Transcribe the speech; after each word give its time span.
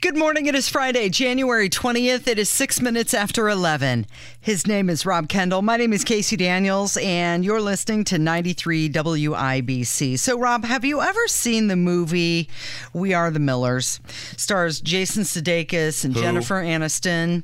Good 0.00 0.16
morning. 0.16 0.46
It 0.46 0.54
is 0.54 0.68
Friday, 0.68 1.08
January 1.08 1.68
20th. 1.68 2.28
It 2.28 2.38
is 2.38 2.48
six 2.48 2.80
minutes 2.80 3.14
after 3.14 3.48
11. 3.48 4.06
His 4.40 4.64
name 4.64 4.88
is 4.88 5.04
Rob 5.04 5.28
Kendall. 5.28 5.60
My 5.60 5.76
name 5.76 5.92
is 5.92 6.04
Casey 6.04 6.36
Daniels, 6.36 6.96
and 6.98 7.44
you're 7.44 7.60
listening 7.60 8.04
to 8.04 8.16
93 8.16 8.90
WIBC. 8.90 10.16
So, 10.20 10.38
Rob, 10.38 10.64
have 10.64 10.84
you 10.84 11.00
ever 11.02 11.26
seen 11.26 11.66
the 11.66 11.74
movie 11.74 12.48
We 12.92 13.12
Are 13.12 13.32
the 13.32 13.40
Millers? 13.40 13.98
Stars 14.36 14.80
Jason 14.80 15.24
Sudeikis 15.24 16.04
and 16.04 16.14
Who? 16.14 16.20
Jennifer 16.20 16.62
Aniston. 16.62 17.42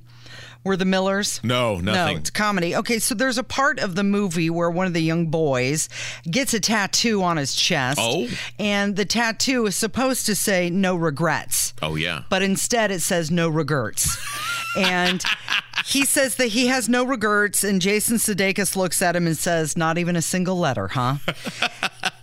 Were 0.65 0.77
the 0.77 0.85
Millers? 0.87 1.41
No, 1.45 1.75
nothing. 1.81 2.15
No, 2.15 2.19
it's 2.21 2.31
comedy. 2.31 2.75
Okay, 2.75 2.99
so 2.99 3.15
there's 3.15 3.37
a 3.39 3.45
part 3.45 3.79
of 3.79 3.95
the 3.95 4.03
movie 4.05 4.49
where 4.49 4.71
one 4.71 4.87
of 4.87 4.95
the 4.95 5.03
young 5.03 5.27
boys 5.27 5.89
gets 6.31 6.55
a 6.55 6.61
tattoo 6.61 7.23
on 7.23 7.37
his 7.37 7.55
chest. 7.55 7.99
Oh. 8.01 8.29
And 8.59 8.97
the 8.97 9.05
tattoo 9.05 9.67
is 9.67 9.77
supposed 9.77 10.25
to 10.27 10.35
say 10.35 10.71
no 10.71 10.97
regrets 10.97 11.75
Oh 11.83 11.97
yeah. 11.97 12.23
but 12.31 12.41
instead 12.43 12.91
it 12.91 13.01
says 13.03 13.31
no 13.31 13.49
regrets. 13.49 14.17
and 14.77 15.23
he 15.87 16.05
says 16.07 16.37
that 16.37 16.47
he 16.49 16.69
has 16.69 16.89
no 16.89 17.05
regrets, 17.05 17.63
and 17.63 17.81
Jason 17.83 18.17
Sudeikis 18.17 18.75
looks 18.75 19.03
at 19.03 19.15
him 19.15 19.27
and 19.27 19.37
says, 19.37 19.77
"Not 19.77 19.99
even 19.99 20.17
a 20.17 20.23
single 20.23 20.59
letter, 20.59 20.89
huh?" 20.89 21.17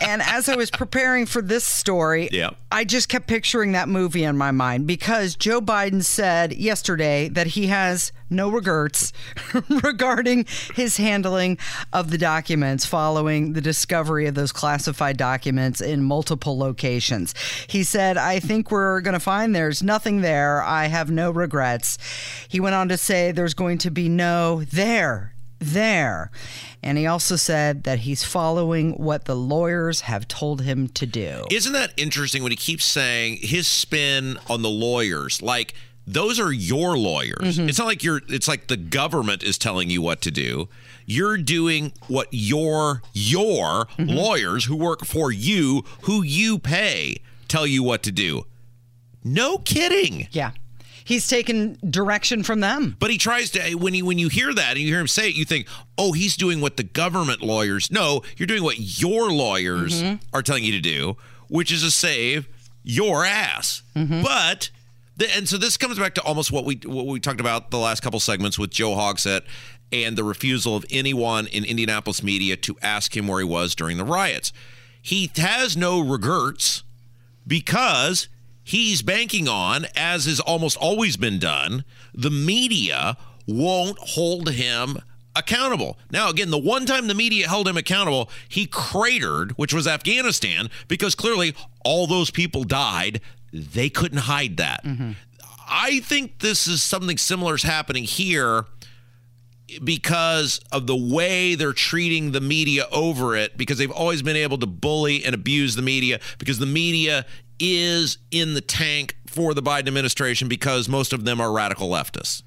and 0.00 0.22
as 0.22 0.48
I 0.48 0.56
was 0.56 0.70
preparing 0.70 1.26
for 1.26 1.42
this 1.42 1.64
story. 1.64 2.28
I 2.70 2.84
just 2.84 3.08
kept 3.08 3.26
picturing 3.26 3.72
that 3.72 3.88
movie 3.88 4.24
in 4.24 4.36
my 4.36 4.50
mind 4.50 4.86
because 4.86 5.34
Joe 5.34 5.60
Biden 5.60 6.02
said 6.02 6.52
yesterday 6.52 7.28
that 7.30 7.48
he 7.48 7.68
has 7.68 8.12
no 8.30 8.50
regrets 8.50 9.12
regarding 9.82 10.46
his 10.74 10.98
handling 10.98 11.58
of 11.92 12.10
the 12.10 12.18
documents 12.18 12.84
following 12.84 13.54
the 13.54 13.60
discovery 13.60 14.26
of 14.26 14.34
those 14.34 14.52
classified 14.52 15.16
documents 15.16 15.80
in 15.80 16.02
multiple 16.02 16.58
locations. 16.58 17.34
He 17.66 17.82
said, 17.82 18.16
I 18.16 18.38
think 18.38 18.70
we're 18.70 19.00
going 19.00 19.14
to 19.14 19.20
find 19.20 19.54
there's 19.54 19.82
nothing 19.82 20.20
there. 20.20 20.62
I 20.62 20.86
have 20.86 21.10
no 21.10 21.30
regrets. 21.30 21.98
He 22.48 22.60
went 22.60 22.74
on 22.74 22.88
to 22.88 22.96
say 22.96 23.32
there's 23.32 23.54
going 23.54 23.78
to 23.78 23.90
be 23.90 24.08
no 24.08 24.62
there 24.64 25.32
there. 25.58 26.30
And 26.82 26.98
he 26.98 27.06
also 27.06 27.36
said 27.36 27.84
that 27.84 28.00
he's 28.00 28.24
following 28.24 28.92
what 28.92 29.24
the 29.24 29.34
lawyers 29.34 30.02
have 30.02 30.28
told 30.28 30.62
him 30.62 30.88
to 30.88 31.06
do. 31.06 31.44
Isn't 31.50 31.72
that 31.72 31.92
interesting 31.96 32.42
when 32.42 32.52
he 32.52 32.56
keeps 32.56 32.84
saying 32.84 33.38
his 33.40 33.66
spin 33.66 34.38
on 34.48 34.62
the 34.62 34.70
lawyers? 34.70 35.42
Like 35.42 35.74
those 36.06 36.40
are 36.40 36.52
your 36.52 36.96
lawyers. 36.96 37.58
Mm-hmm. 37.58 37.68
It's 37.68 37.78
not 37.78 37.86
like 37.86 38.02
you're 38.02 38.22
it's 38.28 38.48
like 38.48 38.68
the 38.68 38.76
government 38.76 39.42
is 39.42 39.58
telling 39.58 39.90
you 39.90 40.00
what 40.00 40.22
to 40.22 40.30
do. 40.30 40.68
You're 41.04 41.36
doing 41.36 41.92
what 42.06 42.28
your 42.30 43.02
your 43.12 43.86
mm-hmm. 43.86 44.08
lawyers 44.08 44.64
who 44.64 44.76
work 44.76 45.04
for 45.04 45.30
you, 45.30 45.84
who 46.02 46.22
you 46.22 46.58
pay, 46.58 47.18
tell 47.46 47.66
you 47.66 47.82
what 47.82 48.02
to 48.04 48.12
do. 48.12 48.46
No 49.22 49.58
kidding. 49.58 50.28
Yeah. 50.30 50.52
He's 51.08 51.26
taken 51.26 51.78
direction 51.88 52.42
from 52.42 52.60
them. 52.60 52.94
But 53.00 53.10
he 53.10 53.16
tries 53.16 53.50
to 53.52 53.74
when 53.76 53.94
he 53.94 54.02
when 54.02 54.18
you 54.18 54.28
hear 54.28 54.52
that 54.52 54.72
and 54.72 54.80
you 54.80 54.88
hear 54.88 55.00
him 55.00 55.08
say 55.08 55.30
it, 55.30 55.36
you 55.36 55.46
think, 55.46 55.66
oh, 55.96 56.12
he's 56.12 56.36
doing 56.36 56.60
what 56.60 56.76
the 56.76 56.82
government 56.82 57.40
lawyers. 57.40 57.90
No, 57.90 58.20
you're 58.36 58.46
doing 58.46 58.62
what 58.62 59.00
your 59.00 59.32
lawyers 59.32 60.02
mm-hmm. 60.02 60.16
are 60.34 60.42
telling 60.42 60.64
you 60.64 60.72
to 60.72 60.82
do, 60.82 61.16
which 61.48 61.72
is 61.72 61.82
to 61.82 61.90
save 61.90 62.46
your 62.82 63.24
ass. 63.24 63.80
Mm-hmm. 63.96 64.20
But 64.20 64.68
the, 65.16 65.34
and 65.34 65.48
so 65.48 65.56
this 65.56 65.78
comes 65.78 65.98
back 65.98 66.12
to 66.16 66.22
almost 66.24 66.52
what 66.52 66.66
we 66.66 66.78
what 66.84 67.06
we 67.06 67.20
talked 67.20 67.40
about 67.40 67.70
the 67.70 67.78
last 67.78 68.02
couple 68.02 68.20
segments 68.20 68.58
with 68.58 68.68
Joe 68.68 68.90
Hogsett 68.90 69.44
and 69.90 70.14
the 70.14 70.24
refusal 70.24 70.76
of 70.76 70.84
anyone 70.90 71.46
in 71.46 71.64
Indianapolis 71.64 72.22
media 72.22 72.54
to 72.58 72.76
ask 72.82 73.16
him 73.16 73.26
where 73.28 73.38
he 73.38 73.46
was 73.46 73.74
during 73.74 73.96
the 73.96 74.04
riots. 74.04 74.52
He 75.00 75.30
has 75.36 75.74
no 75.74 76.00
regrets 76.00 76.82
because 77.46 78.28
he's 78.68 79.00
banking 79.00 79.48
on, 79.48 79.86
as 79.96 80.26
has 80.26 80.40
almost 80.40 80.76
always 80.76 81.16
been 81.16 81.38
done, 81.38 81.84
the 82.12 82.30
media 82.30 83.16
won't 83.46 83.98
hold 83.98 84.50
him 84.50 84.98
accountable. 85.34 85.98
Now, 86.10 86.28
again, 86.28 86.50
the 86.50 86.58
one 86.58 86.84
time 86.84 87.06
the 87.06 87.14
media 87.14 87.48
held 87.48 87.66
him 87.66 87.78
accountable, 87.78 88.28
he 88.46 88.66
cratered, 88.66 89.52
which 89.52 89.72
was 89.72 89.86
Afghanistan, 89.86 90.68
because 90.86 91.14
clearly 91.14 91.54
all 91.82 92.06
those 92.06 92.30
people 92.30 92.62
died. 92.64 93.22
They 93.54 93.88
couldn't 93.88 94.18
hide 94.18 94.58
that. 94.58 94.84
Mm-hmm. 94.84 95.12
I 95.70 96.00
think 96.00 96.40
this 96.40 96.66
is 96.66 96.82
something 96.82 97.16
similar 97.16 97.54
is 97.54 97.62
happening 97.62 98.04
here 98.04 98.66
because 99.82 100.60
of 100.72 100.86
the 100.86 100.96
way 100.96 101.54
they're 101.54 101.72
treating 101.72 102.32
the 102.32 102.40
media 102.40 102.86
over 102.92 103.34
it 103.34 103.56
because 103.56 103.78
they've 103.78 103.90
always 103.90 104.22
been 104.22 104.36
able 104.36 104.58
to 104.58 104.66
bully 104.66 105.24
and 105.24 105.34
abuse 105.34 105.74
the 105.74 105.82
media 105.82 106.20
because 106.38 106.58
the 106.58 106.66
media 106.66 107.26
is 107.60 108.18
in 108.30 108.54
the 108.54 108.60
tank 108.60 109.16
for 109.26 109.54
the 109.54 109.62
Biden 109.62 109.86
administration 109.88 110.48
because 110.48 110.88
most 110.88 111.12
of 111.12 111.24
them 111.24 111.40
are 111.40 111.52
radical 111.52 111.88
leftists. 111.88 112.42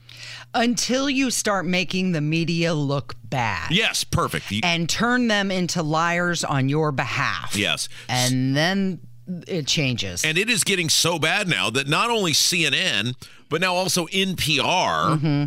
Until 0.54 1.10
you 1.10 1.32
start 1.32 1.66
making 1.66 2.12
the 2.12 2.22
media 2.22 2.74
look 2.74 3.16
bad 3.24 3.72
Yes, 3.72 4.04
perfect. 4.04 4.54
And 4.64 4.90
turn 4.90 5.28
them 5.28 5.50
into 5.50 5.82
liars 5.82 6.44
on 6.44 6.70
your 6.70 6.92
behalf. 6.92 7.56
yes. 7.56 7.88
And 8.10 8.56
then 8.56 9.00
it 9.48 9.66
changes. 9.68 10.26
And 10.26 10.38
it 10.38 10.50
is 10.50 10.64
getting 10.64 10.90
so 10.90 11.18
bad 11.18 11.48
now 11.48 11.70
that 11.70 11.88
not 11.88 12.10
only 12.10 12.34
CNN, 12.34 13.16
but 13.50 13.62
now 13.62 13.74
also 13.76 14.08
NPR 14.08 15.18
mm-hmm. 15.18 15.46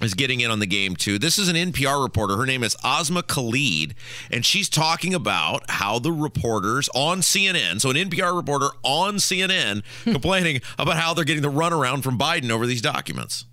Is 0.00 0.14
getting 0.14 0.40
in 0.40 0.50
on 0.50 0.60
the 0.60 0.66
game 0.66 0.96
too. 0.96 1.18
This 1.18 1.38
is 1.38 1.48
an 1.48 1.56
NPR 1.56 2.02
reporter. 2.02 2.36
Her 2.38 2.46
name 2.46 2.62
is 2.62 2.74
Asma 2.82 3.22
Khalid, 3.22 3.94
and 4.30 4.46
she's 4.46 4.70
talking 4.70 5.12
about 5.12 5.68
how 5.68 5.98
the 5.98 6.10
reporters 6.10 6.88
on 6.94 7.20
CNN, 7.20 7.82
so 7.82 7.90
an 7.90 7.96
NPR 7.96 8.34
reporter 8.34 8.70
on 8.82 9.16
CNN, 9.16 9.82
complaining 10.04 10.62
about 10.78 10.96
how 10.96 11.12
they're 11.12 11.26
getting 11.26 11.42
the 11.42 11.50
runaround 11.50 12.02
from 12.02 12.18
Biden 12.18 12.50
over 12.50 12.66
these 12.66 12.80
documents. 12.80 13.44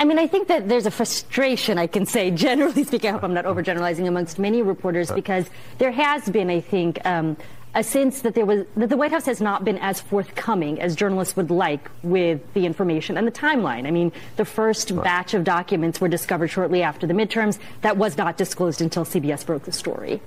I 0.00 0.04
mean, 0.04 0.18
I 0.18 0.26
think 0.26 0.48
that 0.48 0.68
there's 0.68 0.86
a 0.86 0.90
frustration, 0.90 1.78
I 1.78 1.86
can 1.86 2.04
say, 2.04 2.30
generally 2.32 2.82
speaking, 2.82 3.10
I 3.10 3.12
hope 3.12 3.22
I'm 3.22 3.34
not 3.34 3.44
overgeneralizing 3.44 4.08
amongst 4.08 4.40
many 4.40 4.60
reporters, 4.60 5.12
because 5.12 5.48
there 5.78 5.92
has 5.92 6.28
been, 6.28 6.50
I 6.50 6.58
think, 6.58 6.98
um, 7.06 7.36
a 7.74 7.82
sense 7.82 8.20
that 8.22 8.34
there 8.34 8.44
was 8.44 8.64
that 8.76 8.88
the 8.88 8.96
White 8.96 9.12
House 9.12 9.26
has 9.26 9.40
not 9.40 9.64
been 9.64 9.78
as 9.78 10.00
forthcoming 10.00 10.80
as 10.80 10.94
journalists 10.94 11.36
would 11.36 11.50
like 11.50 11.90
with 12.02 12.40
the 12.54 12.66
information 12.66 13.16
and 13.16 13.26
the 13.26 13.32
timeline. 13.32 13.86
I 13.86 13.90
mean, 13.90 14.12
the 14.36 14.44
first 14.44 14.94
batch 15.02 15.34
of 15.34 15.44
documents 15.44 16.00
were 16.00 16.08
discovered 16.08 16.48
shortly 16.48 16.82
after 16.82 17.06
the 17.06 17.14
midterms. 17.14 17.58
That 17.80 17.96
was 17.96 18.16
not 18.18 18.36
disclosed 18.36 18.80
until 18.82 19.04
CBS 19.04 19.46
broke 19.46 19.64
the 19.64 19.72
story. 19.72 20.20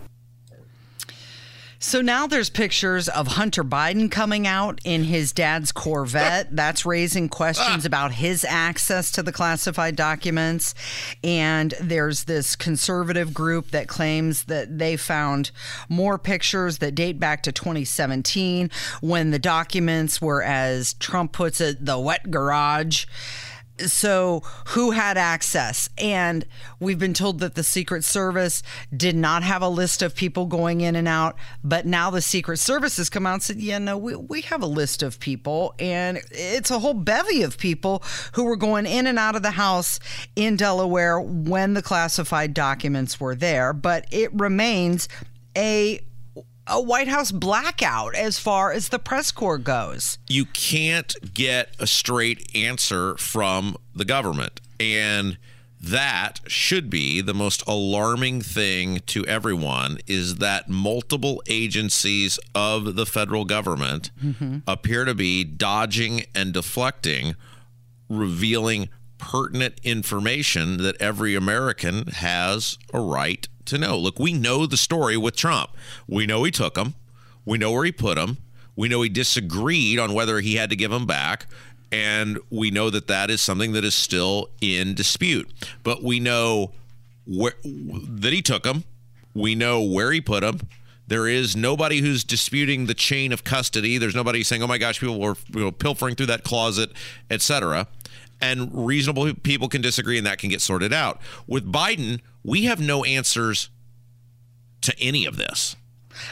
So 1.85 2.01
now 2.01 2.25
there's 2.25 2.49
pictures 2.49 3.07
of 3.07 3.27
Hunter 3.27 3.63
Biden 3.63 4.09
coming 4.09 4.47
out 4.47 4.81
in 4.83 5.03
his 5.03 5.31
dad's 5.31 5.71
Corvette. 5.71 6.47
That's 6.55 6.83
raising 6.83 7.29
questions 7.29 7.85
ah. 7.85 7.87
about 7.87 8.13
his 8.13 8.43
access 8.43 9.11
to 9.11 9.21
the 9.21 9.31
classified 9.31 9.95
documents. 9.95 10.73
And 11.23 11.75
there's 11.79 12.23
this 12.23 12.55
conservative 12.55 13.35
group 13.35 13.69
that 13.69 13.87
claims 13.87 14.45
that 14.45 14.79
they 14.79 14.97
found 14.97 15.51
more 15.87 16.17
pictures 16.17 16.79
that 16.79 16.95
date 16.95 17.19
back 17.19 17.43
to 17.43 17.51
2017 17.51 18.71
when 19.01 19.29
the 19.29 19.37
documents 19.37 20.19
were, 20.19 20.41
as 20.41 20.95
Trump 20.95 21.33
puts 21.33 21.61
it, 21.61 21.85
the 21.85 21.99
wet 21.99 22.31
garage 22.31 23.05
so 23.79 24.41
who 24.67 24.91
had 24.91 25.17
access? 25.17 25.89
And 25.97 26.45
we've 26.79 26.99
been 26.99 27.13
told 27.13 27.39
that 27.39 27.55
the 27.55 27.63
secret 27.63 28.03
service 28.03 28.63
did 28.95 29.15
not 29.15 29.43
have 29.43 29.61
a 29.61 29.69
list 29.69 30.01
of 30.01 30.15
people 30.15 30.45
going 30.45 30.81
in 30.81 30.95
and 30.95 31.07
out 31.07 31.35
but 31.63 31.85
now 31.85 32.09
the 32.09 32.21
secret 32.21 32.57
service 32.57 32.97
has 32.97 33.09
come 33.09 33.25
out 33.25 33.33
and 33.33 33.43
said 33.43 33.57
yeah 33.57 33.77
no 33.77 33.97
we, 33.97 34.15
we 34.15 34.41
have 34.41 34.61
a 34.61 34.67
list 34.67 35.03
of 35.03 35.19
people. 35.19 35.73
And 35.79 36.19
it's 36.31 36.71
a 36.71 36.79
whole 36.79 36.93
bevy 36.93 37.43
of 37.43 37.57
people 37.57 38.03
who 38.33 38.45
were 38.45 38.55
going 38.55 38.85
in 38.85 39.07
and 39.07 39.19
out 39.19 39.35
of 39.35 39.43
the 39.43 39.51
house 39.51 39.99
in 40.35 40.55
delaware 40.55 41.19
when 41.19 41.73
the 41.73 41.81
classified 41.81 42.53
documents 42.53 43.19
were 43.19 43.35
there 43.35 43.73
but 43.73 44.05
it 44.11 44.33
remains 44.33 45.07
a 45.57 45.99
a 46.67 46.81
White 46.81 47.07
House 47.07 47.31
blackout 47.31 48.15
as 48.15 48.39
far 48.39 48.71
as 48.71 48.89
the 48.89 48.99
press 48.99 49.31
corps 49.31 49.57
goes. 49.57 50.17
you 50.27 50.45
can't 50.45 51.15
get 51.33 51.75
a 51.79 51.87
straight 51.87 52.49
answer 52.55 53.15
from 53.17 53.75
the 53.93 54.05
government. 54.05 54.61
And 54.79 55.37
that 55.81 56.39
should 56.47 56.89
be 56.89 57.21
the 57.21 57.33
most 57.33 57.61
alarming 57.67 58.41
thing 58.41 59.01
to 59.05 59.25
everyone 59.27 59.99
is 60.07 60.37
that 60.37 60.67
multiple 60.67 61.43
agencies 61.47 62.39
of 62.55 62.95
the 62.95 63.05
federal 63.05 63.45
government 63.45 64.09
mm-hmm. 64.23 64.59
appear 64.67 65.05
to 65.05 65.13
be 65.13 65.43
dodging 65.43 66.25
and 66.33 66.53
deflecting, 66.53 67.35
revealing 68.09 68.89
pertinent 69.17 69.79
information 69.83 70.77
that 70.77 70.99
every 70.99 71.35
American 71.35 72.07
has 72.07 72.77
a 72.93 72.99
right 72.99 73.47
to 73.65 73.77
know. 73.77 73.97
Look, 73.97 74.19
we 74.19 74.33
know 74.33 74.65
the 74.65 74.77
story 74.77 75.17
with 75.17 75.35
Trump. 75.35 75.71
We 76.07 76.25
know 76.25 76.43
he 76.43 76.51
took 76.51 76.75
them. 76.75 76.95
We 77.45 77.57
know 77.57 77.71
where 77.71 77.85
he 77.85 77.91
put 77.91 78.15
them. 78.15 78.37
We 78.75 78.89
know 78.89 79.01
he 79.01 79.09
disagreed 79.09 79.99
on 79.99 80.13
whether 80.13 80.39
he 80.39 80.55
had 80.55 80.69
to 80.69 80.75
give 80.75 80.91
them 80.91 81.05
back. 81.05 81.47
And 81.91 82.39
we 82.49 82.71
know 82.71 82.89
that 82.89 83.07
that 83.07 83.29
is 83.29 83.41
something 83.41 83.71
that 83.73 83.85
is 83.85 83.95
still 83.95 84.49
in 84.59 84.95
dispute. 84.95 85.49
But 85.83 86.03
we 86.03 86.19
know 86.19 86.71
where, 87.25 87.53
that 87.63 88.33
he 88.33 88.41
took 88.41 88.63
them. 88.63 88.83
We 89.33 89.55
know 89.55 89.81
where 89.81 90.11
he 90.11 90.21
put 90.21 90.41
them. 90.41 90.59
There 91.07 91.27
is 91.27 91.55
nobody 91.55 91.99
who's 91.99 92.23
disputing 92.23 92.87
the 92.87 92.95
chain 92.95 93.31
of 93.31 93.43
custody. 93.43 93.97
There's 93.97 94.15
nobody 94.15 94.41
saying, 94.41 94.63
"Oh 94.63 94.67
my 94.67 94.79
gosh, 94.79 94.99
people 94.99 95.19
were 95.19 95.35
you 95.53 95.59
know, 95.59 95.71
pilfering 95.71 96.15
through 96.15 96.25
that 96.27 96.43
closet, 96.43 96.91
etc." 97.29 97.87
And 98.41 98.69
reasonable 98.85 99.33
people 99.33 99.69
can 99.69 99.81
disagree, 99.81 100.17
and 100.17 100.27
that 100.27 100.39
can 100.39 100.49
get 100.49 100.61
sorted 100.61 100.93
out. 100.93 101.21
With 101.47 101.71
Biden, 101.71 102.19
we 102.43 102.65
have 102.65 102.79
no 102.79 103.03
answers 103.03 103.69
to 104.81 104.93
any 104.99 105.25
of 105.25 105.37
this. 105.37 105.75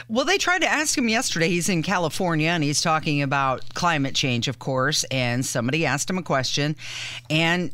Well, 0.08 0.24
they 0.24 0.38
tried 0.38 0.60
to 0.60 0.68
ask 0.68 0.96
him 0.96 1.08
yesterday. 1.08 1.48
He's 1.48 1.68
in 1.68 1.82
California 1.82 2.48
and 2.48 2.62
he's 2.64 2.80
talking 2.80 3.20
about 3.20 3.74
climate 3.74 4.14
change, 4.14 4.48
of 4.48 4.58
course. 4.58 5.04
And 5.04 5.44
somebody 5.44 5.84
asked 5.84 6.08
him 6.08 6.18
a 6.18 6.22
question, 6.22 6.76
and 7.28 7.70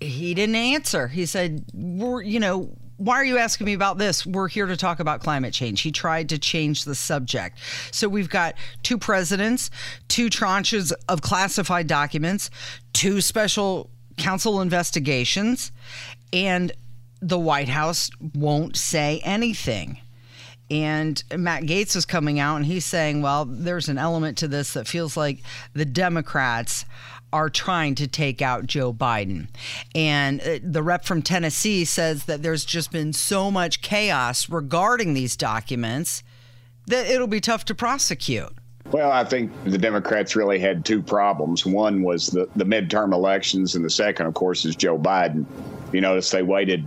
he 0.00 0.34
didn't 0.34 0.56
answer. 0.56 1.08
He 1.08 1.26
said, 1.26 1.64
"We're, 1.72 2.22
you 2.22 2.40
know." 2.40 2.76
Why 2.98 3.16
are 3.16 3.24
you 3.24 3.38
asking 3.38 3.66
me 3.66 3.74
about 3.74 3.98
this? 3.98 4.24
We're 4.24 4.48
here 4.48 4.66
to 4.66 4.76
talk 4.76 5.00
about 5.00 5.20
climate 5.20 5.52
change. 5.52 5.82
He 5.82 5.92
tried 5.92 6.30
to 6.30 6.38
change 6.38 6.84
the 6.84 6.94
subject. 6.94 7.58
So 7.92 8.08
we've 8.08 8.30
got 8.30 8.54
two 8.82 8.96
presidents, 8.96 9.70
two 10.08 10.30
tranches 10.30 10.92
of 11.08 11.20
classified 11.20 11.86
documents, 11.86 12.50
two 12.92 13.20
special 13.20 13.90
counsel 14.16 14.60
investigations, 14.62 15.72
and 16.32 16.72
the 17.20 17.38
White 17.38 17.68
House 17.68 18.10
won't 18.34 18.76
say 18.76 19.20
anything. 19.24 19.98
And 20.70 21.22
Matt 21.36 21.62
Gaetz 21.62 21.94
is 21.94 22.04
coming 22.04 22.40
out 22.40 22.56
and 22.56 22.66
he's 22.66 22.84
saying, 22.84 23.22
well, 23.22 23.44
there's 23.44 23.88
an 23.88 23.98
element 23.98 24.38
to 24.38 24.48
this 24.48 24.72
that 24.72 24.88
feels 24.88 25.16
like 25.16 25.42
the 25.74 25.84
Democrats 25.84 26.84
are 27.36 27.50
trying 27.50 27.94
to 27.94 28.08
take 28.08 28.40
out 28.40 28.66
Joe 28.66 28.94
Biden. 28.94 29.48
And 29.94 30.40
uh, 30.40 30.58
the 30.62 30.82
rep 30.82 31.04
from 31.04 31.20
Tennessee 31.20 31.84
says 31.84 32.24
that 32.24 32.42
there's 32.42 32.64
just 32.64 32.90
been 32.90 33.12
so 33.12 33.50
much 33.50 33.82
chaos 33.82 34.48
regarding 34.48 35.12
these 35.12 35.36
documents 35.36 36.22
that 36.86 37.06
it'll 37.06 37.26
be 37.26 37.42
tough 37.42 37.66
to 37.66 37.74
prosecute. 37.74 38.54
Well, 38.90 39.10
I 39.10 39.22
think 39.22 39.52
the 39.64 39.76
Democrats 39.76 40.34
really 40.34 40.58
had 40.58 40.86
two 40.86 41.02
problems. 41.02 41.66
One 41.66 42.02
was 42.02 42.28
the, 42.28 42.48
the 42.56 42.64
midterm 42.64 43.12
elections, 43.12 43.74
and 43.74 43.84
the 43.84 43.90
second, 43.90 44.26
of 44.26 44.32
course, 44.32 44.64
is 44.64 44.74
Joe 44.74 44.98
Biden. 44.98 45.44
You 45.92 46.00
notice 46.00 46.30
they 46.30 46.42
waited, 46.42 46.86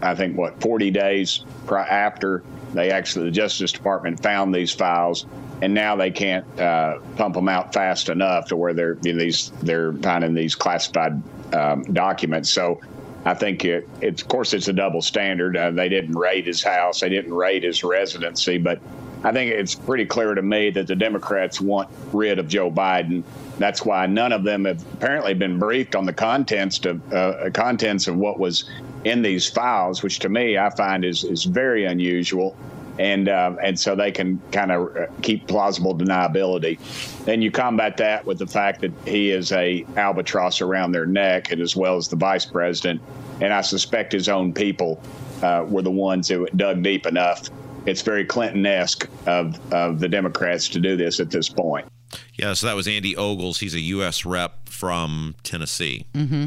I 0.00 0.14
think, 0.14 0.38
what, 0.38 0.58
40 0.62 0.90
days 0.92 1.44
after 1.70 2.42
they 2.72 2.90
actually, 2.90 3.26
the 3.26 3.32
Justice 3.32 3.72
Department 3.72 4.22
found 4.22 4.54
these 4.54 4.72
files, 4.72 5.26
and 5.64 5.72
now 5.72 5.96
they 5.96 6.10
can't 6.10 6.46
uh, 6.60 6.98
pump 7.16 7.34
them 7.34 7.48
out 7.48 7.72
fast 7.72 8.10
enough 8.10 8.48
to 8.48 8.56
where 8.56 8.74
they're 8.74 8.98
you 9.02 9.14
know, 9.14 9.18
these 9.18 9.50
they're 9.62 9.94
finding 9.94 10.34
these 10.34 10.54
classified 10.54 11.22
um, 11.54 11.82
documents. 11.84 12.50
So 12.50 12.82
I 13.24 13.32
think 13.32 13.64
it, 13.64 13.88
it's 14.02 14.20
of 14.20 14.28
course 14.28 14.52
it's 14.52 14.68
a 14.68 14.74
double 14.74 15.00
standard. 15.00 15.56
Uh, 15.56 15.70
they 15.70 15.88
didn't 15.88 16.18
raid 16.18 16.46
his 16.46 16.62
house, 16.62 17.00
they 17.00 17.08
didn't 17.08 17.32
raid 17.32 17.62
his 17.62 17.82
residency, 17.82 18.58
but 18.58 18.78
I 19.24 19.32
think 19.32 19.52
it's 19.52 19.74
pretty 19.74 20.04
clear 20.04 20.34
to 20.34 20.42
me 20.42 20.68
that 20.68 20.86
the 20.86 20.94
Democrats 20.94 21.62
want 21.62 21.88
rid 22.12 22.38
of 22.38 22.46
Joe 22.46 22.70
Biden. 22.70 23.22
That's 23.56 23.82
why 23.82 24.04
none 24.04 24.32
of 24.32 24.44
them 24.44 24.66
have 24.66 24.84
apparently 24.92 25.32
been 25.32 25.58
briefed 25.58 25.96
on 25.96 26.04
the 26.04 26.12
contents 26.12 26.84
of 26.84 27.10
uh, 27.10 27.48
contents 27.54 28.06
of 28.06 28.16
what 28.16 28.38
was 28.38 28.68
in 29.04 29.22
these 29.22 29.48
files, 29.48 30.02
which 30.02 30.18
to 30.18 30.28
me 30.28 30.58
I 30.58 30.68
find 30.68 31.06
is 31.06 31.24
is 31.24 31.44
very 31.44 31.86
unusual. 31.86 32.54
And 32.98 33.28
uh, 33.28 33.56
and 33.62 33.78
so 33.78 33.96
they 33.96 34.12
can 34.12 34.40
kind 34.52 34.70
of 34.70 34.96
uh, 34.96 35.06
keep 35.22 35.48
plausible 35.48 35.96
deniability. 35.96 36.78
Then 37.24 37.42
you 37.42 37.50
combat 37.50 37.96
that 37.96 38.24
with 38.24 38.38
the 38.38 38.46
fact 38.46 38.82
that 38.82 38.92
he 39.04 39.30
is 39.30 39.50
a 39.52 39.84
albatross 39.96 40.60
around 40.60 40.92
their 40.92 41.06
neck, 41.06 41.50
and 41.50 41.60
as 41.60 41.74
well 41.74 41.96
as 41.96 42.08
the 42.08 42.16
vice 42.16 42.46
president. 42.46 43.02
And 43.40 43.52
I 43.52 43.62
suspect 43.62 44.12
his 44.12 44.28
own 44.28 44.52
people 44.52 45.02
uh, 45.42 45.64
were 45.68 45.82
the 45.82 45.90
ones 45.90 46.28
who 46.28 46.46
dug 46.54 46.82
deep 46.82 47.06
enough. 47.06 47.50
It's 47.86 48.02
very 48.02 48.24
Clinton-esque 48.24 49.08
of 49.26 49.58
of 49.72 49.98
the 49.98 50.08
Democrats 50.08 50.68
to 50.68 50.80
do 50.80 50.96
this 50.96 51.18
at 51.18 51.30
this 51.30 51.48
point. 51.48 51.86
Yeah, 52.34 52.52
so 52.52 52.66
that 52.66 52.76
was 52.76 52.86
Andy 52.86 53.16
Ogles. 53.16 53.58
He's 53.58 53.74
a 53.74 53.80
U.S. 53.80 54.24
rep 54.24 54.68
from 54.68 55.34
Tennessee. 55.42 56.06
Mm-hmm. 56.14 56.46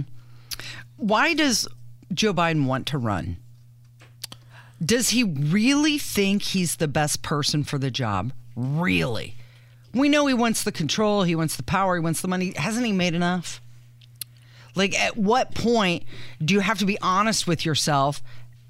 Why 0.98 1.34
does 1.34 1.68
Joe 2.14 2.34
Biden 2.34 2.66
want 2.66 2.88
to 2.88 2.98
run? 2.98 3.38
Does 4.84 5.10
he 5.10 5.24
really 5.24 5.98
think 5.98 6.44
he's 6.44 6.76
the 6.76 6.88
best 6.88 7.22
person 7.22 7.64
for 7.64 7.78
the 7.78 7.92
job? 7.92 8.34
Really? 8.56 9.36
We 9.94 10.10
know 10.10 10.28
he 10.28 10.34
wants 10.34 10.64
the 10.64 10.72
control, 10.72 11.24
he 11.24 11.36
wants 11.36 11.56
the 11.56 11.64
power, 11.64 11.96
he 11.96 12.02
wants 12.02 12.22
the 12.22 12.28
money. 12.28 12.54
Hasn't 12.56 12.86
he 12.86 12.92
made 12.92 13.16
enough? 13.16 13.62
Like, 14.76 14.98
at 15.00 15.18
what 15.18 15.56
point 15.56 16.04
do 16.44 16.54
you 16.54 16.60
have 16.60 16.78
to 16.80 16.86
be 16.86 17.00
honest 17.02 17.48
with 17.48 17.66
yourself 17.66 18.22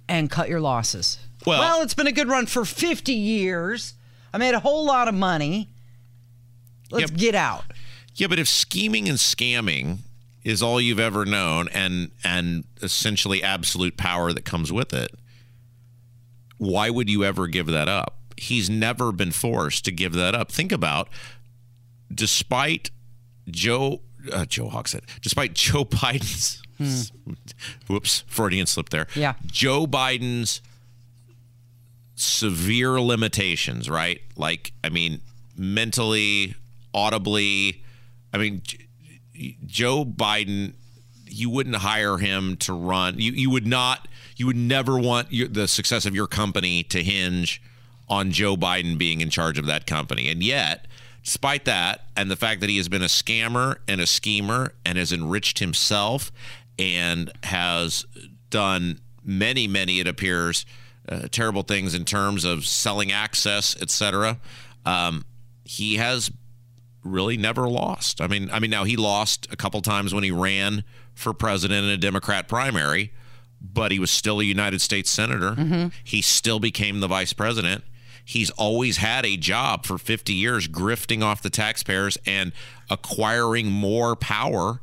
and 0.08 0.32
cut 0.32 0.48
your 0.48 0.62
losses? 0.62 1.20
Well, 1.46 1.60
well 1.60 1.82
it's 1.82 1.94
been 1.94 2.08
a 2.08 2.14
good 2.14 2.30
run 2.30 2.46
for 2.46 2.64
50 2.64 3.12
years. 3.12 3.94
I 4.34 4.38
made 4.38 4.54
a 4.54 4.60
whole 4.60 4.86
lot 4.86 5.08
of 5.08 5.16
money. 5.16 5.70
Let's 6.92 7.12
yep. 7.12 7.20
get 7.20 7.36
out. 7.36 7.66
Yeah, 8.16 8.28
but 8.28 8.40
if 8.40 8.48
scheming 8.48 9.10
and 9.10 9.18
scamming 9.18 10.00
is 10.44 10.64
all 10.64 10.80
you've 10.80 11.00
ever 11.00 11.26
known 11.26 11.68
and 11.74 12.12
and 12.24 12.64
essentially 12.82 13.44
absolute 13.44 13.98
power 13.98 14.32
that 14.32 14.46
comes 14.46 14.72
with 14.72 14.94
it, 14.94 15.12
why 16.58 16.90
would 16.90 17.10
you 17.10 17.24
ever 17.24 17.48
give 17.48 17.68
that 17.68 17.88
up? 17.88 18.16
He's 18.38 18.70
never 18.70 19.12
been 19.12 19.32
forced 19.32 19.86
to 19.86 19.92
give 19.92 20.14
that 20.14 20.36
up. 20.36 20.52
Think 20.52 20.72
about, 20.72 21.10
despite 22.14 22.92
Joe 23.50 24.02
uh, 24.32 24.46
Joe 24.46 24.70
Hogsett, 24.70 25.04
despite 25.22 25.54
Joe 25.56 25.86
Biden's 25.86 26.62
hmm. 26.78 27.34
whoops 27.88 28.24
Freudian 28.28 28.66
slip 28.66 28.90
there. 28.90 29.08
Yeah, 29.16 29.34
Joe 29.46 29.88
Biden's 29.88 30.62
severe 32.16 33.00
limitations, 33.00 33.90
right? 33.90 34.22
Like, 34.36 34.74
I 34.84 34.90
mean, 34.90 35.22
mentally, 35.56 36.56
audibly. 36.94 37.84
I 38.34 38.38
mean, 38.38 38.62
Joe 39.66 40.04
Biden, 40.04 40.74
you 41.30 41.50
wouldn't 41.50 41.78
hire 41.78 42.18
him 42.18 42.58
to 42.58 42.74
run. 42.74 43.20
You 43.20 43.32
you 43.32 43.50
would 43.50 43.68
not. 43.68 44.08
You 44.36 44.46
would 44.46 44.56
never 44.56 45.00
want 45.00 45.32
your, 45.32 45.48
the 45.48 45.68
success 45.68 46.06
of 46.06 46.14
your 46.14 46.28
company 46.28 46.84
to 46.84 47.04
hinge 47.04 47.62
on 48.08 48.32
Joe 48.32 48.56
Biden 48.56 48.98
being 48.98 49.22
in 49.22 49.30
charge 49.30 49.58
of 49.58 49.66
that 49.66 49.86
company. 49.86 50.30
And 50.30 50.44
yet, 50.44 50.88
despite 51.24 51.66
that, 51.66 52.06
and 52.16 52.32
the 52.32 52.36
fact 52.36 52.62
that 52.62 52.70
he 52.70 52.78
has 52.78 52.88
been 52.88 53.02
a 53.02 53.06
scammer 53.06 53.78
and 53.88 54.00
a 54.00 54.08
schemer 54.08 54.74
and 54.86 54.98
has 54.98 55.12
enriched 55.12 55.60
himself 55.60 56.32
and 56.80 57.32
has 57.44 58.06
done 58.50 59.00
many, 59.24 59.68
many, 59.68 60.00
it 60.00 60.08
appears, 60.08 60.66
uh, 61.10 61.28
terrible 61.32 61.64
things 61.64 61.94
in 61.94 62.06
terms 62.06 62.46
of 62.46 62.66
selling 62.66 63.12
access, 63.12 63.76
etc. 63.82 64.40
Um, 64.86 65.26
he 65.66 65.96
has 65.96 66.32
really 67.12 67.38
never 67.38 67.68
lost. 67.68 68.22
I 68.22 68.28
mean, 68.28 68.50
I 68.52 68.60
mean, 68.60 68.72
now 68.72 68.84
he 68.84 68.96
lost 68.96 69.48
a 69.52 69.56
couple 69.56 69.82
times 69.82 70.14
when 70.14 70.24
he 70.24 70.32
ran 70.32 70.84
for 71.16 71.34
president 71.34 71.86
in 71.86 71.92
a 71.92 71.98
Democrat 71.98 72.48
primary, 72.48 73.14
but 73.62 73.92
he 73.92 74.00
was 74.00 74.12
still 74.12 74.40
a 74.40 74.44
United 74.44 74.82
States 74.82 75.10
senator. 75.10 75.52
Mm-hmm. 75.52 75.88
He 76.04 76.22
still 76.22 76.60
became 76.60 77.00
the 77.00 77.08
vice 77.08 77.34
president. 77.34 77.84
He's 78.24 78.50
always 78.52 78.98
had 78.98 79.26
a 79.26 79.38
job 79.38 79.86
for 79.86 79.98
50 79.98 80.34
years, 80.34 80.68
grifting 80.68 81.24
off 81.24 81.42
the 81.42 81.50
taxpayers 81.50 82.18
and 82.26 82.52
acquiring 82.90 83.68
more 83.68 84.18
power 84.18 84.82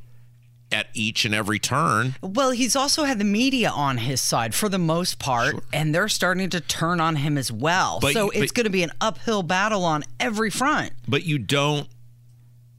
at 0.72 0.88
each 0.92 1.24
and 1.24 1.34
every 1.34 1.58
turn. 1.58 2.16
Well, 2.22 2.50
he's 2.50 2.74
also 2.74 3.04
had 3.04 3.18
the 3.18 3.24
media 3.24 3.70
on 3.70 3.98
his 3.98 4.20
side 4.20 4.54
for 4.54 4.68
the 4.68 4.78
most 4.78 5.18
part, 5.18 5.52
sure. 5.52 5.62
and 5.72 5.94
they're 5.94 6.08
starting 6.08 6.50
to 6.50 6.60
turn 6.60 7.00
on 7.00 7.16
him 7.16 7.38
as 7.38 7.52
well. 7.52 8.00
But, 8.00 8.12
so 8.14 8.30
it's 8.30 8.50
going 8.50 8.64
to 8.64 8.70
be 8.70 8.82
an 8.82 8.92
uphill 9.00 9.42
battle 9.42 9.84
on 9.84 10.04
every 10.18 10.50
front. 10.50 10.92
But 11.06 11.24
you 11.24 11.38
don't 11.38 11.86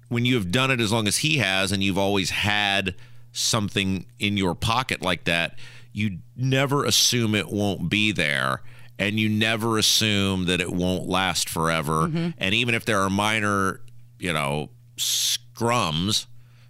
when 0.10 0.26
you 0.26 0.36
have 0.36 0.52
done 0.52 0.72
it 0.72 0.80
as 0.80 0.92
long 0.92 1.08
as 1.08 1.18
he 1.18 1.38
has 1.38 1.72
and 1.72 1.84
you've 1.84 1.98
always 1.98 2.30
had 2.30 2.96
something 3.32 4.06
in 4.20 4.38
your 4.38 4.56
pocket 4.56 5.02
like 5.02 5.26
that, 5.26 5.58
you 5.92 6.20
never 6.36 6.86
assume 6.86 7.36
it 7.36 7.50
won't 7.50 7.90
be 7.90 8.12
there 8.12 8.62
and 8.98 9.20
you 9.20 9.28
never 9.28 9.78
assume 9.78 10.46
that 10.46 10.62
it 10.62 10.72
won't 10.72 11.08
last 11.08 11.50
forever. 11.50 12.08
Mm-hmm. 12.08 12.30
And 12.38 12.54
even 12.54 12.76
if 12.76 12.86
there 12.86 13.02
are 13.02 13.10
minor, 13.10 13.82
you 14.20 14.32
know, 14.32 14.70
scrums 14.98 16.28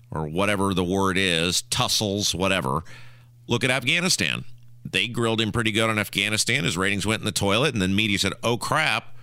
or 0.09 0.27
whatever 0.27 0.73
the 0.73 0.83
word 0.83 1.17
is, 1.17 1.61
tussles, 1.63 2.33
whatever, 2.33 2.83
look 3.47 3.63
at 3.63 3.69
Afghanistan. 3.69 4.45
They 4.83 5.07
grilled 5.07 5.41
him 5.41 5.51
pretty 5.51 5.71
good 5.71 5.89
on 5.89 5.99
Afghanistan. 5.99 6.63
His 6.63 6.77
ratings 6.77 7.05
went 7.05 7.21
in 7.21 7.25
the 7.25 7.31
toilet, 7.31 7.73
and 7.73 7.81
then 7.81 7.95
media 7.95 8.19
said, 8.19 8.33
oh 8.43 8.57
crap 8.57 9.14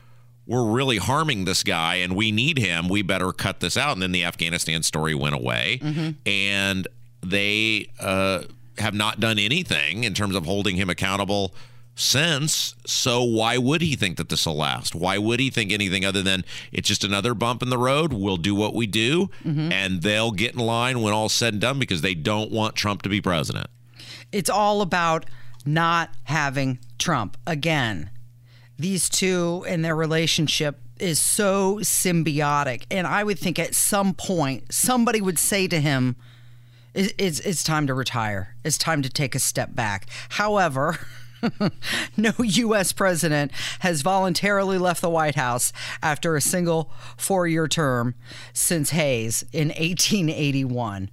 we're 0.47 0.65
really 0.65 0.99
harming 0.99 1.45
this 1.45 1.63
guy 1.63 1.97
and 1.97 2.17
we 2.17 2.33
need 2.33 2.59
him. 2.59 2.89
We 2.89 3.03
better 3.03 3.33
cut 3.33 3.61
this 3.61 3.77
out. 3.77 3.93
And 3.93 4.03
then 4.03 4.13
the 4.13 4.25
Afghanistan 4.25 4.83
story 4.83 5.15
went 5.15 5.35
away. 5.35 5.79
Mm-hmm. 5.83 6.11
And 6.27 6.89
they 7.23 7.91
uh, 8.01 8.43
have 8.79 8.95
not 8.95 9.21
done 9.21 9.39
anything 9.39 10.05
in 10.05 10.15
terms 10.15 10.35
of 10.35 10.45
holding 10.45 10.77
him 10.77 10.91
accountable 10.91 11.55
since. 11.95 12.75
So 12.87 13.23
why 13.23 13.59
would 13.59 13.83
he 13.83 13.97
think 13.97 14.17
that 14.17 14.29
this 14.29 14.47
will 14.47 14.57
last? 14.57 14.95
Why 14.95 15.19
would 15.19 15.41
he 15.41 15.51
think 15.51 15.73
anything 15.73 16.05
other 16.05 16.23
than 16.23 16.45
it's 16.73 16.89
just 16.89 17.05
another 17.05 17.35
bump 17.35 17.63
in 17.63 17.71
the 17.71 17.79
road? 17.79 18.13
We'll 18.13 18.37
do 18.37 18.55
what 18.55 18.75
we 18.75 18.87
do, 18.87 19.29
and 19.45 20.03
they'll 20.03 20.33
get 20.33 20.55
in 20.55 20.61
line 20.61 21.03
when 21.03 21.13
all's 21.13 21.35
said 21.35 21.55
and 21.55 21.61
done 21.61 21.79
because 21.79 22.01
they 22.01 22.15
don't 22.15 22.51
want 22.51 22.77
Trump 22.77 23.03
to 23.03 23.09
be 23.09 23.21
president. 23.21 23.69
It's 24.33 24.51
all 24.51 24.81
about 24.81 25.27
not 25.67 26.11
having 26.25 26.79
Trump 26.99 27.37
again. 27.47 28.11
These 28.83 29.09
two 29.09 29.65
and 29.69 29.85
their 29.85 29.95
relationship 29.95 30.81
is 30.99 31.21
so 31.21 31.77
symbiotic. 31.83 32.83
And 32.91 33.07
I 33.07 33.23
would 33.23 33.39
think 33.39 33.61
at 33.61 33.77
some 33.77 34.13
point 34.13 34.73
somebody 34.73 35.21
would 35.21 35.39
say 35.39 35.69
to 35.69 35.81
him, 35.81 36.17
it's, 36.93 37.39
it's 37.39 37.63
time 37.63 37.87
to 37.87 37.95
retire. 37.95 38.57
It's 38.65 38.77
time 38.77 39.01
to 39.03 39.09
take 39.09 39.37
a 39.37 39.39
step 39.39 39.77
back. 39.77 40.09
However, 40.31 40.99
no 42.17 42.33
U.S. 42.43 42.93
president 42.93 43.53
has 43.79 44.03
voluntarily 44.03 44.79
left 44.79 45.01
the 45.01 45.09
White 45.09 45.37
House 45.37 45.73
after 46.03 46.35
a 46.35 46.41
single 46.41 46.91
four 47.17 47.47
year 47.47 47.69
term 47.69 48.17
since 48.53 48.91
Hayes 48.91 49.45
in 49.53 49.69
1881. 49.69 51.09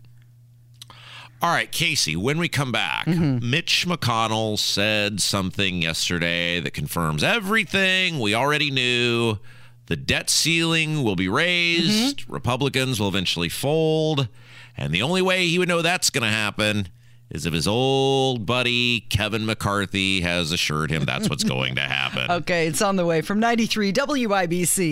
All 1.41 1.51
right, 1.51 1.71
Casey, 1.71 2.17
when 2.17 2.37
we 2.37 2.49
come 2.49 2.73
back, 2.73 3.05
mm-hmm. 3.05 3.49
Mitch 3.49 3.87
McConnell 3.87 4.59
said 4.59 5.21
something 5.21 5.81
yesterday 5.81 6.59
that 6.59 6.73
confirms 6.73 7.23
everything 7.23 8.19
we 8.19 8.35
already 8.35 8.69
knew. 8.71 9.37
The 9.85 9.95
debt 9.95 10.29
ceiling 10.29 11.01
will 11.01 11.15
be 11.15 11.29
raised, 11.29 12.19
mm-hmm. 12.19 12.33
Republicans 12.33 12.99
will 12.99 13.07
eventually 13.07 13.47
fold, 13.47 14.27
and 14.75 14.93
the 14.93 15.01
only 15.01 15.21
way 15.21 15.47
he 15.47 15.57
would 15.57 15.69
know 15.69 15.81
that's 15.81 16.09
going 16.09 16.23
to 16.23 16.29
happen 16.29 16.89
is 17.29 17.45
if 17.45 17.53
his 17.53 17.67
old 17.67 18.45
buddy 18.45 19.01
Kevin 19.09 19.45
McCarthy 19.45 20.21
has 20.21 20.51
assured 20.51 20.91
him 20.91 21.05
that's 21.05 21.29
what's 21.29 21.43
going 21.45 21.75
to 21.75 21.81
happen. 21.81 22.29
Okay, 22.29 22.67
it's 22.67 22.81
on 22.81 22.97
the 22.97 23.05
way 23.05 23.21
from 23.21 23.39
93 23.39 23.93
WIBC. 23.93 24.91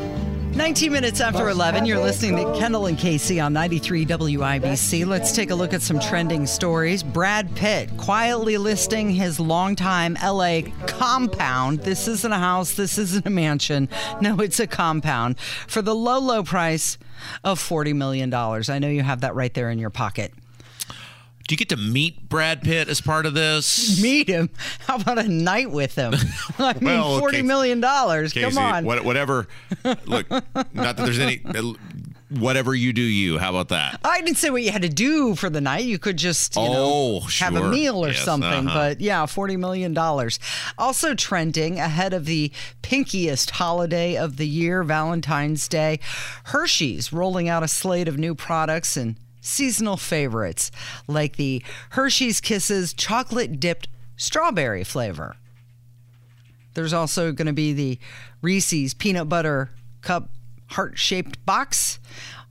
19 0.55 0.91
minutes 0.91 1.21
after 1.21 1.47
11, 1.47 1.85
you're 1.85 1.97
listening 1.97 2.35
to 2.35 2.59
Kendall 2.59 2.87
and 2.87 2.97
Casey 2.97 3.39
on 3.39 3.53
93 3.53 4.05
WIBC. 4.05 5.05
Let's 5.05 5.31
take 5.31 5.49
a 5.49 5.55
look 5.55 5.71
at 5.71 5.81
some 5.81 5.97
trending 5.97 6.45
stories. 6.45 7.03
Brad 7.03 7.55
Pitt 7.55 7.89
quietly 7.95 8.57
listing 8.57 9.09
his 9.09 9.39
longtime 9.39 10.17
LA 10.21 10.63
compound. 10.87 11.79
This 11.79 12.05
isn't 12.09 12.33
a 12.33 12.37
house, 12.37 12.73
this 12.73 12.97
isn't 12.97 13.25
a 13.25 13.29
mansion. 13.29 13.87
No, 14.21 14.39
it's 14.39 14.59
a 14.59 14.67
compound 14.67 15.39
for 15.39 15.81
the 15.81 15.95
low, 15.95 16.19
low 16.19 16.43
price 16.43 16.97
of 17.43 17.59
$40 17.59 17.95
million. 17.95 18.31
I 18.33 18.77
know 18.77 18.89
you 18.89 19.01
have 19.01 19.21
that 19.21 19.33
right 19.33 19.53
there 19.53 19.71
in 19.71 19.79
your 19.79 19.89
pocket. 19.89 20.31
Do 21.51 21.53
you 21.55 21.57
get 21.57 21.67
to 21.67 21.75
meet 21.75 22.29
Brad 22.29 22.61
Pitt 22.61 22.87
as 22.87 23.01
part 23.01 23.25
of 23.25 23.33
this? 23.33 24.01
Meet 24.01 24.29
him. 24.29 24.49
How 24.87 24.95
about 24.95 25.19
a 25.19 25.27
night 25.27 25.69
with 25.69 25.95
him? 25.95 26.13
I 26.57 26.75
mean, 26.75 26.85
Well, 26.85 27.19
$40 27.21 27.31
Casey- 27.31 27.41
million. 27.43 27.81
Come 27.81 28.57
on. 28.57 28.85
what- 28.85 29.03
whatever. 29.03 29.49
Look, 30.05 30.29
not 30.29 30.45
that 30.73 30.95
there's 30.95 31.19
any. 31.19 31.41
Whatever 32.29 32.73
you 32.73 32.93
do, 32.93 33.01
you. 33.01 33.37
How 33.37 33.49
about 33.49 33.67
that? 33.67 33.99
I 34.05 34.21
didn't 34.21 34.37
say 34.37 34.49
what 34.49 34.63
you 34.63 34.71
had 34.71 34.83
to 34.83 34.87
do 34.89 35.35
for 35.35 35.49
the 35.49 35.59
night. 35.59 35.83
You 35.83 35.99
could 35.99 36.15
just, 36.15 36.55
you 36.55 36.61
Oh, 36.61 36.71
know, 36.71 37.19
have 37.39 37.53
a 37.57 37.67
meal 37.69 38.05
or 38.05 38.11
Yes, 38.11 38.23
something. 38.23 38.67
uh-huh. 38.67 38.73
But 38.73 39.01
yeah, 39.01 39.23
$40 39.23 39.59
million. 39.59 39.97
Also 40.77 41.15
trending 41.15 41.81
ahead 41.81 42.13
of 42.13 42.23
the 42.23 42.49
pinkiest 42.81 43.49
holiday 43.49 44.15
of 44.15 44.37
the 44.37 44.47
year, 44.47 44.83
Valentine's 44.85 45.67
Day. 45.67 45.99
Hershey's 46.45 47.11
rolling 47.11 47.49
out 47.49 47.61
a 47.61 47.67
slate 47.67 48.07
of 48.07 48.17
new 48.17 48.35
products 48.35 48.95
and 48.95 49.17
seasonal 49.41 49.97
favorites 49.97 50.71
like 51.07 51.35
the 51.35 51.63
Hershey's 51.91 52.39
Kisses 52.39 52.93
chocolate 52.93 53.59
dipped 53.59 53.87
strawberry 54.15 54.83
flavor. 54.83 55.35
There's 56.73 56.93
also 56.93 57.31
going 57.31 57.47
to 57.47 57.53
be 57.53 57.73
the 57.73 57.99
Reese's 58.41 58.93
peanut 58.93 59.27
butter 59.27 59.71
cup 60.01 60.29
heart 60.67 60.97
shaped 60.97 61.45
box. 61.45 61.99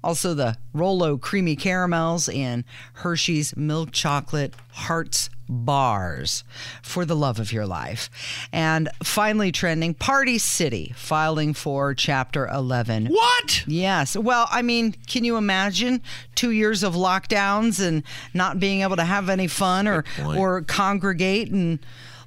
Also, 0.03 0.35
the 0.35 0.57
Rolo 0.73 1.17
creamy 1.17 1.57
caramels 1.57 2.29
and 2.29 2.65
Hershey's 2.95 3.57
milk 3.57 3.93
chocolate 3.93 4.55
hearts 4.71 5.31
bars 5.51 6.45
for 6.83 7.05
the 7.05 7.17
love 7.17 7.39
of 7.41 7.53
your 7.53 7.67
life. 7.67 8.09
And 8.53 8.89
finally, 9.03 9.53
trending 9.53 9.95
Party 9.95 10.39
City 10.39 10.93
filing 10.97 11.53
for 11.53 11.93
Chapter 11.93 12.47
11. 12.47 13.07
What? 13.07 13.65
Yes. 13.67 14.17
Well, 14.17 14.47
I 14.51 14.63
mean, 14.63 14.95
can 15.07 15.25
you 15.25 15.37
imagine 15.37 16.03
two 16.35 16.53
years 16.53 16.83
of 16.83 16.95
lockdowns 16.95 17.85
and 17.85 18.03
not 18.33 18.61
being 18.61 18.83
able 18.83 18.97
to 18.97 19.05
have 19.05 19.29
any 19.29 19.47
fun 19.47 19.87
or 19.89 20.05
or 20.25 20.63
congregate 20.63 21.49
in 21.49 21.81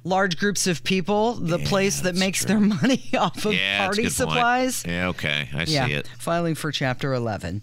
large 0.04 0.38
groups 0.38 0.66
of 0.66 0.84
people? 0.84 1.32
The 1.34 1.58
place 1.58 2.00
that 2.02 2.14
makes 2.14 2.40
true. 2.44 2.48
their 2.48 2.60
money 2.82 3.02
off 3.18 3.44
of 3.44 3.54
Yeah, 3.54 3.84
party 3.86 4.02
good 4.02 4.08
point. 4.08 4.12
supplies. 4.14 4.84
Yeah, 4.86 5.08
okay, 5.08 5.48
I 5.54 5.64
Yeah, 5.64 5.86
see 5.86 5.94
it. 5.94 6.08
filing 6.18 6.54
for 6.54 6.70
Chapter 6.70 7.12
11. 7.14 7.62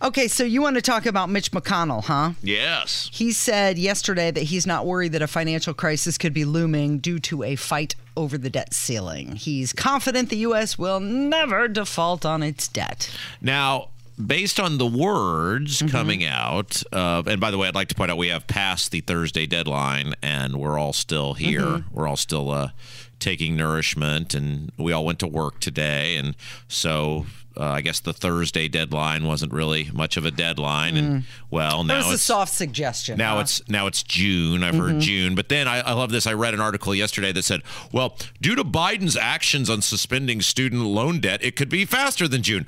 Okay, 0.00 0.28
so 0.28 0.44
you 0.44 0.62
want 0.62 0.76
to 0.76 0.82
talk 0.82 1.06
about 1.06 1.28
Mitch 1.28 1.50
McConnell, 1.52 2.04
huh? 2.04 2.32
Yes. 2.42 3.10
He 3.12 3.32
said 3.32 3.78
yesterday 3.78 4.30
that 4.30 4.44
he's 4.44 4.66
not 4.66 4.86
worried 4.86 5.12
that 5.12 5.22
a 5.22 5.26
financial 5.26 5.74
crisis 5.74 6.16
could 6.18 6.32
be 6.34 6.44
looming 6.44 6.98
due 6.98 7.18
to 7.20 7.42
a 7.42 7.56
fight 7.56 7.94
over 8.16 8.36
the 8.36 8.50
debt 8.50 8.74
ceiling. 8.74 9.36
He's 9.36 9.72
confident 9.72 10.28
the 10.28 10.36
U.S. 10.38 10.76
will 10.78 11.00
never 11.00 11.66
default 11.66 12.26
on 12.26 12.42
its 12.42 12.68
debt. 12.68 13.10
Now, 13.40 13.88
based 14.24 14.58
on 14.60 14.78
the 14.78 14.86
words 14.86 15.78
Mm-hmm. 15.78 15.88
coming 15.88 16.24
out, 16.24 16.82
uh, 16.92 17.22
and 17.26 17.40
by 17.40 17.50
the 17.50 17.58
way, 17.58 17.68
I'd 17.68 17.74
like 17.74 17.88
to 17.88 17.94
point 17.94 18.10
out 18.10 18.16
we 18.18 18.28
have 18.28 18.46
passed 18.46 18.90
the 18.90 19.00
Thursday 19.00 19.46
deadline, 19.46 20.14
and 20.22 20.56
we're 20.56 20.78
all 20.78 20.92
still 20.92 21.34
here. 21.34 21.60
Mm-hmm. 21.62 21.94
We're 21.94 22.06
all 22.08 22.16
still 22.16 22.50
uh, 22.50 22.70
taking 23.18 23.56
nourishment, 23.56 24.34
and 24.34 24.70
we 24.76 24.92
all 24.92 25.04
went 25.04 25.18
to 25.20 25.26
work 25.28 25.60
today, 25.60 26.16
and 26.16 26.36
so. 26.68 27.26
Uh, 27.54 27.64
I 27.64 27.82
guess 27.82 28.00
the 28.00 28.14
Thursday 28.14 28.66
deadline 28.66 29.26
wasn't 29.26 29.52
really 29.52 29.90
much 29.92 30.16
of 30.16 30.24
a 30.24 30.30
deadline, 30.30 30.96
and 30.96 31.24
well, 31.50 31.84
Mm. 31.84 31.88
That 31.88 31.98
now 32.00 32.08
was 32.08 32.14
a 32.14 32.24
soft 32.24 32.50
suggestion. 32.54 33.18
Now 33.18 33.34
huh? 33.34 33.40
it's 33.42 33.68
now 33.68 33.86
it's 33.86 34.02
June. 34.02 34.64
I've 34.64 34.74
heard 34.74 35.00
June, 35.00 35.34
but 35.34 35.50
then 35.50 35.68
I, 35.68 35.80
I 35.80 35.92
love 35.92 36.10
this. 36.10 36.26
I 36.26 36.32
read 36.32 36.54
an 36.54 36.60
article 36.60 36.94
yesterday 36.94 37.30
that 37.30 37.42
said, 37.42 37.60
"Well, 37.92 38.16
due 38.40 38.54
to 38.54 38.64
Biden's 38.64 39.18
actions 39.18 39.68
on 39.68 39.82
suspending 39.82 40.40
student 40.40 40.80
loan 40.86 41.20
debt, 41.20 41.44
it 41.44 41.54
could 41.54 41.68
be 41.68 41.84
faster 41.84 42.26
than 42.26 42.42
June." 42.42 42.64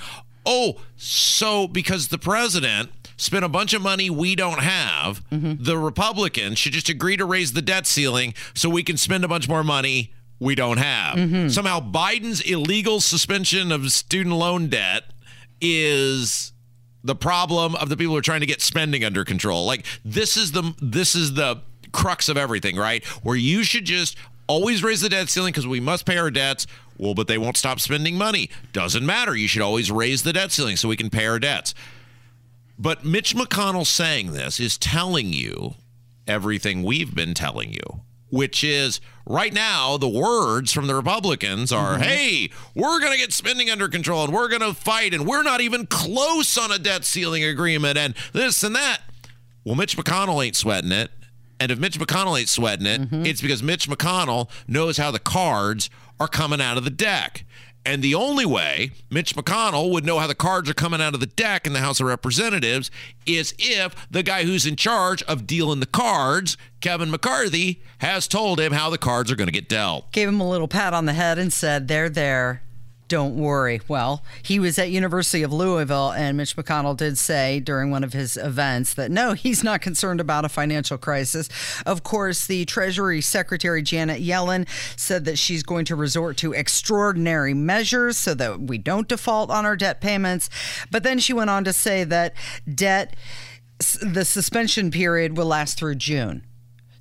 Oh, 0.47 0.81
so 0.97 1.67
because 1.67 2.09
the 2.09 2.19
president 2.19 2.91
spent 3.17 3.45
a 3.45 3.49
bunch 3.49 3.73
of 3.73 3.83
money 3.83 4.11
we 4.11 4.35
don't 4.35 4.61
have, 4.61 5.27
mm-hmm. 5.31 5.63
the 5.63 5.79
Republicans 5.79 6.59
should 6.59 6.73
just 6.73 6.89
agree 6.89 7.17
to 7.17 7.25
raise 7.25 7.53
the 7.53 7.63
debt 7.63 7.87
ceiling 7.87 8.35
so 8.55 8.69
we 8.69 8.83
can 8.83 8.97
spend 8.97 9.25
a 9.25 9.29
bunch 9.29 9.49
more 9.49 9.65
money 9.65 10.13
we 10.41 10.55
don't 10.55 10.79
have. 10.79 11.17
Mm-hmm. 11.17 11.49
Somehow 11.49 11.81
Biden's 11.81 12.41
illegal 12.41 13.01
suspension 13.01 13.73
of 13.73 13.91
student 13.93 14.35
loan 14.35 14.69
debt 14.69 15.05
is 15.61 16.53
the 17.03 17.15
problem 17.15 17.75
of 17.77 17.89
the 17.89 17.97
people 17.97 18.13
who 18.13 18.19
are 18.19 18.23
trying 18.23 18.41
to 18.41 18.47
get 18.47 18.61
spending 18.61 19.05
under 19.05 19.25
control. 19.25 19.67
Like 19.67 19.87
this 20.05 20.37
is 20.37 20.53
the 20.53 20.75
this 20.81 21.15
is 21.15 21.35
the 21.35 21.63
crux 21.93 22.29
of 22.29 22.37
everything, 22.37 22.77
right? 22.77 23.05
Where 23.23 23.37
you 23.37 23.63
should 23.63 23.85
just 23.85 24.17
always 24.47 24.83
raise 24.83 25.01
the 25.01 25.09
debt 25.09 25.29
ceiling 25.29 25.53
because 25.53 25.67
we 25.67 25.81
must 25.81 26.07
pay 26.07 26.17
our 26.17 26.31
debts. 26.31 26.67
Well, 26.99 27.15
but 27.15 27.27
they 27.27 27.39
won't 27.39 27.57
stop 27.57 27.81
spending 27.81 28.17
money. 28.17 28.51
Doesn't 28.73 29.05
matter. 29.05 29.35
You 29.35 29.49
should 29.49 29.63
always 29.63 29.91
raise 29.91 30.23
the 30.23 30.33
debt 30.33 30.53
ceiling 30.53 30.77
so 30.77 30.89
we 30.89 30.97
can 30.97 31.11
pay 31.11 31.27
our 31.27 31.39
debts. 31.39 31.75
But 32.79 33.05
Mitch 33.05 33.35
McConnell 33.35 33.87
saying 33.87 34.33
this 34.33 34.59
is 34.59 34.79
telling 34.79 35.33
you 35.33 35.75
everything 36.27 36.83
we've 36.83 37.15
been 37.15 37.35
telling 37.35 37.73
you, 37.73 38.01
which 38.31 38.65
is 38.65 39.01
right 39.27 39.53
now 39.53 39.97
the 39.97 40.09
words 40.09 40.73
from 40.73 40.87
the 40.87 40.95
Republicans 40.95 41.73
are, 41.73 41.95
mm-hmm. 41.95 42.03
hey, 42.03 42.51
we're 42.75 43.01
going 43.01 43.13
to 43.13 43.19
get 43.19 43.33
spending 43.33 43.71
under 43.71 43.89
control 43.89 44.25
and 44.25 44.33
we're 44.33 44.49
going 44.49 44.61
to 44.61 44.75
fight 44.75 45.15
and 45.15 45.27
we're 45.27 45.43
not 45.43 45.61
even 45.61 45.87
close 45.87 46.57
on 46.59 46.73
a 46.73 46.79
debt 46.79 47.05
ceiling 47.05 47.45
agreement 47.45 47.97
and 47.97 48.15
this 48.33 48.63
and 48.63 48.75
that. 48.75 49.03
Well, 49.65 49.77
Mitch 49.77 49.97
McConnell 49.97 50.45
ain't 50.45 50.57
sweating 50.57 50.93
it. 50.93 51.11
And 51.61 51.71
if 51.71 51.79
Mitch 51.79 51.99
McConnell 51.99 52.39
ain't 52.39 52.49
sweating 52.49 52.87
it, 52.87 53.01
mm-hmm. 53.03 53.27
it's 53.27 53.41
because 53.41 53.63
Mitch 53.63 53.89
McConnell 53.89 54.51
knows 54.67 54.97
how 54.97 55.11
the 55.11 55.19
cards 55.19 55.89
are 56.19 56.29
coming 56.29 56.61
out 56.61 56.77
of 56.77 56.85
the 56.85 56.91
deck. 56.91 57.45
And 57.87 58.03
the 58.03 58.15
only 58.15 58.47
way 58.47 58.93
Mitch 59.11 59.37
McConnell 59.37 59.91
would 59.91 60.07
know 60.07 60.19
how 60.19 60.27
the 60.27 60.35
cards 60.35 60.71
are 60.71 60.75
coming 60.75 61.03
out 61.03 61.13
of 61.13 61.21
the 61.21 61.27
deck 61.27 61.67
in 61.67 61.75
the 61.75 61.81
House 61.81 62.01
of 62.01 62.07
Representatives 62.07 62.91
is 63.27 63.55
if 63.59 63.95
the 64.11 64.23
guy 64.23 64.45
who's 64.45 64.65
in 64.65 64.77
charge 64.77 65.23
of 65.25 65.47
dealing 65.47 65.81
the 65.81 65.87
cards, 65.87 66.57
Kevin 66.81 67.11
McCarthy, 67.11 67.83
has 67.99 68.27
told 68.27 68.59
him 68.59 68.73
how 68.73 68.89
the 68.89 68.97
cards 68.97 69.31
are 69.31 69.37
going 69.37 69.49
to 69.49 69.53
get 69.53 69.69
dealt. 69.69 70.11
Gave 70.13 70.29
him 70.29 70.41
a 70.41 70.49
little 70.49 70.69
pat 70.69 70.95
on 70.95 71.05
the 71.05 71.13
head 71.13 71.39
and 71.39 71.53
said, 71.53 71.89
They're 71.89 72.09
there. 72.09 72.63
Don't 73.09 73.37
worry. 73.37 73.83
Well, 73.87 74.25
he 74.43 74.59
was 74.59 74.79
at 74.79 74.91
University 74.91 75.43
of 75.43 75.53
Louisville, 75.53 76.11
and 76.13 76.37
Mitch 76.37 76.57
McConnell 76.57 76.97
did 76.97 77.19
say 77.19 77.61
during 77.61 77.91
one 77.91 78.03
of 78.03 78.15
his 78.15 78.37
events 78.37 78.95
that 78.95 79.11
no, 79.11 79.35
he's 79.35 79.63
not 79.63 79.83
concerned 79.83 80.21
about 80.21 80.47
a 80.47 80.49
financial 80.49 80.97
crisis. 80.97 81.49
Of 81.85 82.03
course, 82.03 82.47
the 82.47 82.65
Treasury 82.65 83.21
Secretary 83.21 83.83
Janet 83.83 84.23
Yellen 84.23 84.67
said 84.99 85.27
that 85.27 85.39
she's 85.39 85.63
going 85.63 85.85
to 85.87 85.97
resort 85.97 86.39
to 86.39 86.55
extraordinary 86.55 87.53
measures 87.53 88.17
so 88.17 88.33
that 88.35 88.61
we 88.61 88.79
don't 88.79 89.09
default 89.09 89.51
on 89.51 89.67
our 89.67 89.77
debt 89.77 90.01
payments. 90.01 90.49
But 90.91 91.03
then 91.03 91.19
she 91.19 91.35
went 91.35 91.51
on 91.51 91.65
to 91.65 91.73
say 91.75 92.05
that 92.05 92.35
debt, 92.73 93.15
the 94.01 94.25
suspension 94.25 94.91
period 94.91 95.37
will 95.37 95.47
last 95.47 95.79
through 95.79 95.97
June. 95.97 96.45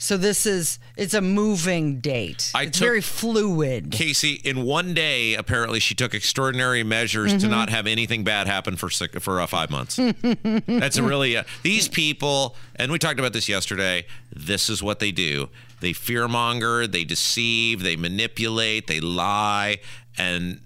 So 0.04 0.18
this 0.18 0.46
is 0.46 0.80
it's 0.98 1.14
a 1.14 1.22
moving 1.22 2.02
date. 2.02 2.52
I 2.54 2.64
it's 2.64 2.78
took- 2.78 2.86
very 2.86 3.00
fluid. 3.00 3.90
Casey, 3.92 4.34
in 4.34 4.64
one 4.66 4.94
day, 4.94 5.34
apparently 5.36 5.80
she 5.80 5.96
took 5.96 6.14
extraordinary 6.14 6.84
measures 6.84 7.32
Mm-hmm. 7.32 7.40
to 7.40 7.48
not 7.48 7.70
have 7.70 7.88
anything 7.88 8.26
bad 8.26 8.48
happen 8.48 8.76
for 8.76 8.90
six, 8.90 9.24
for 9.24 9.40
uh, 9.40 9.48
five 9.48 9.70
months. 9.70 9.96
That's 10.68 11.00
really 11.00 11.38
uh, 11.38 11.44
these 11.62 11.88
people, 11.88 12.58
and 12.76 12.92
we 12.92 13.00
talked 13.00 13.18
about 13.18 13.32
this 13.32 13.48
yesterday. 13.48 14.06
This 14.36 14.70
is 14.70 14.84
what 14.84 15.00
they 15.00 15.12
do: 15.14 15.48
they 15.80 15.92
fearmonger, 15.94 16.92
they 16.92 17.06
deceive, 17.06 17.82
they 17.82 17.96
manipulate, 17.96 18.88
they 18.88 19.00
lie, 19.00 19.78
and 20.18 20.60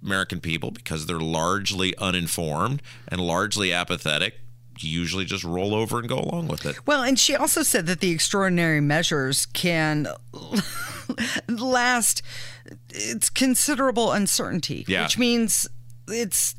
American 0.00 0.38
people, 0.40 0.70
because 0.70 1.06
they're 1.06 1.18
largely 1.18 1.96
uninformed 1.98 2.80
and 3.08 3.20
largely 3.20 3.72
apathetic, 3.72 4.34
usually 4.80 5.24
just 5.24 5.44
roll 5.44 5.74
over 5.74 5.98
and 5.98 6.08
go 6.08 6.18
along 6.18 6.48
with 6.48 6.66
it. 6.66 6.86
Well, 6.86 7.02
and 7.02 7.18
she 7.18 7.34
also 7.36 7.62
said 7.62 7.86
that 7.86 8.00
the 8.00 8.10
extraordinary 8.10 8.80
measures 8.80 9.46
can 9.46 10.08
last 11.48 12.22
it's 12.90 13.30
considerable 13.30 14.12
uncertainty, 14.12 14.84
Yeah. 14.88 15.04
which 15.04 15.18
means 15.18 15.68
it's 16.08 16.54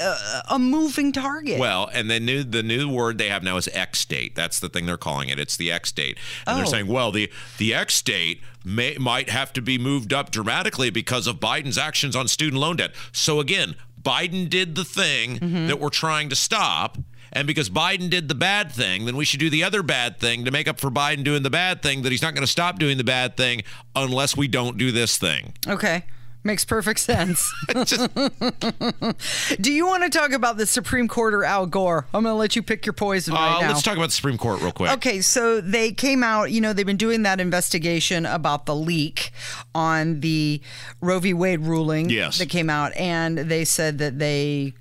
a, 0.00 0.16
a 0.50 0.58
moving 0.58 1.12
target. 1.12 1.58
Well, 1.60 1.88
and 1.92 2.10
the 2.10 2.18
new 2.18 2.42
the 2.44 2.62
new 2.62 2.88
word 2.88 3.18
they 3.18 3.28
have 3.28 3.42
now 3.42 3.56
is 3.58 3.68
X 3.68 4.04
date. 4.04 4.34
That's 4.34 4.58
the 4.58 4.68
thing 4.68 4.86
they're 4.86 4.96
calling 4.96 5.28
it. 5.28 5.38
It's 5.38 5.56
the 5.56 5.70
X 5.70 5.92
date, 5.92 6.18
and 6.46 6.56
they're 6.56 6.64
Oh. 6.66 6.68
saying, 6.70 6.86
well, 6.86 7.12
the 7.12 7.30
the 7.58 7.74
X 7.74 8.00
date 8.02 8.40
may 8.64 8.96
might 8.98 9.28
have 9.28 9.52
to 9.54 9.60
be 9.62 9.76
moved 9.78 10.12
up 10.12 10.30
dramatically 10.30 10.88
because 10.90 11.26
of 11.26 11.36
Biden's 11.40 11.76
actions 11.78 12.16
on 12.16 12.26
student 12.26 12.60
loan 12.60 12.76
debt. 12.76 12.92
So 13.12 13.38
again, 13.38 13.74
Biden 14.04 14.48
did 14.48 14.74
the 14.74 14.84
thing 14.84 15.38
Mm-hmm. 15.38 15.66
that 15.68 15.78
we're 15.80 15.88
trying 15.90 16.28
to 16.30 16.36
stop. 16.36 16.98
And 17.34 17.46
because 17.46 17.70
Biden 17.70 18.10
did 18.10 18.28
the 18.28 18.34
bad 18.34 18.70
thing, 18.72 19.06
then 19.06 19.16
we 19.16 19.24
should 19.24 19.40
do 19.40 19.48
the 19.48 19.64
other 19.64 19.82
bad 19.82 20.18
thing 20.20 20.44
to 20.44 20.50
make 20.50 20.68
up 20.68 20.78
for 20.78 20.90
Biden 20.90 21.24
doing 21.24 21.42
the 21.42 21.48
bad 21.50 21.80
thing 21.82 22.02
that 22.02 22.12
he's 22.12 22.20
not 22.20 22.34
going 22.34 22.42
to 22.44 22.50
stop 22.50 22.78
doing 22.78 22.98
the 22.98 23.04
bad 23.04 23.38
thing 23.38 23.62
unless 23.96 24.36
we 24.36 24.48
don't 24.48 24.76
do 24.76 24.92
this 24.92 25.16
thing. 25.16 25.54
okay. 25.66 26.04
Makes 26.44 26.64
perfect 26.64 26.98
sense. 26.98 27.52
Just- 27.84 28.10
Do 29.60 29.72
you 29.72 29.86
want 29.86 30.02
to 30.02 30.10
talk 30.10 30.32
about 30.32 30.56
the 30.56 30.66
Supreme 30.66 31.06
Court 31.06 31.34
or 31.34 31.44
Al 31.44 31.66
Gore? 31.66 32.06
I'm 32.12 32.24
going 32.24 32.32
to 32.32 32.38
let 32.38 32.56
you 32.56 32.62
pick 32.62 32.84
your 32.84 32.92
poison 32.94 33.34
right 33.34 33.58
uh, 33.58 33.60
now. 33.60 33.68
let's 33.68 33.82
talk 33.82 33.96
about 33.96 34.06
the 34.06 34.12
Supreme 34.14 34.38
Court 34.38 34.60
real 34.60 34.72
quick. 34.72 34.90
Okay, 34.92 35.20
so 35.20 35.60
they 35.60 35.92
came 35.92 36.24
out, 36.24 36.50
you 36.50 36.60
know, 36.60 36.72
they've 36.72 36.84
been 36.86 36.96
doing 36.96 37.22
that 37.22 37.38
investigation 37.40 38.26
about 38.26 38.66
the 38.66 38.74
leak 38.74 39.30
on 39.74 40.20
the 40.20 40.60
Roe 41.00 41.20
v. 41.20 41.32
Wade 41.32 41.60
ruling 41.60 42.10
Yes. 42.10 42.38
that 42.38 42.48
came 42.48 42.68
out, 42.68 42.92
and 42.96 43.38
they 43.38 43.64
said 43.64 43.98
that 43.98 44.18
they 44.18 44.74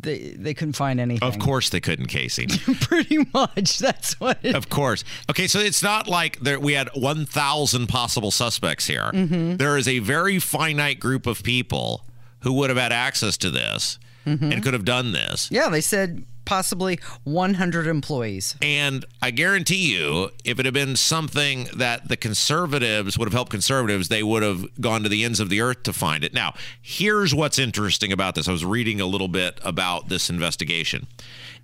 they, 0.00 0.30
they 0.30 0.54
couldn't 0.54 0.74
find 0.74 1.00
anything. 1.00 1.26
Of 1.26 1.38
course 1.38 1.70
they 1.70 1.80
couldn't, 1.80 2.06
Casey. 2.06 2.46
Pretty 2.80 3.18
much. 3.34 3.78
That's 3.78 4.18
what 4.20 4.38
it 4.42 4.54
Of 4.54 4.68
course. 4.68 5.02
Okay, 5.28 5.46
so 5.46 5.58
it's 5.58 5.82
not 5.82 6.08
like 6.08 6.38
there, 6.40 6.60
we 6.60 6.74
had 6.74 6.88
1,000 6.94 7.86
possible 7.88 8.30
suspects 8.30 8.86
here. 8.86 9.10
Mm-hmm. 9.12 9.56
There 9.56 9.76
is 9.76 9.88
a 9.88 9.98
very 9.98 10.38
finite 10.38 11.00
group 11.00 11.26
of 11.26 11.42
people 11.42 12.04
who 12.40 12.52
would 12.54 12.70
have 12.70 12.78
had 12.78 12.92
access 12.92 13.36
to 13.38 13.50
this 13.50 13.98
mm-hmm. 14.24 14.52
and 14.52 14.62
could 14.62 14.74
have 14.74 14.84
done 14.84 15.12
this. 15.12 15.50
Yeah, 15.50 15.68
they 15.68 15.80
said 15.80 16.24
possibly 16.48 16.98
100 17.24 17.86
employees. 17.86 18.56
And 18.62 19.04
I 19.20 19.30
guarantee 19.30 19.94
you, 19.94 20.30
if 20.46 20.58
it 20.58 20.64
had 20.64 20.72
been 20.72 20.96
something 20.96 21.68
that 21.76 22.08
the 22.08 22.16
conservatives 22.16 23.18
would 23.18 23.26
have 23.26 23.34
helped 23.34 23.50
conservatives, 23.50 24.08
they 24.08 24.22
would 24.22 24.42
have 24.42 24.64
gone 24.80 25.02
to 25.02 25.10
the 25.10 25.24
ends 25.24 25.40
of 25.40 25.50
the 25.50 25.60
earth 25.60 25.82
to 25.82 25.92
find 25.92 26.24
it. 26.24 26.32
Now, 26.32 26.54
here's 26.80 27.34
what's 27.34 27.58
interesting 27.58 28.12
about 28.12 28.34
this. 28.34 28.48
I 28.48 28.52
was 28.52 28.64
reading 28.64 28.98
a 28.98 29.04
little 29.04 29.28
bit 29.28 29.60
about 29.62 30.08
this 30.08 30.30
investigation. 30.30 31.06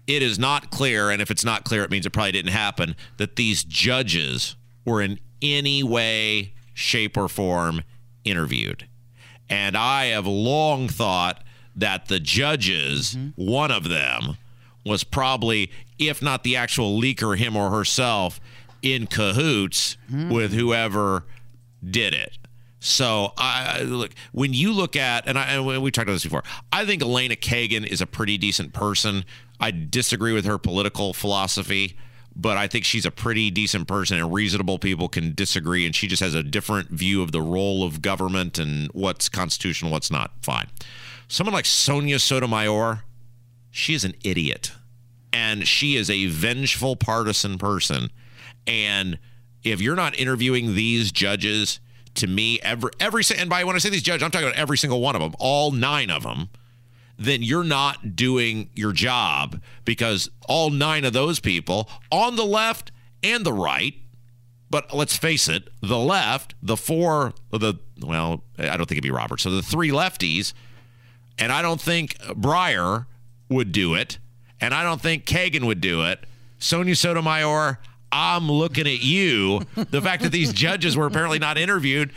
It 0.06 0.22
is 0.22 0.38
not 0.38 0.70
clear, 0.70 1.08
and 1.08 1.22
if 1.22 1.30
it's 1.30 1.46
not 1.46 1.64
clear, 1.64 1.82
it 1.82 1.90
means 1.90 2.04
it 2.04 2.10
probably 2.10 2.32
didn't 2.32 2.52
happen, 2.52 2.94
that 3.16 3.36
these 3.36 3.64
judges 3.64 4.54
were 4.84 5.00
in 5.00 5.18
any 5.40 5.82
way, 5.82 6.52
shape, 6.74 7.16
or 7.16 7.26
form 7.26 7.84
interviewed. 8.22 8.86
And 9.48 9.78
I 9.78 10.06
have 10.06 10.26
long 10.26 10.88
thought 10.88 11.42
that 11.74 12.08
the 12.08 12.20
judges, 12.20 13.14
mm-hmm. 13.14 13.30
one 13.42 13.70
of 13.70 13.88
them, 13.88 14.36
was 14.84 15.04
probably, 15.04 15.70
if 15.98 16.20
not 16.22 16.44
the 16.44 16.56
actual 16.56 17.00
leaker, 17.00 17.36
him 17.36 17.56
or 17.56 17.70
herself, 17.70 18.40
in 18.82 19.06
cahoots 19.06 19.96
hmm. 20.08 20.30
with 20.30 20.52
whoever 20.52 21.24
did 21.82 22.14
it. 22.14 22.36
So 22.80 23.32
I 23.38 23.78
I- 23.78 23.82
look 23.82 24.12
when 24.32 24.52
you 24.52 24.72
look 24.72 24.94
at 24.94 25.26
and 25.26 25.38
I 25.38 25.54
and 25.54 25.82
we 25.82 25.90
talked 25.90 26.04
about 26.04 26.14
this 26.14 26.24
before. 26.24 26.44
I 26.70 26.84
think 26.84 27.02
Elena 27.02 27.34
Kagan 27.34 27.86
is 27.86 28.02
a 28.02 28.06
pretty 28.06 28.36
decent 28.36 28.74
person. 28.74 29.24
I 29.58 29.70
disagree 29.70 30.34
with 30.34 30.44
her 30.44 30.58
political 30.58 31.14
philosophy, 31.14 31.96
but 32.36 32.58
I 32.58 32.66
think 32.66 32.84
she's 32.84 33.06
a 33.06 33.10
pretty 33.10 33.50
decent 33.50 33.88
person, 33.88 34.18
and 34.18 34.34
reasonable 34.34 34.78
people 34.78 35.08
can 35.08 35.34
disagree. 35.34 35.86
And 35.86 35.94
she 35.94 36.06
just 36.08 36.22
has 36.22 36.34
a 36.34 36.42
different 36.42 36.90
view 36.90 37.22
of 37.22 37.32
the 37.32 37.40
role 37.40 37.84
of 37.84 38.02
government 38.02 38.58
and 38.58 38.90
what's 38.92 39.30
constitutional, 39.30 39.90
what's 39.90 40.10
not. 40.10 40.32
Fine. 40.42 40.68
Someone 41.28 41.54
like 41.54 41.66
Sonia 41.66 42.18
Sotomayor, 42.18 43.04
she 43.74 43.92
is 43.92 44.04
an 44.04 44.14
idiot 44.22 44.70
and 45.32 45.66
she 45.66 45.96
is 45.96 46.08
a 46.08 46.26
vengeful 46.26 46.94
partisan 46.94 47.58
person 47.58 48.08
and 48.68 49.18
if 49.64 49.80
you're 49.80 49.96
not 49.96 50.16
interviewing 50.16 50.76
these 50.76 51.10
judges 51.10 51.80
to 52.14 52.28
me 52.28 52.60
every 52.62 52.92
every 53.00 53.24
and 53.36 53.50
by 53.50 53.64
when 53.64 53.74
I 53.74 53.80
say 53.80 53.90
these 53.90 54.02
judges 54.02 54.22
I'm 54.22 54.30
talking 54.30 54.46
about 54.46 54.58
every 54.58 54.78
single 54.78 55.00
one 55.00 55.16
of 55.16 55.20
them 55.20 55.34
all 55.40 55.72
9 55.72 56.08
of 56.08 56.22
them 56.22 56.50
then 57.18 57.42
you're 57.42 57.64
not 57.64 58.14
doing 58.14 58.70
your 58.76 58.92
job 58.92 59.60
because 59.84 60.30
all 60.48 60.70
9 60.70 61.04
of 61.04 61.12
those 61.12 61.40
people 61.40 61.90
on 62.12 62.36
the 62.36 62.46
left 62.46 62.92
and 63.24 63.44
the 63.44 63.52
right 63.52 63.94
but 64.70 64.92
let's 64.92 65.16
face 65.16 65.46
it, 65.46 65.68
the 65.82 65.98
left, 65.98 66.56
the 66.60 66.76
four, 66.76 67.32
the 67.52 67.74
well, 68.00 68.42
I 68.58 68.76
don't 68.76 68.86
think 68.86 68.92
it'd 68.92 69.04
be 69.04 69.10
Robert. 69.12 69.40
So 69.40 69.50
the 69.50 69.62
three 69.62 69.90
lefties, 69.90 70.52
and 71.38 71.52
I 71.52 71.62
don't 71.62 71.80
think 71.80 72.18
Breyer 72.18 73.06
would 73.48 73.72
do 73.72 73.94
it, 73.94 74.18
and 74.60 74.72
I 74.74 74.82
don't 74.82 75.00
think 75.00 75.24
Kagan 75.24 75.64
would 75.66 75.80
do 75.80 76.04
it. 76.04 76.20
Sonia 76.58 76.96
Sotomayor, 76.96 77.78
I'm 78.10 78.50
looking 78.50 78.86
at 78.86 79.02
you. 79.02 79.62
The 79.74 80.00
fact 80.00 80.22
that 80.22 80.32
these 80.32 80.52
judges 80.52 80.96
were 80.96 81.06
apparently 81.06 81.38
not 81.38 81.58
interviewed, 81.58 82.12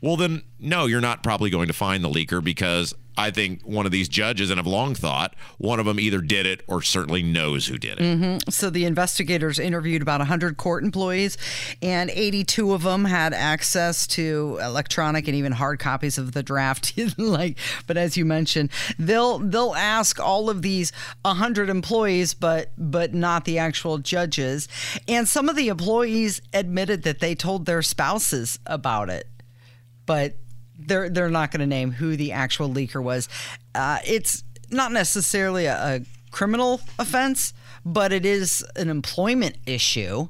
well, 0.00 0.16
then 0.16 0.42
no, 0.58 0.86
you're 0.86 1.00
not 1.00 1.22
probably 1.22 1.50
going 1.50 1.68
to 1.68 1.72
find 1.72 2.02
the 2.04 2.08
leaker 2.08 2.42
because 2.42 2.94
I 3.18 3.32
think 3.32 3.62
one 3.62 3.84
of 3.84 3.90
these 3.90 4.08
judges, 4.08 4.48
and 4.50 4.60
I've 4.60 4.66
long 4.66 4.94
thought 4.94 5.34
one 5.58 5.80
of 5.80 5.86
them 5.86 5.98
either 5.98 6.20
did 6.20 6.46
it 6.46 6.62
or 6.68 6.82
certainly 6.82 7.24
knows 7.24 7.66
who 7.66 7.76
did 7.76 7.98
it. 7.98 8.04
Mm-hmm. 8.04 8.48
So 8.48 8.70
the 8.70 8.84
investigators 8.84 9.58
interviewed 9.58 10.02
about 10.02 10.20
100 10.20 10.56
court 10.56 10.84
employees, 10.84 11.36
and 11.82 12.10
82 12.10 12.72
of 12.72 12.84
them 12.84 13.04
had 13.04 13.34
access 13.34 14.06
to 14.08 14.60
electronic 14.62 15.26
and 15.26 15.36
even 15.36 15.50
hard 15.50 15.80
copies 15.80 16.16
of 16.16 16.30
the 16.30 16.44
draft. 16.44 16.96
like, 17.18 17.58
but 17.88 17.96
as 17.96 18.16
you 18.16 18.24
mentioned, 18.24 18.70
they'll 19.00 19.40
they'll 19.40 19.74
ask 19.74 20.20
all 20.20 20.48
of 20.48 20.62
these 20.62 20.92
100 21.22 21.68
employees, 21.68 22.34
but 22.34 22.70
but 22.78 23.14
not 23.14 23.44
the 23.44 23.58
actual 23.58 23.98
judges. 23.98 24.68
And 25.08 25.28
some 25.28 25.48
of 25.48 25.56
the 25.56 25.68
employees 25.68 26.40
admitted 26.52 27.02
that 27.02 27.18
they 27.18 27.34
told 27.34 27.66
their 27.66 27.82
spouses 27.82 28.60
about 28.64 29.10
it, 29.10 29.26
but 30.08 30.32
they're 30.78 31.08
they're 31.10 31.28
not 31.28 31.52
going 31.52 31.60
to 31.60 31.66
name 31.66 31.92
who 31.92 32.16
the 32.16 32.32
actual 32.32 32.68
leaker 32.68 33.00
was. 33.00 33.28
Uh, 33.74 33.98
it's 34.04 34.42
not 34.70 34.90
necessarily 34.90 35.66
a, 35.66 35.76
a 35.76 36.00
criminal 36.32 36.80
offense, 36.98 37.52
but 37.84 38.12
it 38.12 38.24
is 38.24 38.64
an 38.74 38.88
employment 38.88 39.56
issue 39.66 40.28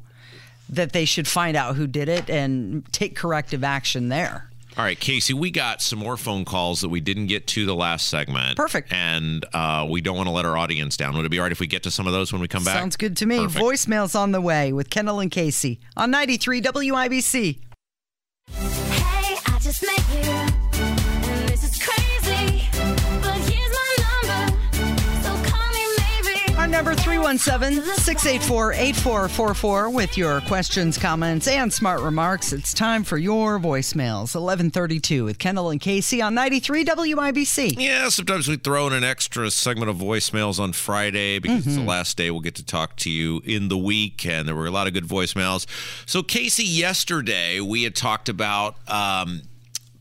that 0.68 0.92
they 0.92 1.04
should 1.04 1.28
find 1.28 1.56
out 1.56 1.76
who 1.76 1.86
did 1.86 2.08
it 2.08 2.28
and 2.28 2.84
take 2.92 3.16
corrective 3.16 3.64
action 3.64 4.08
there. 4.08 4.50
All 4.76 4.84
right, 4.84 4.98
Casey, 4.98 5.32
we 5.32 5.50
got 5.50 5.80
some 5.80 5.98
more 5.98 6.16
phone 6.16 6.44
calls 6.44 6.82
that 6.82 6.88
we 6.88 7.00
didn't 7.00 7.26
get 7.26 7.46
to 7.48 7.66
the 7.66 7.74
last 7.74 8.08
segment. 8.08 8.56
Perfect. 8.56 8.92
And 8.92 9.44
uh, 9.52 9.86
we 9.88 10.00
don't 10.00 10.16
want 10.16 10.28
to 10.28 10.32
let 10.32 10.44
our 10.44 10.56
audience 10.56 10.96
down. 10.96 11.16
Would 11.16 11.26
it 11.26 11.30
be 11.30 11.38
all 11.38 11.44
right 11.44 11.52
if 11.52 11.58
we 11.58 11.66
get 11.66 11.82
to 11.84 11.90
some 11.90 12.06
of 12.06 12.12
those 12.12 12.32
when 12.32 12.40
we 12.40 12.48
come 12.48 12.62
back? 12.62 12.76
Sounds 12.76 12.96
good 12.96 13.16
to 13.16 13.26
me. 13.26 13.38
Perfect. 13.38 13.64
Voicemails 13.64 14.14
on 14.14 14.32
the 14.32 14.40
way 14.40 14.72
with 14.72 14.88
Kendall 14.90 15.18
and 15.18 15.30
Casey 15.30 15.80
on 15.96 16.10
93 16.10 16.62
WIBC. 16.62 17.58
617 27.36 27.94
684 27.94 28.72
8444 28.72 29.90
with 29.90 30.16
your 30.16 30.40
questions, 30.42 30.96
comments, 30.96 31.46
and 31.46 31.70
smart 31.70 32.00
remarks. 32.00 32.54
It's 32.54 32.72
time 32.72 33.04
for 33.04 33.18
your 33.18 33.58
voicemails. 33.58 34.34
1132 34.34 35.26
with 35.26 35.38
Kendall 35.38 35.68
and 35.68 35.78
Casey 35.78 36.22
on 36.22 36.32
93 36.32 36.86
WIBC. 36.86 37.74
Yeah, 37.76 38.08
sometimes 38.08 38.48
we 38.48 38.56
throw 38.56 38.86
in 38.86 38.94
an 38.94 39.04
extra 39.04 39.50
segment 39.50 39.90
of 39.90 39.96
voicemails 39.96 40.58
on 40.58 40.72
Friday 40.72 41.38
because 41.38 41.60
mm-hmm. 41.60 41.68
it's 41.68 41.74
the 41.74 41.80
mm-hmm. 41.80 41.90
last 41.90 42.16
day 42.16 42.30
we'll 42.30 42.40
get 42.40 42.54
to 42.54 42.64
talk 42.64 42.96
to 42.96 43.10
you 43.10 43.42
in 43.44 43.68
the 43.68 43.76
week. 43.76 44.24
And 44.24 44.48
there 44.48 44.54
were 44.54 44.66
a 44.66 44.70
lot 44.70 44.86
of 44.86 44.94
good 44.94 45.06
voicemails. 45.06 45.66
So, 46.06 46.22
Casey, 46.22 46.64
yesterday 46.64 47.60
we 47.60 47.82
had 47.82 47.94
talked 47.94 48.30
about. 48.30 48.76
Um, 48.88 49.42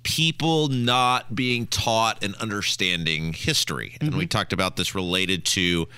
people 0.04 0.70
not 0.70 1.36
being 1.36 1.68
taught 1.68 2.24
and 2.24 2.34
understanding 2.36 3.34
history. 3.34 3.98
And 4.00 4.12
mm-hmm. 4.12 4.20
we 4.20 4.26
talked 4.26 4.54
about 4.54 4.78
this 4.78 4.96
related 4.96 5.44
to 5.48 5.90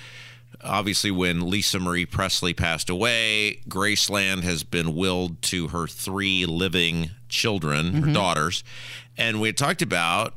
Obviously, 0.63 1.11
when 1.11 1.49
Lisa 1.49 1.79
Marie 1.79 2.05
Presley 2.05 2.53
passed 2.53 2.89
away, 2.89 3.61
Graceland 3.69 4.43
has 4.43 4.63
been 4.63 4.95
willed 4.95 5.41
to 5.43 5.69
her 5.69 5.87
three 5.87 6.45
living 6.45 7.11
children, 7.29 7.93
her 7.93 8.01
mm-hmm. 8.01 8.13
daughters. 8.13 8.63
And 9.17 9.39
we 9.39 9.47
had 9.47 9.57
talked 9.57 9.81
about 9.81 10.33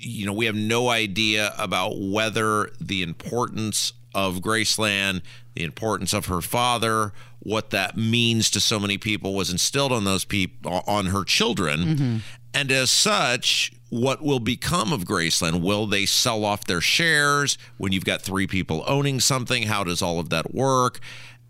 you 0.00 0.26
know, 0.26 0.32
we 0.32 0.46
have 0.46 0.54
no 0.54 0.88
idea 0.88 1.54
about 1.58 1.98
whether 1.98 2.70
the 2.80 3.02
importance 3.02 3.92
of 4.14 4.36
Graceland, 4.36 5.22
the 5.54 5.64
importance 5.64 6.12
of 6.12 6.26
her 6.26 6.40
father, 6.40 7.12
what 7.40 7.70
that 7.70 7.96
means 7.96 8.50
to 8.50 8.60
so 8.60 8.78
many 8.78 8.98
people 8.98 9.34
was 9.34 9.50
instilled 9.50 9.92
on 9.92 10.04
those 10.04 10.24
people, 10.24 10.82
on 10.86 11.06
her 11.06 11.24
children. 11.24 11.80
Mm-hmm. 11.80 12.16
And 12.54 12.70
as 12.70 12.90
such, 12.90 13.72
what 13.92 14.22
will 14.22 14.40
become 14.40 14.90
of 14.90 15.04
Graceland? 15.04 15.60
Will 15.60 15.86
they 15.86 16.06
sell 16.06 16.46
off 16.46 16.64
their 16.64 16.80
shares 16.80 17.58
when 17.76 17.92
you've 17.92 18.06
got 18.06 18.22
three 18.22 18.46
people 18.46 18.82
owning 18.86 19.20
something? 19.20 19.64
How 19.64 19.84
does 19.84 20.00
all 20.00 20.18
of 20.18 20.30
that 20.30 20.54
work? 20.54 20.98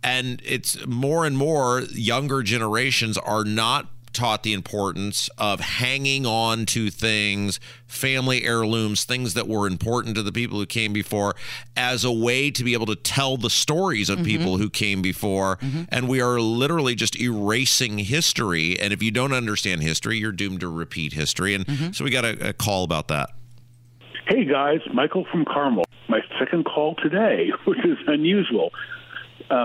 And 0.03 0.43
it's 0.45 0.85
more 0.85 1.25
and 1.25 1.39
more 1.39 1.83
younger 1.93 2.43
generations 2.43 3.17
are 3.17 3.45
not 3.45 3.87
taught 4.13 4.43
the 4.43 4.53
importance 4.53 5.29
of 5.39 5.61
hanging 5.61 6.27
on 6.27 6.67
to 6.67 6.91
things, 6.91 7.59
family 7.87 8.45
heirlooms, 8.45 9.05
things 9.05 9.35
that 9.35 9.49
were 9.49 9.67
important 9.67 10.15
to 10.17 10.23
the 10.23 10.33
people 10.33 10.59
who 10.59 10.67
came 10.67 10.93
before, 10.93 11.35
as 11.77 12.05
a 12.05 12.13
way 12.13 12.51
to 12.51 12.65
be 12.65 12.73
able 12.73 12.87
to 12.87 12.97
tell 12.97 13.37
the 13.37 13.51
stories 13.51 14.09
of 14.09 14.19
mm-hmm. 14.19 14.27
people 14.27 14.59
who 14.59 14.71
came 14.71 15.03
before. 15.03 15.57
Mm-hmm. 15.57 15.83
And 15.89 16.09
we 16.09 16.21
are 16.21 16.41
literally 16.41 16.95
just 16.95 17.19
erasing 17.21 17.99
history. 17.99 18.79
And 18.79 18.93
if 18.93 19.03
you 19.03 19.11
don't 19.11 19.33
understand 19.33 19.83
history, 19.83 20.19
you're 20.19 20.33
doomed 20.33 20.61
to 20.61 20.69
repeat 20.69 21.13
history. 21.13 21.55
And 21.55 21.67
mm-hmm. 21.67 21.93
so 21.93 22.05
we 22.05 22.11
got 22.11 22.25
a, 22.25 22.49
a 22.49 22.53
call 22.53 22.85
about 22.85 23.09
that. 23.09 23.31
Hey 24.27 24.45
guys, 24.45 24.81
Michael 24.95 25.27
from 25.31 25.45
Carmel. 25.45 25.85
My 26.09 26.21
second 26.39 26.65
call 26.65 26.95
today, 26.95 27.51
which 27.65 27.85
is 27.85 27.99
unusual. 28.07 28.71
Uh, 29.51 29.65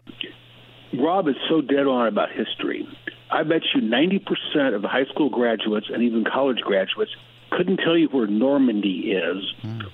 Rob 0.94 1.28
is 1.28 1.36
so 1.50 1.62
dead 1.62 1.86
on 1.86 2.08
about 2.08 2.32
history. 2.32 2.88
I 3.30 3.44
bet 3.44 3.62
you 3.74 3.82
90% 3.82 4.76
of 4.76 4.82
the 4.82 4.88
high 4.88 5.06
school 5.06 5.30
graduates 5.30 5.88
and 5.94 6.04
even 6.04 6.24
college 6.24 6.60
graduates 6.60 7.12
couldn't 7.52 7.78
tell 7.78 7.98
you 7.98 8.08
where 8.10 8.28
Normandy 8.28 9.12
is 9.12 9.44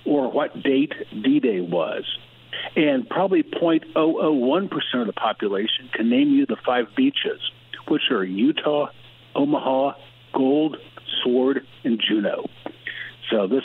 or 0.06 0.32
what 0.32 0.62
date 0.62 0.93
D 1.24 1.39
Day 1.39 1.62
was. 1.62 2.04
And 2.76 3.08
probably 3.10 3.43
0.001% 3.43 5.02
of 5.02 5.08
the 5.08 5.13
population 5.13 5.89
can 5.91 6.10
name 6.10 6.30
you 6.30 6.46
the 6.46 6.58
five 6.65 6.86
beaches, 6.96 7.39
which 7.88 8.04
are 8.12 8.24
Utah, 8.24 8.88
Omaha, 9.36 9.93
Gold, 10.34 10.78
Sword, 11.24 11.65
and 11.84 12.00
Juno. 12.00 12.46
So 13.30 13.48
this 13.48 13.63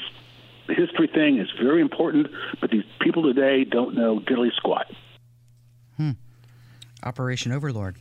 history 0.68 1.08
thing 1.08 1.38
is 1.38 1.48
very 1.60 1.80
important, 1.80 2.28
but 2.60 2.70
these 2.70 2.84
people 3.00 3.22
today 3.22 3.64
don't 3.64 3.94
know 3.94 4.20
diddly 4.20 4.52
squat. 4.56 4.86
Hmm. 5.96 6.12
Operation 7.02 7.52
Overlord. 7.52 7.96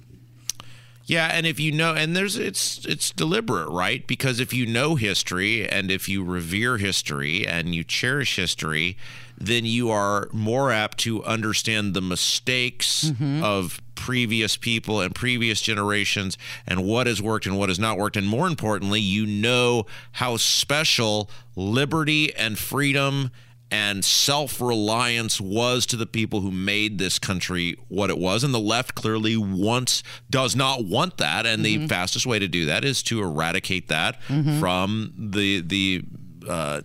Yeah, 1.07 1.27
and 1.27 1.47
if 1.47 1.57
you 1.57 1.71
know, 1.71 1.95
and 1.95 2.17
there's 2.17 2.37
it's 2.37 2.85
it's 2.85 3.11
deliberate, 3.11 3.69
right? 3.69 4.05
Because 4.05 4.41
if 4.41 4.53
you 4.53 4.65
know 4.65 4.95
history 4.95 5.67
and 5.67 5.89
if 5.89 6.09
you 6.09 6.21
revere 6.21 6.77
history 6.77 7.47
and 7.47 7.73
you 7.73 7.85
cherish 7.85 8.35
history, 8.35 8.97
then 9.37 9.63
you 9.63 9.89
are 9.89 10.27
more 10.33 10.69
apt 10.69 10.97
to 10.99 11.23
understand 11.23 11.93
the 11.93 12.01
mistakes 12.01 13.05
mm-hmm. 13.05 13.41
of 13.41 13.81
previous 13.95 14.57
people 14.57 14.99
and 14.99 15.15
previous 15.15 15.61
generations 15.61 16.37
and 16.67 16.83
what 16.83 17.07
has 17.07 17.21
worked 17.21 17.45
and 17.45 17.57
what 17.57 17.69
has 17.69 17.79
not 17.79 17.97
worked, 17.97 18.17
and 18.17 18.27
more 18.27 18.45
importantly, 18.45 18.99
you 18.99 19.25
know 19.25 19.85
how 20.13 20.35
special 20.35 21.29
liberty 21.55 22.35
and 22.35 22.59
freedom 22.59 23.31
and 23.69 24.03
self 24.05 24.61
reliance 24.61 25.41
was 25.41 25.85
to 25.87 25.95
the 25.97 26.05
people 26.05 26.41
who 26.41 26.51
made 26.51 26.97
this 26.99 27.19
country 27.19 27.75
what 27.89 28.09
it 28.09 28.17
was. 28.17 28.43
And 28.43 28.53
the 28.53 28.59
left 28.59 28.95
clearly 28.95 29.35
wants, 29.37 30.03
does 30.29 30.55
not 30.55 30.85
want 30.85 31.17
that. 31.17 31.45
And 31.45 31.65
the 31.65 31.87
fastest 31.87 32.25
way 32.25 32.39
to 32.39 32.47
do 32.47 32.65
that 32.67 32.85
is 32.85 33.03
to 33.03 33.21
eradicate 33.21 33.89
that 33.89 34.21
from 34.23 35.13
the, 35.17 35.61
the, 35.61 36.03
uh, 36.47 36.81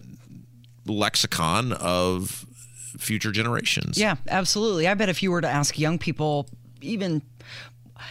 lexicon 0.87 1.73
of 1.73 2.45
future 2.99 3.31
generations. 3.33 3.97
Yeah, 3.99 4.17
absolutely. 4.29 4.89
I 4.89 4.95
bet 4.95 5.09
if 5.09 5.23
you 5.23 5.31
were 5.31 5.41
to 5.41 5.49
ask 5.49 5.79
young 5.79 5.99
people, 5.99 6.49
even, 6.81 7.23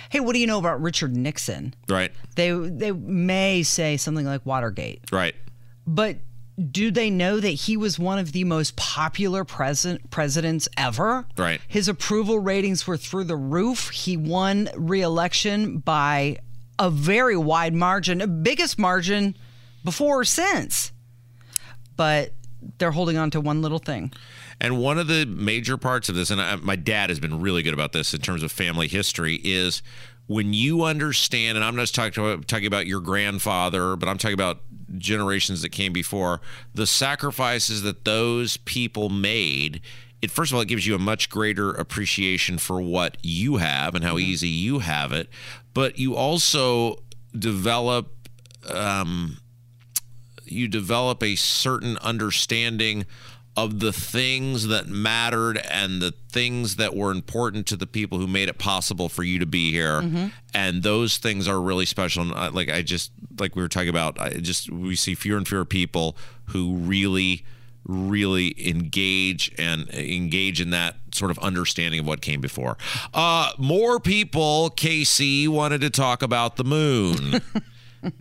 hey, 0.09 0.21
what 0.21 0.33
do 0.33 0.39
you 0.39 0.47
know 0.47 0.57
about 0.59 0.81
Richard 0.81 1.15
Nixon? 1.15 1.73
Right. 1.89 2.11
They 2.35 2.51
they 2.51 2.91
may 2.93 3.63
say 3.63 3.97
something 3.97 4.25
like 4.25 4.45
Watergate, 4.45 5.01
Right. 5.11 5.35
but 5.85 6.15
do 6.69 6.91
they 6.91 7.09
know 7.09 7.39
that 7.39 7.49
he 7.49 7.77
was 7.77 7.97
one 7.97 8.19
of 8.19 8.31
the 8.31 8.43
most 8.43 8.75
popular 8.75 9.43
president 9.43 10.09
presidents 10.09 10.67
ever? 10.77 11.25
Right. 11.37 11.61
His 11.67 11.87
approval 11.87 12.39
ratings 12.39 12.85
were 12.85 12.97
through 12.97 13.25
the 13.25 13.37
roof. 13.37 13.89
He 13.89 14.17
won 14.17 14.69
re-election 14.75 15.77
by 15.77 16.37
a 16.77 16.89
very 16.89 17.37
wide 17.37 17.73
margin, 17.73 18.43
biggest 18.43 18.77
margin 18.77 19.35
before 19.83 20.21
or 20.21 20.25
since. 20.25 20.91
But 21.95 22.33
they're 22.77 22.91
holding 22.91 23.17
on 23.17 23.31
to 23.31 23.41
one 23.41 23.61
little 23.61 23.79
thing. 23.79 24.11
And 24.59 24.79
one 24.79 24.99
of 24.99 25.07
the 25.07 25.25
major 25.25 25.77
parts 25.77 26.09
of 26.09 26.15
this, 26.15 26.29
and 26.29 26.39
I, 26.39 26.55
my 26.57 26.75
dad 26.75 27.09
has 27.09 27.19
been 27.19 27.41
really 27.41 27.63
good 27.63 27.73
about 27.73 27.93
this 27.93 28.13
in 28.13 28.21
terms 28.21 28.43
of 28.43 28.51
family 28.51 28.87
history, 28.87 29.41
is 29.43 29.81
when 30.31 30.53
you 30.53 30.85
understand, 30.85 31.57
and 31.57 31.65
I'm 31.65 31.75
not 31.75 31.83
just 31.83 31.95
talking 31.95 32.23
about, 32.23 32.47
talking 32.47 32.65
about 32.65 32.87
your 32.87 33.01
grandfather, 33.01 33.97
but 33.97 34.07
I'm 34.07 34.17
talking 34.17 34.33
about 34.33 34.61
generations 34.97 35.61
that 35.61 35.69
came 35.69 35.91
before, 35.91 36.39
the 36.73 36.87
sacrifices 36.87 37.81
that 37.81 38.05
those 38.05 38.55
people 38.55 39.09
made. 39.09 39.81
It 40.21 40.31
first 40.31 40.53
of 40.53 40.55
all, 40.55 40.61
it 40.61 40.69
gives 40.69 40.87
you 40.87 40.95
a 40.95 40.99
much 40.99 41.29
greater 41.29 41.71
appreciation 41.71 42.59
for 42.59 42.79
what 42.81 43.17
you 43.21 43.57
have 43.57 43.93
and 43.93 44.05
how 44.05 44.17
easy 44.17 44.47
you 44.47 44.79
have 44.79 45.11
it, 45.11 45.27
but 45.73 45.99
you 45.99 46.15
also 46.15 47.03
develop 47.37 48.09
um, 48.69 49.37
you 50.45 50.69
develop 50.69 51.23
a 51.23 51.35
certain 51.35 51.97
understanding 51.97 53.05
of 53.57 53.79
the 53.79 53.91
things 53.91 54.67
that 54.67 54.87
mattered 54.87 55.57
and 55.57 56.01
the 56.01 56.13
things 56.29 56.77
that 56.77 56.95
were 56.95 57.11
important 57.11 57.67
to 57.67 57.75
the 57.75 57.85
people 57.85 58.17
who 58.17 58.27
made 58.27 58.47
it 58.47 58.57
possible 58.57 59.09
for 59.09 59.23
you 59.23 59.39
to 59.39 59.45
be 59.45 59.71
here. 59.71 60.01
Mm-hmm. 60.01 60.27
And 60.53 60.83
those 60.83 61.17
things 61.17 61.47
are 61.47 61.59
really 61.59 61.85
special. 61.85 62.23
And 62.23 62.33
I, 62.33 62.47
like 62.47 62.69
i 62.69 62.81
just 62.81 63.11
like 63.39 63.55
we 63.55 63.61
were 63.61 63.67
talking 63.67 63.89
about 63.89 64.19
i 64.19 64.29
just 64.31 64.69
we 64.69 64.95
see 64.95 65.15
fewer 65.15 65.37
and 65.37 65.47
fewer 65.47 65.65
people 65.65 66.17
who 66.45 66.75
really 66.75 67.45
really 67.83 68.55
engage 68.69 69.51
and 69.57 69.89
uh, 69.93 69.97
engage 69.97 70.61
in 70.61 70.69
that 70.69 70.95
sort 71.11 71.31
of 71.31 71.39
understanding 71.39 71.99
of 71.99 72.05
what 72.05 72.21
came 72.21 72.39
before. 72.39 72.77
Uh 73.13 73.51
more 73.57 73.99
people 73.99 74.69
casey 74.69 75.47
wanted 75.47 75.81
to 75.81 75.89
talk 75.89 76.21
about 76.21 76.57
the 76.57 76.63
moon 76.63 77.41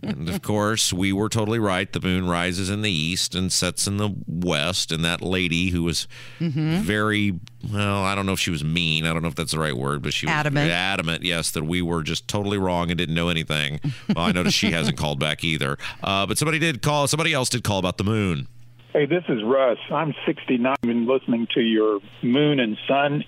and 0.03 0.29
of 0.29 0.41
course, 0.41 0.93
we 0.93 1.11
were 1.13 1.29
totally 1.29 1.59
right. 1.59 1.91
The 1.91 1.99
moon 1.99 2.27
rises 2.27 2.69
in 2.69 2.81
the 2.81 2.91
east 2.91 3.35
and 3.35 3.51
sets 3.51 3.87
in 3.87 3.97
the 3.97 4.13
west. 4.27 4.91
And 4.91 5.03
that 5.05 5.21
lady 5.21 5.69
who 5.69 5.83
was 5.83 6.07
very, 6.39 7.39
well, 7.71 8.03
I 8.03 8.15
don't 8.15 8.25
know 8.25 8.33
if 8.33 8.39
she 8.39 8.51
was 8.51 8.63
mean. 8.63 9.05
I 9.05 9.13
don't 9.13 9.21
know 9.21 9.27
if 9.27 9.35
that's 9.35 9.51
the 9.51 9.59
right 9.59 9.75
word, 9.75 10.01
but 10.01 10.13
she 10.13 10.25
was 10.25 10.33
Adamant. 10.33 10.71
adamant, 10.71 11.23
yes, 11.23 11.51
that 11.51 11.63
we 11.63 11.81
were 11.81 12.03
just 12.03 12.27
totally 12.27 12.57
wrong 12.57 12.89
and 12.91 12.97
didn't 12.97 13.15
know 13.15 13.29
anything. 13.29 13.79
Well, 14.15 14.25
I 14.25 14.31
noticed 14.31 14.57
she 14.57 14.71
hasn't 14.71 14.97
called 14.97 15.19
back 15.19 15.43
either. 15.43 15.77
Uh, 16.03 16.25
but 16.25 16.37
somebody 16.37 16.59
did 16.59 16.81
call, 16.81 17.07
somebody 17.07 17.33
else 17.33 17.49
did 17.49 17.63
call 17.63 17.79
about 17.79 17.97
the 17.97 18.03
moon. 18.03 18.47
Hey, 18.93 19.05
this 19.05 19.23
is 19.29 19.41
Russ. 19.43 19.77
I'm 19.89 20.13
69 20.25 20.75
and 20.83 21.05
listening 21.07 21.47
to 21.53 21.61
your 21.61 21.99
moon 22.21 22.59
and 22.59 22.77
sun 22.87 23.23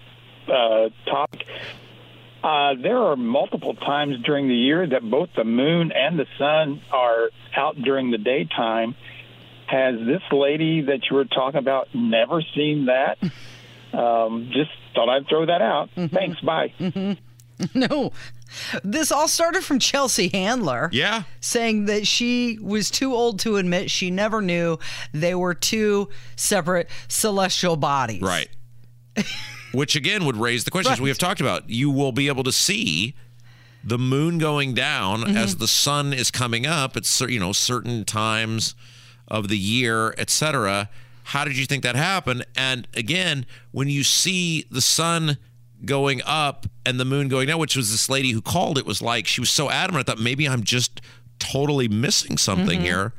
uh, 0.48 0.90
topic. 1.06 1.46
Uh, 2.44 2.74
there 2.82 2.98
are 2.98 3.16
multiple 3.16 3.74
times 3.74 4.18
during 4.26 4.50
the 4.50 4.56
year 4.56 4.86
that 4.86 5.02
both 5.10 5.30
the 5.36 5.46
moon 5.46 5.92
and 5.94 6.20
the 6.20 6.26
sun 6.38 6.82
are 6.92 7.30
out 7.56 7.78
during 7.82 8.12
the 8.12 8.18
daytime. 8.18 8.96
Has 9.68 9.96
this 10.06 10.22
lady 10.32 10.82
that 10.82 11.10
you 11.10 11.16
were 11.16 11.26
talking 11.26 11.58
about 11.60 11.88
never 11.94 12.42
seen 12.56 12.86
that? 12.88 13.18
Um, 13.94 14.50
just 14.52 14.72
thought 14.96 15.08
I'd 15.08 15.28
throw 15.28 15.46
that 15.46 15.62
out. 15.62 15.92
Thanks. 15.96 16.42
Bye. 16.42 16.74
No. 17.76 18.12
This 18.84 19.12
all 19.12 19.28
started 19.28 19.64
from 19.64 19.78
Chelsea 19.80 20.28
Handler. 20.30 20.90
Yeah. 20.92 21.24
Saying 21.40 21.86
that 21.86 22.08
she 22.08 22.58
was 22.60 22.90
too 22.90 23.14
old 23.14 23.40
to 23.42 23.58
admit 23.58 23.92
she 23.92 24.10
never 24.12 24.42
knew 24.42 24.80
they 25.14 25.36
were 25.36 25.54
two 25.54 26.10
separate 26.36 26.90
celestial 27.08 27.78
bodies. 27.78 28.24
Right. 28.24 28.50
which 29.74 29.96
again 29.96 30.24
would 30.26 30.38
raise 30.38 30.64
the 30.64 30.72
questions 30.72 31.02
we 31.02 31.10
have 31.10 31.18
talked 31.18 31.42
about. 31.42 31.70
You 31.70 31.90
will 31.90 32.12
be 32.12 32.28
able 32.28 32.44
to 32.44 32.52
see 32.52 33.16
the 33.84 33.98
moon 33.98 34.38
going 34.38 34.74
down 34.74 35.22
Mm-hmm. 35.22 35.36
as 35.36 35.58
the 35.58 35.68
sun 35.68 36.14
is 36.14 36.32
coming 36.32 36.66
up 36.66 36.96
at 36.96 37.20
you 37.22 37.40
know 37.40 37.52
certain 37.52 38.06
times 38.06 38.76
of 39.28 39.48
the 39.50 39.58
year, 39.58 40.14
etc. 40.18 40.90
How 41.24 41.44
did 41.46 41.58
you 41.58 41.66
think 41.66 41.84
that 41.84 41.96
happened? 41.96 42.46
And 42.56 42.88
again, 42.94 43.46
when 43.72 43.88
you 43.90 44.04
see 44.04 44.66
the 44.70 44.82
sun 44.82 45.38
going 45.86 46.22
up 46.26 46.66
and 46.86 47.00
the 47.00 47.06
moon 47.06 47.28
going 47.28 47.48
down, 47.48 47.60
which 47.60 47.76
was 47.76 47.92
this 47.92 48.10
lady 48.10 48.32
who 48.32 48.42
called 48.42 48.78
it 48.78 48.86
was 48.86 49.02
like 49.02 49.28
she 49.28 49.42
was 49.42 49.50
so 49.50 49.70
adamant. 49.70 50.08
I 50.08 50.14
thought 50.14 50.22
maybe 50.22 50.48
I'm 50.48 50.64
just 50.64 51.02
totally 51.40 51.88
missing 51.88 52.38
something 52.38 52.80
here, 52.82 53.14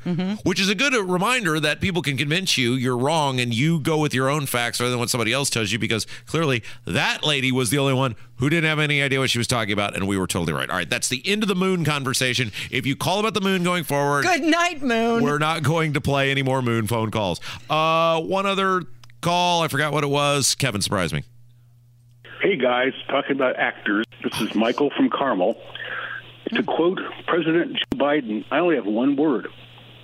which 0.44 0.58
is 0.58 0.68
a 0.68 0.74
good 0.74 0.94
reminder 0.94 1.60
that 1.60 1.80
people 1.80 2.00
can 2.02 2.16
convince 2.16 2.56
you 2.56 2.72
you're 2.72 2.96
wrong 2.96 3.38
and 3.38 3.52
you 3.52 3.78
go 3.78 3.98
with 3.98 4.14
your 4.14 4.30
own 4.30 4.46
facts 4.46 4.80
rather 4.80 4.90
than 4.90 4.98
what 4.98 5.10
somebody 5.10 5.32
else 5.32 5.50
tells 5.50 5.70
you 5.72 5.78
because 5.78 6.06
clearly 6.26 6.62
that 6.86 7.22
lady 7.24 7.52
was 7.52 7.70
the 7.70 7.78
only 7.78 7.92
one 7.92 8.16
who 8.36 8.48
didn't 8.48 8.68
have 8.68 8.78
any 8.78 9.02
idea 9.02 9.20
what 9.20 9.28
she 9.30 9.38
was 9.38 9.46
talking 9.46 9.72
about 9.72 9.94
and 9.94 10.08
we 10.08 10.16
were 10.16 10.26
totally 10.26 10.52
right. 10.52 10.70
All 10.70 10.76
right, 10.76 10.88
that's 10.88 11.08
the 11.08 11.22
end 11.26 11.42
of 11.42 11.48
the 11.48 11.54
moon 11.54 11.84
conversation. 11.84 12.50
If 12.70 12.86
you 12.86 12.96
call 12.96 13.20
about 13.20 13.34
the 13.34 13.40
moon 13.42 13.62
going 13.62 13.84
forward, 13.84 14.24
Good 14.24 14.42
night, 14.42 14.82
Moon. 14.82 15.22
we're 15.22 15.38
not 15.38 15.62
going 15.62 15.92
to 15.92 16.00
play 16.00 16.30
any 16.30 16.42
more 16.42 16.62
moon 16.62 16.86
phone 16.86 17.10
calls. 17.10 17.40
Uh, 17.68 18.20
one 18.22 18.46
other 18.46 18.82
call, 19.20 19.62
I 19.62 19.68
forgot 19.68 19.92
what 19.92 20.02
it 20.02 20.10
was. 20.10 20.54
Kevin 20.54 20.80
surprised 20.80 21.12
me. 21.14 21.24
Hey 22.42 22.56
guys, 22.56 22.92
talking 23.08 23.32
about 23.36 23.56
actors. 23.56 24.04
This 24.22 24.40
is 24.40 24.54
Michael 24.54 24.90
from 24.96 25.08
Carmel. 25.10 25.56
To 26.50 26.62
hmm. 26.62 26.64
quote 26.64 27.00
President 27.26 27.76
Joe 27.76 27.98
Biden, 27.98 28.44
I 28.50 28.58
only 28.58 28.76
have 28.76 28.86
one 28.86 29.16
word: 29.16 29.48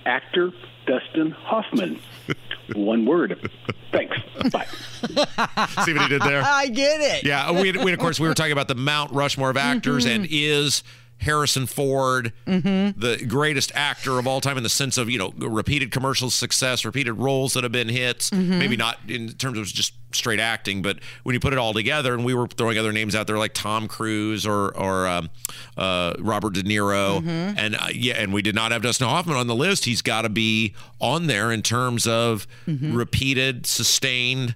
actor 0.05 0.51
Dustin 0.85 1.31
Hoffman. 1.31 1.99
one 2.75 3.05
word. 3.05 3.49
Thanks. 3.91 4.17
Bye. 4.51 4.65
See 5.85 5.93
what 5.93 6.03
he 6.03 6.07
did 6.07 6.21
there? 6.21 6.41
I 6.43 6.67
get 6.67 7.01
it. 7.01 7.23
Yeah, 7.23 7.51
we, 7.51 7.71
we 7.71 7.93
of 7.93 7.99
course 7.99 8.19
we 8.19 8.27
were 8.27 8.33
talking 8.33 8.53
about 8.53 8.67
the 8.67 8.75
Mount 8.75 9.11
Rushmore 9.11 9.49
of 9.49 9.55
mm-hmm. 9.55 9.77
actors, 9.77 10.05
and 10.05 10.27
is 10.29 10.83
Harrison 11.21 11.67
Ford 11.67 12.33
mm-hmm. 12.47 12.99
the 12.99 13.23
greatest 13.25 13.71
actor 13.75 14.17
of 14.17 14.25
all 14.25 14.41
time 14.41 14.57
in 14.57 14.63
the 14.63 14.69
sense 14.69 14.97
of 14.97 15.09
you 15.09 15.19
know 15.19 15.31
repeated 15.37 15.91
commercial 15.91 16.29
success, 16.29 16.83
repeated 16.83 17.13
roles 17.13 17.53
that 17.53 17.63
have 17.63 17.71
been 17.71 17.89
hits. 17.89 18.29
Mm-hmm. 18.31 18.59
Maybe 18.59 18.77
not 18.77 18.97
in 19.07 19.29
terms 19.33 19.57
of 19.57 19.65
just 19.67 19.93
straight 20.15 20.39
acting, 20.39 20.81
but 20.81 20.99
when 21.23 21.33
you 21.33 21.39
put 21.39 21.53
it 21.53 21.59
all 21.59 21.73
together, 21.73 22.13
and 22.13 22.23
we 22.25 22.33
were 22.33 22.47
throwing 22.47 22.77
other 22.77 22.91
names 22.91 23.15
out 23.15 23.27
there 23.27 23.37
like 23.37 23.53
Tom 23.53 23.87
Cruise 23.87 24.45
or 24.45 24.75
or 24.77 25.07
um, 25.07 25.29
uh, 25.77 26.13
Robert 26.19 26.53
De 26.53 26.63
Niro, 26.63 27.25
and 27.57 27.75
uh, 27.75 27.87
yeah, 27.93 28.15
and 28.15 28.33
we 28.33 28.41
did 28.41 28.55
not 28.55 28.71
have 28.71 28.81
Dustin 28.81 29.07
Hoffman 29.07 29.37
on 29.37 29.47
the 29.47 29.55
list. 29.55 29.85
He's 29.85 30.01
got 30.01 30.23
to 30.23 30.29
be 30.29 30.73
on 30.99 31.27
there 31.27 31.51
in 31.51 31.61
terms 31.61 32.07
of 32.07 32.47
repeated, 32.95 33.65
sustained 33.65 34.55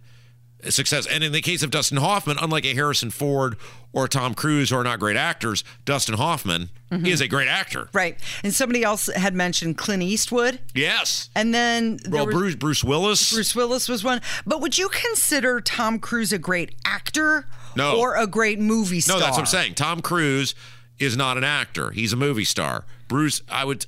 success. 0.72 1.08
And 1.08 1.24
in 1.24 1.32
the 1.32 1.42
case 1.42 1.64
of 1.64 1.72
Dustin 1.72 1.98
Hoffman, 1.98 2.38
unlike 2.42 2.66
a 2.66 2.74
Harrison 2.74 3.12
Ford 3.12 3.58
or 3.94 4.08
Tom 4.08 4.34
Cruise, 4.34 4.70
who 4.70 4.78
are 4.78 4.84
not 4.84 5.00
great 5.00 5.18
actors, 5.18 5.64
Dustin 5.86 6.16
Hoffman 6.16 6.70
mm-hmm. 6.92 7.06
is 7.06 7.22
a 7.22 7.28
great 7.28 7.48
actor. 7.48 7.90
Right. 7.94 8.20
And 8.44 8.54
somebody 8.54 8.84
else 8.84 9.08
had 9.14 9.34
mentioned 9.34 9.78
Clint 9.78 10.04
Eastwood. 10.04 10.60
Yes. 10.74 11.30
And 11.36 11.54
then 11.54 12.00
Well, 12.10 12.26
Bruce 12.26 12.56
Bruce 12.56 12.84
Willis. 12.84 13.34
Bruce 13.34 13.56
Willis 13.56 13.88
was 13.88 14.04
one. 14.04 14.22
But 14.46 14.62
would 14.62 14.78
you 14.78 14.90
consider 14.90 15.62
Tom 15.62 16.00
Cruise 16.00 16.34
a 16.34 16.40
great 16.40 16.76
actor 16.86 17.48
No. 17.76 18.00
or 18.00 18.16
a 18.16 18.28
great 18.28 18.60
movie 18.60 19.00
star? 19.00 19.18
No, 19.18 19.24
that's 19.24 19.38
what 19.38 19.42
I'm 19.42 19.46
saying. 19.46 19.76
Tom 19.76 20.02
Cruise 20.02 20.56
is 21.00 21.18
not 21.18 21.38
an 21.38 21.44
actor. 21.44 21.92
He's 21.92 22.14
a 22.14 22.18
movie 22.18 22.46
star. 22.46 22.86
Bruce, 23.08 23.42
I 23.50 23.66
would. 23.66 23.86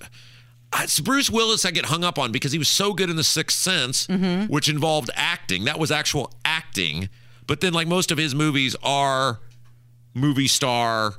It's 0.76 1.00
Bruce 1.00 1.30
Willis, 1.30 1.66
I 1.66 1.72
get 1.72 1.86
hung 1.86 2.04
up 2.04 2.20
on 2.20 2.32
because 2.32 2.52
he 2.52 2.58
was 2.58 2.68
so 2.68 2.94
good 2.94 3.10
in 3.10 3.16
The 3.16 3.24
Sixth 3.24 3.58
Sense, 3.58 4.06
Mm-hmm. 4.08 4.52
which 4.52 4.68
involved 4.70 5.10
acting. 5.16 5.66
That 5.66 5.80
was 5.80 5.92
actual 5.92 6.32
acting. 6.46 7.10
But 7.48 7.62
then, 7.62 7.74
like 7.74 7.88
most 7.88 8.12
of 8.12 8.18
his 8.18 8.36
movies, 8.36 8.76
are 8.84 9.40
movie 10.14 10.48
star 10.48 11.16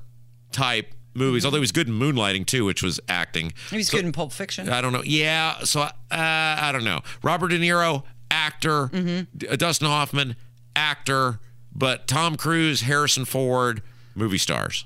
type 0.52 0.94
movies. 1.14 1.44
Although 1.44 1.56
he 1.56 1.61
was 1.62 1.72
good 1.72 1.88
in 1.88 1.94
Moonlighting 1.94 2.46
too, 2.46 2.64
which 2.64 2.82
was 2.82 3.00
acting. 3.08 3.52
He 3.70 3.78
was 3.78 3.88
So- 3.88 3.96
good 3.98 4.04
in 4.04 4.12
Pulp 4.12 4.32
Fiction. 4.32 4.68
I 4.68 4.80
don't 4.80 4.92
know. 4.92 5.02
Yeah, 5.04 5.61
so 5.64 5.80
uh, 5.82 5.90
I 6.11 6.70
don't 6.72 6.84
know. 6.84 7.00
Robert 7.22 7.48
De 7.48 7.58
Niro, 7.58 8.04
actor. 8.30 8.88
Mm-hmm. 8.88 9.52
Uh, 9.52 9.56
Dustin 9.56 9.88
Hoffman, 9.88 10.37
actor. 10.76 11.40
But 11.74 12.06
Tom 12.08 12.37
Cruise, 12.37 12.82
Harrison 12.82 13.24
Ford, 13.24 13.82
movie 14.14 14.38
stars. 14.38 14.84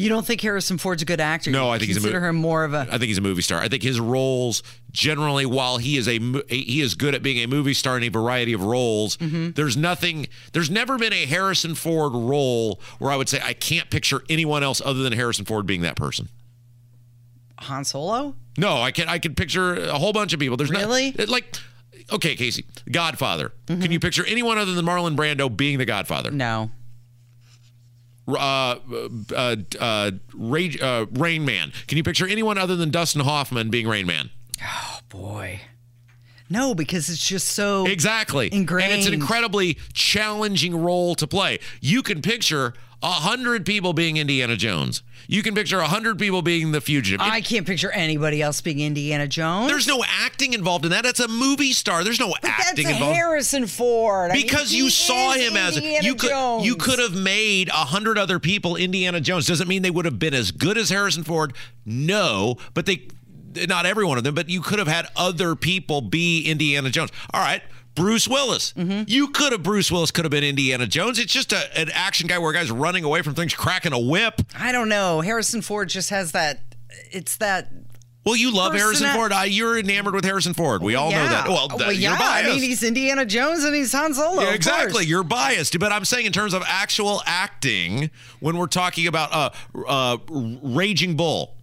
You 0.00 0.08
don't 0.08 0.26
think 0.26 0.40
Harrison 0.40 0.78
Ford's 0.78 1.02
a 1.02 1.04
good 1.04 1.20
actor? 1.20 1.50
No, 1.50 1.68
I 1.70 1.78
think 1.78 1.88
he's 1.88 1.96
a 1.96 2.00
consider 2.00 2.20
mo- 2.20 2.28
him 2.28 2.36
more 2.36 2.64
of 2.64 2.74
a. 2.74 2.80
I 2.90 2.98
think 2.98 3.04
he's 3.04 3.18
a 3.18 3.22
movie 3.22 3.42
star. 3.42 3.60
I 3.60 3.68
think 3.68 3.82
his 3.82 4.00
roles 4.00 4.62
generally, 4.90 5.46
while 5.46 5.78
he 5.78 5.96
is 5.96 6.08
a 6.08 6.18
he 6.48 6.80
is 6.80 6.94
good 6.94 7.14
at 7.14 7.22
being 7.22 7.38
a 7.38 7.46
movie 7.46 7.74
star 7.74 7.96
in 7.96 8.02
a 8.02 8.08
variety 8.08 8.52
of 8.52 8.62
roles. 8.62 9.16
Mm-hmm. 9.18 9.50
There's 9.52 9.76
nothing. 9.76 10.26
There's 10.52 10.70
never 10.70 10.98
been 10.98 11.12
a 11.12 11.26
Harrison 11.26 11.74
Ford 11.74 12.12
role 12.14 12.80
where 12.98 13.10
I 13.12 13.16
would 13.16 13.28
say 13.28 13.40
I 13.42 13.52
can't 13.52 13.90
picture 13.90 14.22
anyone 14.28 14.62
else 14.62 14.80
other 14.84 15.02
than 15.02 15.12
Harrison 15.12 15.44
Ford 15.44 15.66
being 15.66 15.82
that 15.82 15.96
person. 15.96 16.28
Han 17.58 17.84
Solo? 17.84 18.34
No, 18.56 18.80
I 18.80 18.90
can 18.90 19.08
I 19.08 19.18
can 19.18 19.34
picture 19.34 19.74
a 19.74 19.98
whole 19.98 20.12
bunch 20.12 20.32
of 20.32 20.40
people. 20.40 20.56
There's 20.56 20.70
Really? 20.70 21.14
not 21.16 21.28
like 21.28 21.56
okay, 22.12 22.34
Casey, 22.34 22.64
Godfather. 22.90 23.52
Mm-hmm. 23.66 23.82
Can 23.82 23.92
you 23.92 24.00
picture 24.00 24.24
anyone 24.26 24.58
other 24.58 24.72
than 24.74 24.84
Marlon 24.84 25.14
Brando 25.16 25.54
being 25.54 25.78
the 25.78 25.84
Godfather? 25.84 26.30
No. 26.30 26.70
Uh, 28.38 28.78
uh, 29.34 29.56
uh, 29.78 30.10
Ray, 30.34 30.76
uh, 30.80 31.06
Rain 31.12 31.44
Man. 31.44 31.72
Can 31.86 31.98
you 31.98 32.04
picture 32.04 32.26
anyone 32.26 32.58
other 32.58 32.76
than 32.76 32.90
Dustin 32.90 33.22
Hoffman 33.22 33.70
being 33.70 33.88
Rain 33.88 34.06
Man? 34.06 34.30
Oh 34.62 35.00
boy. 35.08 35.60
No, 36.52 36.74
because 36.74 37.08
it's 37.08 37.24
just 37.24 37.48
so. 37.48 37.86
Exactly. 37.86 38.50
And 38.52 38.68
it's 38.70 39.06
an 39.06 39.14
incredibly 39.14 39.78
challenging 39.92 40.82
role 40.82 41.14
to 41.14 41.26
play. 41.28 41.60
You 41.80 42.02
can 42.02 42.22
picture 42.22 42.74
a 43.02 43.10
hundred 43.10 43.64
people 43.64 43.92
being 43.92 44.16
Indiana 44.16 44.56
Jones. 44.56 45.02
You 45.26 45.42
can 45.42 45.54
picture 45.54 45.78
a 45.78 45.86
hundred 45.86 46.18
people 46.18 46.42
being 46.42 46.72
the 46.72 46.80
fugitive. 46.80 47.20
I 47.20 47.40
can't 47.40 47.66
picture 47.66 47.90
anybody 47.90 48.42
else 48.42 48.60
being 48.60 48.80
Indiana 48.80 49.26
Jones. 49.26 49.68
there's 49.68 49.86
no 49.86 50.02
acting 50.06 50.52
involved 50.52 50.84
in 50.84 50.90
that. 50.90 51.02
That's 51.04 51.20
a 51.20 51.28
movie 51.28 51.72
star. 51.72 52.04
There's 52.04 52.20
no 52.20 52.34
But 52.42 52.50
acting 52.50 52.84
that's 52.84 52.96
involved. 52.98 53.16
Harrison 53.16 53.66
Ford. 53.66 54.32
I 54.32 54.34
because 54.34 54.72
you 54.74 54.90
saw 54.90 55.32
him 55.32 55.56
as 55.56 55.76
Indiana 55.76 56.04
you 56.04 56.14
could 56.14 56.30
Jones. 56.30 56.66
you 56.66 56.76
could 56.76 56.98
have 56.98 57.14
made 57.14 57.68
a 57.68 57.72
hundred 57.72 58.18
other 58.18 58.38
people 58.38 58.76
Indiana 58.76 59.20
Jones. 59.20 59.46
Doesn't 59.46 59.68
mean 59.68 59.82
they 59.82 59.90
would 59.90 60.04
have 60.04 60.18
been 60.18 60.34
as 60.34 60.50
good 60.50 60.76
as 60.76 60.90
Harrison 60.90 61.24
Ford. 61.24 61.54
No, 61.86 62.56
but 62.74 62.86
they 62.86 63.08
not 63.68 63.86
every 63.86 64.04
one 64.04 64.18
of 64.18 64.24
them, 64.24 64.34
but 64.34 64.48
you 64.48 64.60
could 64.60 64.78
have 64.78 64.88
had 64.88 65.06
other 65.16 65.56
people 65.56 66.00
be 66.00 66.42
Indiana 66.44 66.90
Jones. 66.90 67.10
All 67.32 67.40
right. 67.40 67.62
Bruce 67.94 68.28
Willis. 68.28 68.72
Mm-hmm. 68.74 69.04
You 69.06 69.28
could 69.28 69.52
have 69.52 69.62
Bruce 69.62 69.90
Willis 69.90 70.10
could 70.10 70.24
have 70.24 70.30
been 70.30 70.44
Indiana 70.44 70.86
Jones. 70.86 71.18
It's 71.18 71.32
just 71.32 71.52
a, 71.52 71.78
an 71.78 71.90
action 71.92 72.26
guy 72.26 72.38
where 72.38 72.50
a 72.50 72.54
guy's 72.54 72.70
running 72.70 73.04
away 73.04 73.22
from 73.22 73.34
things, 73.34 73.54
cracking 73.54 73.92
a 73.92 73.98
whip. 73.98 74.40
I 74.58 74.72
don't 74.72 74.88
know. 74.88 75.20
Harrison 75.20 75.62
Ford 75.62 75.88
just 75.88 76.10
has 76.10 76.32
that. 76.32 76.60
It's 77.10 77.36
that. 77.36 77.70
Well, 78.24 78.36
you 78.36 78.52
love 78.54 78.74
Harrison 78.74 79.08
Ford. 79.14 79.32
I, 79.32 79.46
you're 79.46 79.78
enamored 79.78 80.14
with 80.14 80.24
Harrison 80.24 80.52
Ford. 80.52 80.82
We 80.82 80.94
all 80.94 81.10
yeah. 81.10 81.22
know 81.22 81.28
that. 81.30 81.48
Well, 81.48 81.68
that, 81.68 81.78
Well, 81.78 81.92
you're 81.92 82.12
yeah. 82.12 82.18
biased. 82.18 82.48
I 82.50 82.52
mean, 82.52 82.62
he's 82.62 82.82
Indiana 82.82 83.24
Jones 83.24 83.64
and 83.64 83.74
he's 83.74 83.92
Han 83.92 84.12
Solo. 84.12 84.42
Yeah, 84.42 84.52
exactly. 84.52 85.06
You're 85.06 85.24
biased, 85.24 85.78
but 85.78 85.90
I'm 85.90 86.04
saying 86.04 86.26
in 86.26 86.32
terms 86.32 86.52
of 86.52 86.62
actual 86.66 87.22
acting, 87.24 88.10
when 88.40 88.58
we're 88.58 88.66
talking 88.66 89.06
about 89.06 89.32
uh, 89.32 89.50
uh, 89.88 90.18
Raging 90.28 91.16
Bull, 91.16 91.56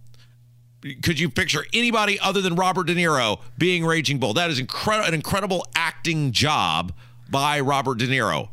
could 1.02 1.18
you 1.18 1.28
picture 1.30 1.64
anybody 1.72 2.18
other 2.20 2.40
than 2.40 2.54
Robert 2.54 2.86
De 2.86 2.94
Niro 2.94 3.40
being 3.56 3.84
Raging 3.84 4.18
Bull? 4.18 4.34
That 4.34 4.50
is 4.50 4.58
incredible, 4.58 5.08
an 5.08 5.14
incredible 5.14 5.66
acting 5.74 6.32
job 6.32 6.92
by 7.30 7.60
Robert 7.60 7.98
De 7.98 8.06
Niro. 8.06 8.48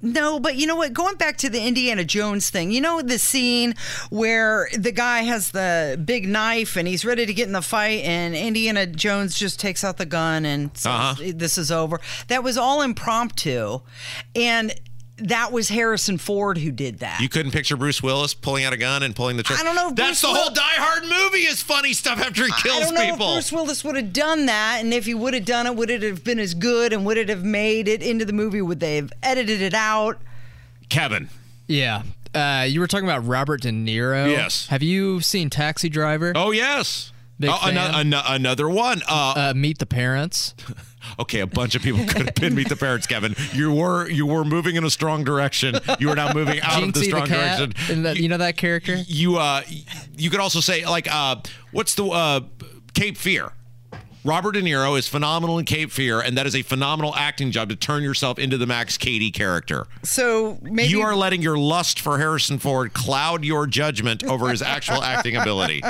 No, 0.00 0.38
but 0.38 0.54
you 0.54 0.68
know 0.68 0.76
what? 0.76 0.92
Going 0.92 1.16
back 1.16 1.38
to 1.38 1.48
the 1.50 1.60
Indiana 1.60 2.04
Jones 2.04 2.50
thing, 2.50 2.70
you 2.70 2.80
know 2.80 3.02
the 3.02 3.18
scene 3.18 3.74
where 4.10 4.68
the 4.72 4.92
guy 4.92 5.22
has 5.22 5.50
the 5.50 6.00
big 6.04 6.28
knife 6.28 6.76
and 6.76 6.86
he's 6.86 7.04
ready 7.04 7.26
to 7.26 7.34
get 7.34 7.48
in 7.48 7.52
the 7.52 7.62
fight, 7.62 8.04
and 8.04 8.36
Indiana 8.36 8.86
Jones 8.86 9.36
just 9.36 9.58
takes 9.58 9.82
out 9.82 9.96
the 9.96 10.06
gun 10.06 10.44
and 10.44 10.70
says, 10.76 10.92
Uh-huh. 10.92 11.32
"This 11.34 11.58
is 11.58 11.72
over." 11.72 12.00
That 12.28 12.44
was 12.44 12.56
all 12.56 12.80
impromptu, 12.82 13.80
and 14.36 14.72
that 15.20 15.52
was 15.52 15.68
Harrison 15.68 16.18
Ford 16.18 16.58
who 16.58 16.70
did 16.70 17.00
that. 17.00 17.20
You 17.20 17.28
couldn't 17.28 17.52
picture 17.52 17.76
Bruce 17.76 18.02
Willis 18.02 18.34
pulling 18.34 18.64
out 18.64 18.72
a 18.72 18.76
gun 18.76 19.02
and 19.02 19.14
pulling 19.16 19.36
the 19.36 19.42
trigger. 19.42 19.60
I 19.60 19.64
don't 19.64 19.74
know 19.74 19.88
if 19.90 19.94
That's 19.96 20.20
Bruce 20.20 20.20
the 20.22 20.28
Will- 20.28 20.42
whole 20.44 20.50
Die 20.54 20.62
Hard 20.62 21.02
movie 21.04 21.44
is 21.46 21.62
funny 21.62 21.92
stuff 21.92 22.18
after 22.20 22.44
he 22.44 22.52
kills 22.62 22.76
I 22.76 22.84
don't 22.84 22.94
know 22.94 23.00
people. 23.12 23.28
if 23.30 23.34
Bruce 23.34 23.52
Willis 23.52 23.84
would 23.84 23.96
have 23.96 24.12
done 24.12 24.46
that, 24.46 24.78
and 24.80 24.92
if 24.94 25.06
he 25.06 25.14
would 25.14 25.34
have 25.34 25.44
done 25.44 25.66
it, 25.66 25.74
would 25.76 25.90
it 25.90 26.02
have 26.02 26.22
been 26.24 26.38
as 26.38 26.54
good, 26.54 26.92
and 26.92 27.04
would 27.06 27.16
it 27.18 27.28
have 27.28 27.44
made 27.44 27.88
it 27.88 28.02
into 28.02 28.24
the 28.24 28.32
movie? 28.32 28.62
Would 28.62 28.80
they 28.80 28.96
have 28.96 29.12
edited 29.22 29.60
it 29.62 29.74
out? 29.74 30.20
Kevin. 30.88 31.28
Yeah. 31.66 32.02
Uh, 32.34 32.66
you 32.68 32.80
were 32.80 32.86
talking 32.86 33.06
about 33.08 33.26
Robert 33.26 33.62
De 33.62 33.70
Niro. 33.70 34.30
Yes. 34.30 34.66
Have 34.68 34.82
you 34.82 35.20
seen 35.20 35.50
Taxi 35.50 35.88
Driver? 35.88 36.32
Oh 36.34 36.50
yes. 36.50 37.12
Big 37.40 37.50
Oh, 37.50 37.58
ano- 37.62 37.80
fan. 37.80 37.94
ano- 37.94 38.22
another 38.26 38.68
one. 38.68 39.00
Uh, 39.08 39.34
Uh, 39.36 39.52
Meet 39.54 39.78
the 39.78 39.86
Parents. 39.86 40.54
Okay, 41.18 41.40
a 41.40 41.46
bunch 41.46 41.74
of 41.74 41.82
people 41.82 42.04
could 42.08 42.26
have 42.26 42.34
been 42.34 42.54
meet 42.54 42.68
the 42.68 42.76
parents, 42.76 43.06
Kevin. 43.06 43.34
You 43.52 43.72
were 43.72 44.08
you 44.08 44.26
were 44.26 44.44
moving 44.44 44.76
in 44.76 44.84
a 44.84 44.90
strong 44.90 45.24
direction. 45.24 45.76
You 45.98 46.10
are 46.10 46.16
now 46.16 46.32
moving 46.32 46.60
out 46.60 46.82
of 46.82 46.92
the 46.92 47.02
strong 47.04 47.28
the 47.28 47.34
direction. 47.34 47.74
And 47.90 48.04
that, 48.04 48.16
you 48.16 48.28
know 48.28 48.38
that 48.38 48.56
character? 48.56 48.96
You 49.06 49.36
uh 49.36 49.62
you 50.16 50.30
could 50.30 50.40
also 50.40 50.60
say 50.60 50.84
like 50.86 51.12
uh 51.12 51.36
what's 51.72 51.94
the 51.94 52.04
uh 52.06 52.40
Cape 52.94 53.16
Fear? 53.16 53.52
Robert 54.24 54.52
De 54.52 54.62
Niro 54.62 54.98
is 54.98 55.06
phenomenal 55.08 55.58
in 55.58 55.64
Cape 55.64 55.90
Fear, 55.90 56.20
and 56.20 56.36
that 56.36 56.46
is 56.46 56.54
a 56.54 56.62
phenomenal 56.62 57.14
acting 57.14 57.50
job 57.50 57.68
to 57.68 57.76
turn 57.76 58.02
yourself 58.02 58.38
into 58.38 58.58
the 58.58 58.66
Max 58.66 58.98
Cady 58.98 59.30
character. 59.30 59.86
So 60.02 60.58
maybe 60.60 60.88
You 60.90 61.02
are 61.02 61.14
letting 61.16 61.40
your 61.40 61.56
lust 61.56 62.00
for 62.00 62.18
Harrison 62.18 62.58
Ford 62.58 62.92
cloud 62.92 63.44
your 63.44 63.66
judgment 63.66 64.24
over 64.24 64.48
his 64.50 64.60
actual 64.60 65.02
acting 65.02 65.36
ability. 65.36 65.82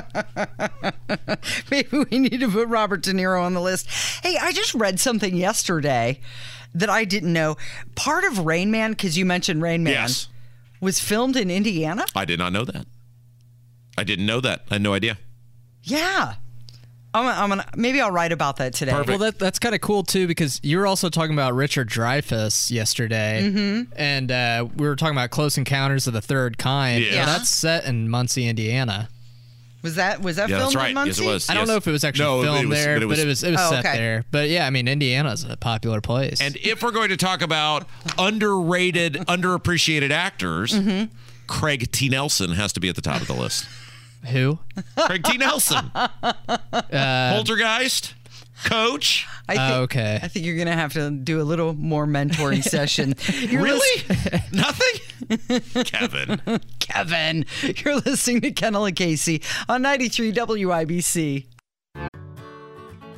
maybe 1.70 2.04
we 2.10 2.18
need 2.18 2.40
to 2.40 2.48
put 2.50 2.68
Robert 2.68 3.02
De 3.02 3.12
Niro 3.12 3.42
on 3.42 3.54
the 3.54 3.60
list. 3.60 3.88
Hey, 4.22 4.36
I 4.40 4.52
just 4.52 4.74
read 4.74 5.00
something 5.00 5.34
yesterday 5.34 6.20
that 6.74 6.90
I 6.90 7.04
didn't 7.04 7.32
know. 7.32 7.56
Part 7.94 8.24
of 8.24 8.40
Rain 8.40 8.70
Man, 8.70 8.90
because 8.90 9.16
you 9.16 9.24
mentioned 9.24 9.62
Rain 9.62 9.82
Man, 9.82 9.94
Yes. 9.94 10.28
was 10.80 11.00
filmed 11.00 11.36
in 11.36 11.50
Indiana. 11.50 12.04
I 12.14 12.24
did 12.26 12.38
not 12.38 12.52
know 12.52 12.64
that. 12.66 12.86
I 13.96 14.04
didn't 14.04 14.26
know 14.26 14.40
that. 14.42 14.64
I 14.70 14.74
had 14.74 14.82
no 14.82 14.92
idea. 14.92 15.18
Yeah. 15.82 16.34
I'm, 17.14 17.26
I'm 17.26 17.48
gonna 17.48 17.64
maybe 17.74 18.00
I'll 18.00 18.10
write 18.10 18.32
about 18.32 18.56
that 18.58 18.74
today. 18.74 18.92
Well, 18.92 19.18
that 19.18 19.38
that's 19.38 19.58
kind 19.58 19.74
of 19.74 19.80
cool 19.80 20.02
too 20.04 20.26
because 20.26 20.60
you 20.62 20.78
were 20.78 20.86
also 20.86 21.08
talking 21.08 21.32
about 21.32 21.54
Richard 21.54 21.88
Dreyfuss 21.88 22.70
yesterday, 22.70 23.50
Mhm. 23.50 23.86
and 23.96 24.30
uh, 24.30 24.66
we 24.76 24.86
were 24.86 24.94
talking 24.96 25.14
about 25.16 25.30
Close 25.30 25.56
Encounters 25.56 26.06
of 26.06 26.12
the 26.12 26.20
Third 26.20 26.58
Kind. 26.58 27.04
Yeah. 27.04 27.24
that's 27.24 27.48
set 27.48 27.84
in 27.86 28.08
Muncie, 28.10 28.46
Indiana. 28.46 29.08
Was 29.80 29.94
that 29.94 30.20
was 30.20 30.36
that 30.36 30.48
Yeah, 30.50 30.58
filmed 30.58 30.74
that's 30.74 30.76
right. 30.76 30.90
in 30.90 30.96
Yes, 30.96 31.18
it 31.18 31.22
Muncie? 31.22 31.26
was. 31.26 31.48
I 31.50 31.54
don't 31.54 31.66
know 31.68 31.76
if 31.76 31.86
it 31.86 31.92
was 31.92 32.04
actually 32.04 32.24
No, 32.24 32.42
filmed 32.42 32.68
was- 32.68 32.78
there, 32.78 32.96
but 32.96 33.02
it 33.02 33.06
was- 33.06 33.18
but 33.18 33.24
it 33.24 33.28
was 33.28 33.42
it 33.44 33.50
was 33.52 33.60
Oh, 33.62 33.70
set 33.70 33.86
okay. 33.86 33.96
there. 33.96 34.24
But 34.30 34.48
yeah, 34.50 34.66
I 34.66 34.70
mean, 34.70 34.86
Indiana's 34.88 35.44
a 35.48 35.56
popular 35.56 36.00
place. 36.00 36.40
And 36.40 36.56
if 36.56 36.82
we're 36.82 36.90
going 36.90 37.08
to 37.10 37.16
talk 37.16 37.42
about 37.42 37.86
underrated, 38.18 39.14
underappreciated 39.28 40.10
actors, 40.10 40.72
Mm-hmm. 40.72 41.12
Craig 41.46 41.90
T. 41.92 42.08
Nelson 42.10 42.52
has 42.52 42.72
to 42.74 42.80
be 42.80 42.88
at 42.90 42.94
the 42.96 43.00
top 43.00 43.22
of 43.22 43.26
the 43.26 43.34
list. 43.34 43.66
Who? 44.26 44.58
Craig 44.96 45.24
T. 45.24 45.36
Nelson. 45.38 45.90
Uh, 45.94 47.32
Poltergeist, 47.34 48.14
Coach. 48.64 49.26
I 49.48 49.54
think, 49.56 49.70
Oh, 49.76 49.82
okay. 49.82 50.20
I 50.22 50.28
think 50.28 50.44
you're 50.44 50.58
gonna 50.58 50.74
have 50.74 50.92
to 50.94 51.10
do 51.10 51.40
a 51.40 51.44
little 51.44 51.72
more 51.72 52.06
mentoring 52.06 52.62
session. 52.68 53.14
You're 53.32 53.62
Really? 53.62 54.02
lis- 54.08 54.52
Nothing? 54.52 55.84
Kevin. 55.84 56.40
Kevin, 56.80 57.46
you're 57.62 57.96
listening 58.00 58.40
to 58.42 58.50
Kendall 58.50 58.84
and 58.86 58.96
Casey 58.96 59.42
on 59.68 59.82
93 59.82 60.32
WIBC. 60.32 61.46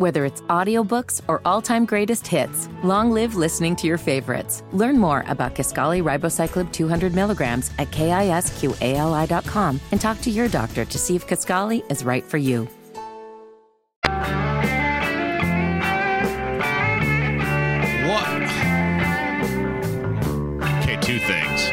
Whether 0.00 0.24
it's 0.24 0.40
audiobooks 0.48 1.20
or 1.28 1.42
all-time 1.44 1.84
greatest 1.84 2.26
hits, 2.26 2.70
long 2.82 3.10
live 3.10 3.34
listening 3.34 3.76
to 3.76 3.86
your 3.86 3.98
favorites. 3.98 4.62
Learn 4.72 4.96
more 4.96 5.26
about 5.28 5.54
Kisqali 5.54 6.02
Ribociclib 6.02 6.72
200 6.72 7.14
milligrams 7.14 7.70
at 7.78 7.90
kisqali.com 7.90 9.78
and 9.92 10.00
talk 10.00 10.18
to 10.22 10.30
your 10.30 10.48
doctor 10.48 10.86
to 10.86 10.98
see 10.98 11.16
if 11.16 11.26
Kisqali 11.26 11.82
is 11.92 12.02
right 12.02 12.24
for 12.24 12.38
you. 12.38 12.66
What? 18.08 18.26
Okay, 20.82 20.96
two 21.00 21.18
things. 21.18 21.68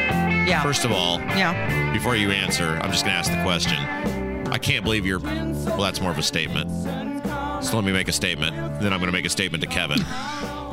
Yeah. 0.48 0.62
First 0.62 0.84
of 0.84 0.92
all, 0.92 1.20
Yeah. 1.36 1.92
before 1.92 2.16
you 2.16 2.30
answer, 2.30 2.78
I'm 2.82 2.90
just 2.92 3.04
going 3.04 3.14
to 3.14 3.18
ask 3.18 3.30
the 3.30 3.42
question. 3.42 3.78
I 4.52 4.58
can't 4.58 4.84
believe 4.84 5.04
you're. 5.04 5.18
Well, 5.18 5.78
that's 5.78 6.00
more 6.00 6.10
of 6.10 6.18
a 6.18 6.22
statement. 6.22 6.68
So 7.60 7.76
let 7.76 7.84
me 7.84 7.92
make 7.92 8.08
a 8.08 8.12
statement. 8.12 8.54
Then 8.80 8.92
I'm 8.92 9.00
going 9.00 9.10
to 9.10 9.12
make 9.12 9.26
a 9.26 9.30
statement 9.30 9.62
to 9.62 9.68
Kevin. 9.68 9.98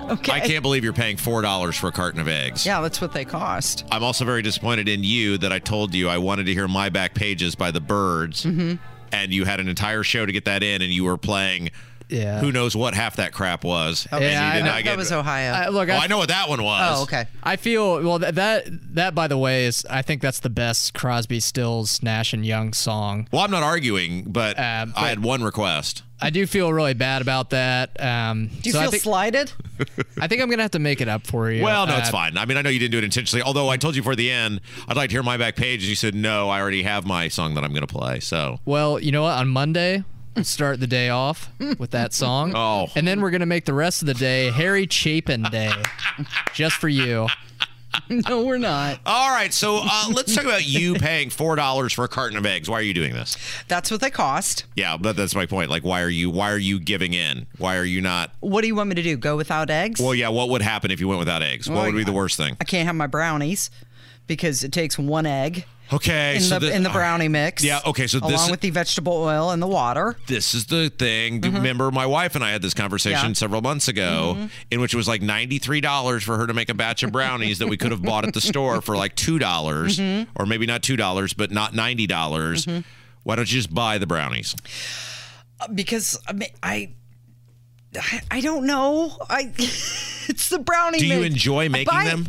Okay. 0.10 0.34
I 0.34 0.40
can't 0.40 0.62
believe 0.62 0.84
you're 0.84 0.94
paying 0.94 1.18
$4 1.18 1.80
for 1.80 1.88
a 1.88 1.92
carton 1.92 2.20
of 2.22 2.28
eggs. 2.28 2.64
Yeah, 2.64 2.80
that's 2.82 3.02
what 3.02 3.12
they 3.12 3.26
cost. 3.26 3.86
I'm 3.90 4.04
also 4.04 4.24
very 4.24 4.44
disappointed 4.44 4.88
in 4.88 5.04
you 5.04 5.40
that 5.40 5.52
I 5.52 5.58
told 5.58 5.96
you 5.96 6.10
I 6.10 6.20
wanted 6.20 6.46
to 6.46 6.54
hear 6.54 6.68
My 6.68 6.90
Back 6.90 7.16
Pages 7.16 7.56
by 7.56 7.72
the 7.72 7.82
Byrds. 7.82 8.46
Mm-hmm. 8.46 8.76
And 9.12 9.34
you 9.34 9.46
had 9.46 9.60
an 9.60 9.68
entire 9.68 10.04
show 10.04 10.24
to 10.24 10.32
get 10.32 10.46
that 10.46 10.62
in, 10.62 10.84
and 10.84 10.92
you 10.92 11.06
were 11.06 11.18
playing 11.18 11.72
yeah. 12.10 12.40
who 12.40 12.52
knows 12.52 12.76
what 12.76 12.94
half 12.94 13.16
that 13.18 13.34
crap 13.34 13.64
was. 13.64 14.08
Okay. 14.12 14.32
Yeah, 14.32 14.44
you 14.46 14.50
I 14.52 14.56
did 14.58 14.86
know. 14.86 14.92
That 14.92 14.98
was 14.98 15.12
Ohio. 15.12 15.52
I- 15.54 15.70
look, 15.70 15.90
Oh, 15.90 15.94
I, 15.94 16.04
I 16.04 16.08
know 16.08 16.18
what 16.18 16.30
that 16.30 16.50
one 16.50 16.62
was. 16.64 17.00
oh, 17.00 17.04
okay. 17.04 17.26
I 17.44 17.56
feel 17.56 18.02
well 18.04 18.20
that, 18.20 18.36
that 18.36 18.66
that 18.96 19.16
by 19.16 19.28
the 19.28 19.38
way 19.38 19.66
is 19.66 19.86
I 19.90 20.02
think 20.02 20.22
that's 20.22 20.40
the 20.40 20.50
best 20.50 20.94
Crosby, 20.94 21.40
Stills, 21.40 22.02
Nash 22.04 22.34
and 22.34 22.46
Young 22.46 22.74
song. 22.74 23.28
Well, 23.32 23.44
I'm 23.44 23.52
not 23.52 23.64
arguing, 23.64 24.24
but, 24.32 24.58
Uh, 24.60 24.86
but- 24.88 24.98
I 25.02 25.10
had 25.10 25.24
one 25.24 25.44
request. 25.44 26.04
I 26.22 26.30
do 26.30 26.48
feel 26.48 26.72
really 26.72 26.94
bad 26.94 27.22
about 27.22 27.50
that. 27.50 28.02
Um, 28.02 28.48
Do 28.48 28.70
you 28.70 28.72
so 28.72 28.80
feel 28.80 28.88
I 28.88 28.92
think, 28.92 29.04
slighted? 29.04 29.52
I 30.22 30.28
think 30.28 30.42
I'm 30.42 30.50
gonna 30.50 30.62
have 30.62 30.72
to 30.72 30.80
make 30.80 31.02
it 31.02 31.10
up 31.10 31.28
for 31.28 31.52
you. 31.52 31.62
Well, 31.62 31.86
no, 31.88 31.98
it's 31.98 32.08
Uh, 32.08 32.14
fine. 32.14 32.38
I 32.38 32.46
mean, 32.46 32.58
I 32.58 32.62
know 32.62 32.70
you 32.70 32.80
didn't 32.80 32.94
do 32.94 33.00
it 33.00 33.04
intentionally. 33.04 33.44
Although 33.44 33.68
I 33.68 33.76
told 33.76 33.98
you 33.98 34.02
for 34.02 34.16
the 34.16 34.32
end, 34.32 34.62
I'd 34.88 34.96
like 34.96 35.10
to 35.10 35.14
hear 35.14 35.24
my 35.24 35.36
back 35.36 35.58
page, 35.58 35.82
and 35.82 35.90
you 35.90 35.96
said 35.96 36.16
no. 36.16 36.50
I 36.50 36.62
already 36.62 36.84
have 36.84 37.06
my 37.06 37.28
song 37.28 37.54
that 37.56 37.66
I'm 37.66 37.72
going 37.72 37.86
to 37.86 37.94
play. 37.94 38.22
So 38.22 38.60
Well, 38.64 38.98
you 38.98 39.12
know 39.12 39.24
what? 39.24 39.34
On 39.38 39.50
Monday, 39.50 39.98
we'll 39.98 40.06
start 40.44 40.80
the 40.80 40.88
day 40.88 41.10
off 41.10 41.50
with 41.80 41.92
that 41.92 42.14
song. 42.14 42.54
Oh. 42.66 42.88
And 42.96 43.08
then 43.08 43.22
we're 43.22 43.32
gonna 43.32 43.46
make 43.46 43.66
the 43.66 43.74
rest 43.74 44.02
of 44.02 44.08
the 44.08 44.14
day 44.14 44.50
Harry 44.50 44.88
Chapin 44.90 45.44
Day, 45.44 45.72
just 46.54 46.76
for 46.76 46.88
you. 46.88 47.28
no, 48.10 48.44
we're 48.44 48.58
not. 48.58 49.00
all 49.06 49.30
right. 49.30 49.54
So 49.54 49.82
uh, 49.84 50.10
let's 50.14 50.34
talk 50.34 50.46
about 50.46 50.68
you 50.68 50.96
paying 50.96 51.30
four 51.30 51.56
dollars 51.56 51.94
for 51.94 52.04
a 52.04 52.08
carton 52.08 52.38
of 52.38 52.46
eggs. 52.46 52.70
Why 52.70 52.80
are 52.80 52.84
you 52.84 52.94
doing 52.94 53.14
this? 53.14 53.38
That's 53.68 53.92
what 53.92 54.02
they 54.02 54.10
cost. 54.10 54.66
Yeah, 54.76 54.98
but 54.98 55.16
that's 55.16 55.36
my 55.36 55.46
point. 55.46 55.70
Like, 55.70 55.84
why 55.84 56.02
are 56.02 56.10
you? 56.10 56.30
Why 56.30 56.52
are 56.52 56.58
you 56.58 56.80
giving 56.80 57.14
in? 57.14 57.48
Why 57.58 57.78
are 57.78 57.86
you 57.86 58.02
not? 58.02 58.32
What 58.40 58.62
do 58.62 58.68
you 58.68 58.76
want 58.76 58.90
me 58.90 58.96
to 58.96 59.04
do? 59.04 59.18
Go 59.18 59.38
without 59.38 59.70
eggs? 59.70 60.00
Well, 60.02 60.16
yeah. 60.16 60.30
What 60.30 60.50
would 60.50 60.62
happen 60.62 60.92
if 60.92 61.00
you 61.00 61.08
went 61.08 61.20
without 61.20 61.42
eggs? 61.42 61.70
What 61.70 61.86
would 61.86 61.96
be 61.96 62.04
the 62.04 62.14
worst 62.14 62.38
thing? 62.38 62.58
I 62.60 62.64
can't 62.64 62.86
have 62.88 62.96
my 62.96 63.08
brownies 63.08 63.70
because 64.28 64.64
it 64.64 64.72
takes 64.72 64.98
one 64.98 65.26
egg 65.26 65.66
Okay, 65.94 66.38
in 66.38 66.42
so 66.42 66.58
the 66.58 66.66
the- 66.68 66.76
in 66.76 66.82
the 66.82 66.90
brownie 66.90 67.28
mix. 67.28 67.64
Yeah, 67.64 67.80
okay, 67.86 68.08
so 68.08 68.20
this 68.20 68.32
along 68.32 68.46
is- 68.46 68.52
with 68.52 68.62
the 68.62 68.72
vegetable 68.72 69.14
oil 69.14 69.52
and 69.52 69.62
the 69.62 69.68
water. 69.68 70.18
this 70.26 70.56
is 70.56 70.66
the 70.66 70.90
thing. 70.90 71.42
Remember, 71.42 71.92
my 71.92 72.08
wife 72.08 72.34
and 72.34 72.44
I 72.44 72.50
had 72.50 72.64
this 72.64 72.74
conversation 72.74 73.20
Mm-hmm. 73.20 73.28
Yeah. 73.30 73.34
several 73.34 73.62
months 73.62 73.88
ago, 73.88 74.50
in 74.72 74.82
which 74.82 74.96
it 74.96 74.98
was 74.98 75.08
like 75.08 75.22
ninety-three 75.22 75.82
dollars 75.82 76.24
for 76.24 76.38
her 76.38 76.48
to 76.48 76.54
make 76.56 76.70
a 76.70 76.74
batch 76.74 77.04
of 77.04 77.12
brownies 77.12 77.60
that 77.60 77.68
we 77.68 77.78
could 77.78 77.92
have 77.92 78.02
bought 78.02 78.26
at 78.28 78.34
the 78.34 78.42
store 78.42 78.82
for 78.82 78.98
like 78.98 79.16
two 79.16 79.38
dollars, 79.38 80.00
Mm-hmm. 80.00 80.32
or 80.42 80.48
maybe 80.48 80.66
not 80.66 80.82
two 80.82 80.96
dollars, 80.96 81.34
but 81.34 81.52
not 81.52 81.76
ninety 81.76 82.08
dollars. 82.08 82.66
Why 83.22 83.36
don't 83.36 83.52
you 83.52 83.58
just 83.58 83.72
buy 83.74 84.00
the 84.00 84.08
brownies? 84.08 84.56
because 85.74 86.20
I 86.28 86.34
mean, 86.34 86.50
I 86.64 86.90
I- 87.96 88.22
I 88.32 88.42
don't 88.42 88.66
know. 88.66 89.16
I 89.30 89.52
it's 89.58 90.50
the 90.50 90.60
brownie. 90.60 90.98
Do 91.00 91.06
you 91.06 91.20
mix. 91.22 91.28
enjoy 91.34 91.70
making 91.70 91.94
Buy- 91.94 92.06
them? 92.06 92.28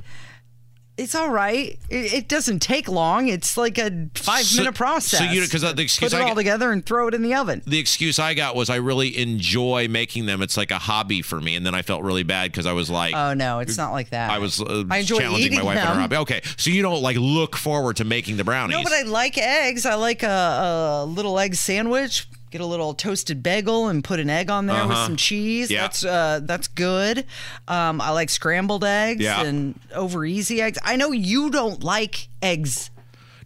It's 0.99 1.15
all 1.15 1.29
right. 1.29 1.79
It, 1.91 2.13
it 2.15 2.29
doesn't 2.29 2.61
take 2.61 2.89
long. 2.89 3.29
It's 3.29 3.59
like 3.59 3.77
a 3.77 4.09
five 4.15 4.45
So- 4.45 4.63
minute 4.63 4.75
process. 4.75 5.19
so 5.21 5.25
you- 5.27 5.47
'cause, 5.47 5.63
uh, 5.63 5.75
the 5.75 5.83
excuse 5.83 6.13
put 6.13 6.17
it 6.19 6.23
I 6.23 6.23
all 6.23 6.29
get- 6.31 6.37
together 6.37 6.73
and 6.73 6.85
throw 6.87 7.07
it 7.09 7.13
in 7.13 7.23
the 7.23 7.35
oven. 7.35 7.61
The 7.67 7.79
excuse 7.79 8.19
I 8.19 8.33
got 8.33 8.57
was 8.57 8.71
I 8.71 8.77
really 8.77 9.19
enjoy 9.19 9.89
making 9.89 10.25
them. 10.25 10.41
It's 10.41 10.57
like 10.57 10.71
a 10.71 10.79
hobby 10.79 11.21
for 11.21 11.39
me, 11.39 11.55
and 11.55 11.67
then 11.67 11.75
I 11.75 11.83
felt 11.83 12.03
really 12.03 12.23
bad 12.23 12.51
because 12.51 12.65
I 12.65 12.73
was 12.73 12.89
like, 12.89 13.15
Oh 13.15 13.35
no, 13.35 13.59
it's 13.59 13.77
not 13.77 13.93
like 13.93 14.09
that. 14.11 14.31
I 14.31 14.39
was 14.39 14.59
uh, 14.61 14.85
I 14.91 14.99
enjoy 14.99 15.19
challenging 15.19 15.55
my 15.57 15.63
wife 15.65 15.77
in 15.79 15.83
her 15.85 15.93
them. 15.93 16.01
hobby. 16.01 16.17
Okay, 16.17 16.41
so 16.57 16.71
you 16.71 16.81
don't 16.81 17.03
like 17.03 17.19
look 17.19 17.57
forward 17.57 17.97
to 17.97 18.05
making 18.05 18.39
the 18.39 18.45
brownies. 18.45 18.77
No, 18.79 18.83
but 18.83 18.93
I 18.93 19.03
like 19.03 19.37
eggs. 19.37 19.85
I 19.85 19.95
like 19.97 20.23
a, 20.23 21.03
a 21.03 21.05
little 21.05 21.39
egg 21.39 21.57
sandwich. 21.57 22.27
Get 22.51 22.61
a 22.61 22.67
little 22.67 22.95
toasted 22.95 23.43
bagel 23.43 23.89
and 23.89 24.03
put 24.05 24.21
an 24.21 24.31
egg 24.31 24.51
on 24.51 24.67
there 24.67 24.83
with 24.83 24.93
Uh-huh. 24.97 25.07
some 25.07 25.17
cheese. 25.17 25.71
Yeah. 25.71 25.83
That's 25.83 26.05
uh, 26.05 26.41
that's 26.45 26.69
good. 26.69 27.27
Um, 27.69 28.01
I 28.01 28.11
like 28.11 28.31
scrambled 28.31 28.85
eggs 28.85 29.23
Yeah. 29.23 29.43
and 29.43 29.79
over 29.95 30.25
easy 30.25 30.63
eggs. 30.63 30.79
I 30.83 30.97
know 30.97 31.11
you 31.13 31.51
don't 31.51 31.83
like 31.83 32.29
eggs. 32.41 32.91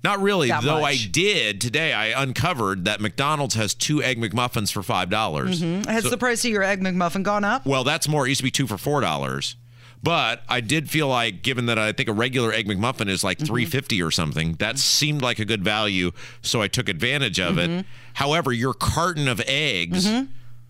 Not 0.04 0.20
really, 0.20 0.48
that 0.48 0.62
though. 0.62 0.80
much. 0.80 1.04
I 1.06 1.08
did 1.10 1.60
today. 1.60 1.92
I 1.92 2.22
uncovered 2.22 2.86
that 2.86 3.00
McDonald's 3.02 3.54
has 3.54 3.74
two 3.74 4.02
egg 4.02 4.18
McMuffins 4.20 4.72
for 4.72 4.82
five 4.82 5.10
dollars. 5.10 5.60
Has 5.60 6.04
the 6.04 6.16
price 6.18 6.44
of 6.44 6.50
your 6.50 6.62
egg 6.62 6.80
McMuffin 6.80 7.22
gone 7.22 7.44
up? 7.44 7.66
Well, 7.66 7.84
that's 7.84 8.08
more. 8.08 8.26
It 8.26 8.30
used 8.30 8.38
to 8.40 8.44
be 8.44 8.50
two 8.50 8.66
for 8.66 8.78
four 8.78 9.00
dollars. 9.00 9.56
But 10.02 10.42
I 10.48 10.60
did 10.60 10.88
feel 10.88 11.08
like, 11.08 11.42
given 11.42 11.66
that 11.66 11.78
I 11.78 11.92
think 11.92 12.08
a 12.08 12.12
regular 12.12 12.52
egg 12.52 12.66
McMuffin 12.66 13.08
is 13.08 13.22
like 13.22 13.38
mm-hmm. 13.38 13.46
three 13.46 13.64
fifty 13.66 14.02
or 14.02 14.10
something, 14.10 14.54
that 14.54 14.70
mm-hmm. 14.70 14.76
seemed 14.76 15.22
like 15.22 15.38
a 15.38 15.44
good 15.44 15.62
value. 15.62 16.12
So 16.42 16.62
I 16.62 16.68
took 16.68 16.88
advantage 16.88 17.38
of 17.38 17.58
it. 17.58 17.68
Mm-hmm. 17.68 17.88
However, 18.14 18.52
your 18.52 18.74
carton 18.74 19.28
of 19.28 19.40
eggs. 19.46 20.08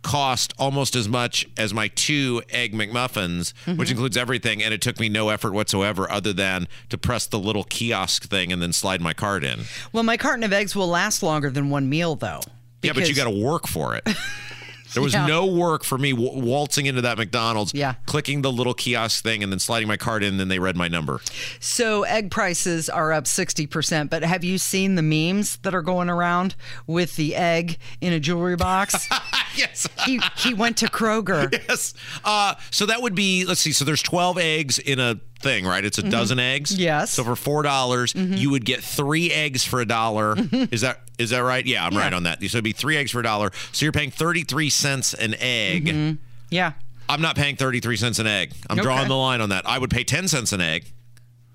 Cost 0.03 0.55
almost 0.59 0.97
as 0.97 1.11
much 1.11 1.47
as 1.59 1.75
my 1.75 1.89
two 1.89 2.41
egg 2.49 2.73
McMuffins, 2.73 3.53
which 3.77 3.91
includes 3.91 4.17
everything, 4.17 4.63
and 4.63 4.73
it 4.73 4.81
took 4.81 4.99
me 4.99 5.11
no 5.11 5.29
effort 5.29 5.53
whatsoever 5.53 6.11
other 6.11 6.33
than 6.33 6.69
to 6.89 6.97
press 6.97 7.27
the 7.27 7.39
little 7.39 7.65
kiosk 7.65 8.27
thing 8.27 8.51
and 8.51 8.63
then 8.63 8.73
slide 8.73 9.03
my 9.03 9.13
card 9.13 9.45
in. 9.45 9.65
Well, 9.93 10.03
my 10.03 10.17
carton 10.17 10.43
of 10.43 10.55
eggs 10.55 10.75
will 10.75 10.89
last 10.89 11.23
longer 11.23 11.51
than 11.51 11.69
one 11.69 11.91
meal, 11.91 12.17
though. 12.17 12.41
Yeah, 12.81 12.95
but 12.95 13.11
you 13.11 13.15
got 13.15 13.25
to 13.25 13.45
work 13.45 13.67
for 13.67 13.95
it. 13.95 14.09
There 14.95 15.03
was 15.03 15.15
Yeah. 15.15 15.27
no 15.27 15.47
work 15.47 15.85
for 15.85 15.99
me 15.99 16.13
w- 16.13 16.39
waltzing 16.39 16.87
into 16.87 17.03
that 17.03 17.19
McDonald's, 17.19 17.73
Yeah. 17.75 17.95
clicking 18.07 18.43
the 18.43 18.51
little 18.53 18.75
kiosk 18.75 19.23
thing, 19.23 19.43
and 19.43 19.53
then 19.53 19.59
sliding 19.59 19.89
my 19.89 19.97
card 19.97 20.23
in. 20.23 20.31
And 20.31 20.41
then 20.41 20.49
they 20.49 20.59
read 20.59 20.77
my 20.77 20.89
number. 20.89 21.21
So 21.61 22.03
egg 22.05 22.31
prices 22.31 22.89
are 22.89 23.13
up 23.13 23.27
60%, 23.27 24.11
but 24.11 24.23
have 24.23 24.45
you 24.45 24.59
seen 24.59 24.95
the 24.95 25.03
memes 25.03 25.59
that 25.63 25.75
are 25.75 25.83
going 25.83 26.09
around 26.11 26.55
with 26.87 27.17
the 27.17 27.35
egg 27.37 27.79
in 28.01 28.13
a 28.13 28.21
jewelry 28.21 28.57
box? 28.57 29.09
yes. 29.57 29.89
He 30.05 30.21
he 30.37 30.55
went 30.55 30.77
to 30.79 30.87
Kroger. 30.87 31.53
yes. 31.69 31.95
Uh, 32.25 32.55
so 32.71 32.87
that 32.87 33.03
would 33.03 33.15
be 33.15 33.45
let's 33.45 33.61
see. 33.61 33.73
So 33.73 33.85
there's 33.85 34.03
12 34.03 34.39
eggs 34.39 34.79
in 34.79 34.99
a 35.01 35.21
thing, 35.41 35.65
right? 35.65 35.85
It's 35.85 35.97
a 35.99 36.03
dozen 36.03 36.39
eggs. 36.39 36.73
Mm-hmm. 36.73 36.83
Yes. 36.83 37.13
So 37.13 37.25
for 37.25 37.35
four 37.37 37.63
dollars, 37.63 38.13
you 38.15 38.51
would 38.51 38.65
get 38.65 38.83
three 38.85 39.31
eggs 39.33 39.65
for 39.65 39.81
a 39.81 39.87
dollar. 39.87 40.35
Mm-hmm. 40.37 40.65
Is 40.75 40.83
that 40.83 41.01
is 41.21 41.31
that 41.31 41.39
right? 41.41 41.65
Yeah, 41.65 41.85
I'm 41.85 41.97
right 41.97 42.13
on 42.13 42.25
that. 42.25 42.39
So 42.41 42.45
it'd 42.47 42.65
be 42.65 42.73
three 42.73 42.97
eggs 42.97 43.11
for 43.11 43.21
a 43.21 43.23
dollar. 43.23 43.51
So 43.73 43.85
you're 43.85 43.93
paying 43.93 44.11
33 44.11 44.71
cents 44.71 45.15
an 45.15 45.35
egg. 45.39 45.87
Mm-hmm. 45.87 46.17
Yeah. 46.51 46.73
I'm 47.09 47.21
not 47.21 47.37
paying 47.37 47.57
33 47.57 47.97
cents 47.97 48.19
an 48.19 48.27
egg. 48.27 48.53
I'm 48.69 48.79
Okay. 48.79 48.83
drawing 48.85 49.09
the 49.09 49.17
line 49.17 49.41
on 49.41 49.49
that. 49.51 49.67
I 49.69 49.79
would 49.79 49.91
pay 49.91 50.05
10 50.05 50.29
cents 50.29 50.53
an 50.53 50.61
egg. 50.61 50.93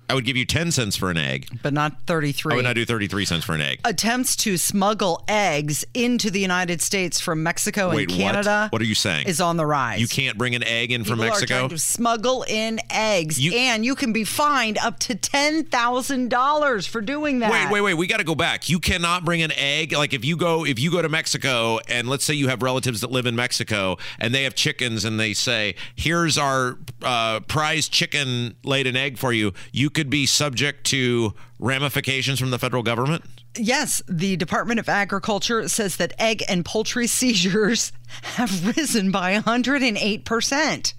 I 0.08 0.14
would 0.14 0.24
give 0.24 0.36
you 0.36 0.44
10 0.44 0.70
cents 0.70 0.96
for 0.96 1.10
an 1.10 1.16
egg. 1.16 1.48
But 1.62 1.72
not 1.72 2.02
33. 2.06 2.52
I 2.52 2.56
would 2.56 2.64
not 2.64 2.74
do 2.74 2.84
33 2.84 3.24
cents 3.24 3.44
for 3.44 3.54
an 3.54 3.60
egg. 3.60 3.80
Attempts 3.84 4.36
to 4.36 4.56
smuggle 4.56 5.24
eggs 5.26 5.84
into 5.94 6.30
the 6.30 6.38
United 6.40 6.80
States 6.80 7.20
from 7.20 7.42
Mexico 7.42 7.90
Wait, 7.90 8.08
and 8.10 8.18
Canada 8.18 8.62
what? 8.70 8.72
What 8.72 8.82
are 8.82 8.86
you 8.86 8.94
saying? 8.94 9.26
is 9.26 9.40
on 9.40 9.56
the 9.56 9.66
rise. 9.66 10.00
you 10.00 10.06
can't 10.08 10.38
bring 10.38 10.54
an 10.54 10.62
egg 10.62 10.92
in 10.92 11.02
from 11.04 11.14
People 11.18 11.24
are 11.24 11.28
Mexico? 11.30 11.58
trying 11.58 11.68
to 11.70 11.78
smuggle 11.78 12.44
in 12.48 12.78
eggs, 12.90 13.40
You- 13.40 13.52
and 13.54 13.84
you 13.84 13.94
can 13.94 14.12
be 14.12 14.24
fined 14.24 14.78
up 14.78 14.98
to 15.00 15.14
ten 15.14 15.64
thousand 15.64 16.28
dollars 16.30 16.86
for 16.86 17.00
doing 17.00 17.40
that. 17.40 17.50
Wait, 17.50 17.70
wait, 17.70 17.80
wait. 17.80 17.94
We 17.94 18.06
got 18.06 18.18
to 18.18 18.24
go 18.24 18.34
back. 18.34 18.68
You 18.68 18.78
cannot 18.78 19.24
bring 19.24 19.42
an 19.42 19.52
egg. 19.56 19.92
Like 19.92 20.12
if 20.14 20.24
you 20.24 20.36
go 20.36 20.64
if 20.64 20.78
you 20.78 20.90
go 20.90 21.02
to 21.02 21.08
Mexico 21.08 21.78
and 21.88 22.08
let's 22.08 22.24
say 22.24 22.34
you 22.34 22.48
have 22.48 22.62
relatives 22.62 23.00
that 23.00 23.10
live 23.10 23.26
in 23.26 23.34
Mexico 23.34 23.96
and 24.20 24.34
they 24.34 24.44
have 24.44 24.54
chickens 24.54 25.04
and 25.04 25.18
they 25.18 25.32
say, 25.32 25.74
"Here's 25.94 26.38
our 26.38 26.78
uh, 27.02 27.40
prize 27.40 27.88
chicken 27.88 28.54
laid 28.62 28.86
an 28.86 28.96
egg 28.96 29.18
for 29.18 29.32
you." 29.32 29.52
You 29.72 29.90
could 29.96 30.10
be 30.10 30.26
subject 30.26 30.84
to 30.84 31.32
ramifications 31.58 32.38
from 32.38 32.50
the 32.50 32.58
federal 32.58 32.82
government. 32.82 33.24
Yes, 33.56 34.02
the 34.06 34.36
Department 34.36 34.78
of 34.78 34.90
Agriculture 34.90 35.66
says 35.68 35.96
that 35.96 36.12
egg 36.18 36.44
and 36.48 36.64
poultry 36.64 37.06
seizures 37.08 37.90
have 38.22 38.76
risen 38.76 39.10
by 39.10 39.32
108 39.32 40.24
percent 40.24 40.94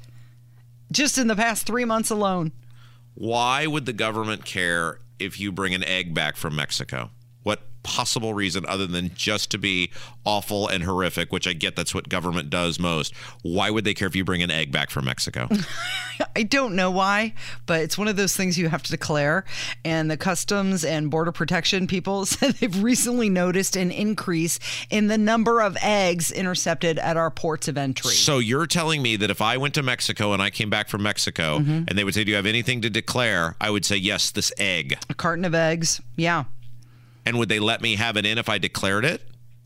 just 0.92 1.18
in 1.18 1.28
the 1.28 1.36
past 1.36 1.68
three 1.68 1.86
months 1.86 2.10
alone. 2.10 2.52
Why 3.14 3.68
would 3.68 3.86
the 3.86 3.94
government 3.94 4.46
care 4.46 5.00
if 5.20 5.40
you 5.40 5.52
bring 5.52 5.76
an 5.76 5.84
egg 5.84 6.14
back 6.14 6.36
from 6.36 6.56
Mexico? 6.56 7.12
Possible 7.84 8.34
reason 8.34 8.66
other 8.68 8.86
than 8.86 9.12
just 9.16 9.50
to 9.52 9.58
be 9.58 9.92
awful 10.26 10.68
and 10.68 10.84
horrific, 10.84 11.32
which 11.32 11.48
I 11.48 11.54
get 11.54 11.76
that's 11.76 11.94
what 11.94 12.10
government 12.10 12.50
does 12.50 12.80
most. 12.80 13.14
Why 13.44 13.70
would 13.70 13.86
they 13.86 13.94
care 13.94 14.08
if 14.08 14.16
you 14.16 14.26
bring 14.26 14.44
an 14.44 14.52
egg 14.52 14.72
back 14.72 14.90
from 14.90 15.06
Mexico? 15.06 15.48
I 16.36 16.44
don't 16.44 16.76
know 16.76 16.92
why, 16.92 17.34
but 17.66 17.82
it's 17.82 17.98
one 17.98 18.08
of 18.08 18.16
those 18.18 18.36
things 18.36 18.58
you 18.58 18.68
have 18.70 18.84
to 18.84 18.92
declare. 18.92 19.46
And 19.86 20.12
the 20.12 20.18
Customs 20.18 20.84
and 20.84 21.10
Border 21.10 21.32
Protection 21.32 21.88
people 21.88 22.26
said 22.26 22.56
they've 22.56 22.84
recently 22.84 23.30
noticed 23.30 23.76
an 23.76 23.92
increase 23.92 24.60
in 24.90 25.08
the 25.08 25.18
number 25.18 25.62
of 25.62 25.78
eggs 25.82 26.32
intercepted 26.32 27.00
at 27.00 27.16
our 27.18 27.32
ports 27.32 27.68
of 27.68 27.78
entry. 27.78 28.12
So 28.12 28.40
you're 28.40 28.68
telling 28.68 29.02
me 29.02 29.16
that 29.16 29.30
if 29.30 29.42
I 29.42 29.58
went 29.58 29.74
to 29.76 29.84
Mexico 29.84 30.34
and 30.34 30.42
I 30.42 30.50
came 30.50 30.70
back 30.70 30.90
from 30.90 31.04
Mexico 31.04 31.38
Mm-hmm. 31.38 31.84
and 31.88 31.98
they 31.98 32.04
would 32.04 32.14
say, 32.14 32.24
"Do 32.24 32.32
you 32.32 32.36
have 32.36 32.46
anything 32.46 32.82
to 32.82 32.90
declare?" 32.90 33.56
I 33.62 33.70
would 33.70 33.86
say, 33.86 33.96
"Yes, 33.96 34.32
this 34.32 34.52
egg." 34.58 34.98
a 35.10 35.14
carton 35.14 35.46
of 35.46 35.54
eggs, 35.56 36.02
yeah. 36.16 36.46
And 37.28 37.38
would 37.40 37.50
they 37.50 37.60
let 37.60 37.82
me 37.82 37.96
have 37.96 38.18
it 38.18 38.26
in 38.26 38.38
if 38.38 38.50
I 38.50 38.58
declared 38.58 39.06
it? 39.06 39.22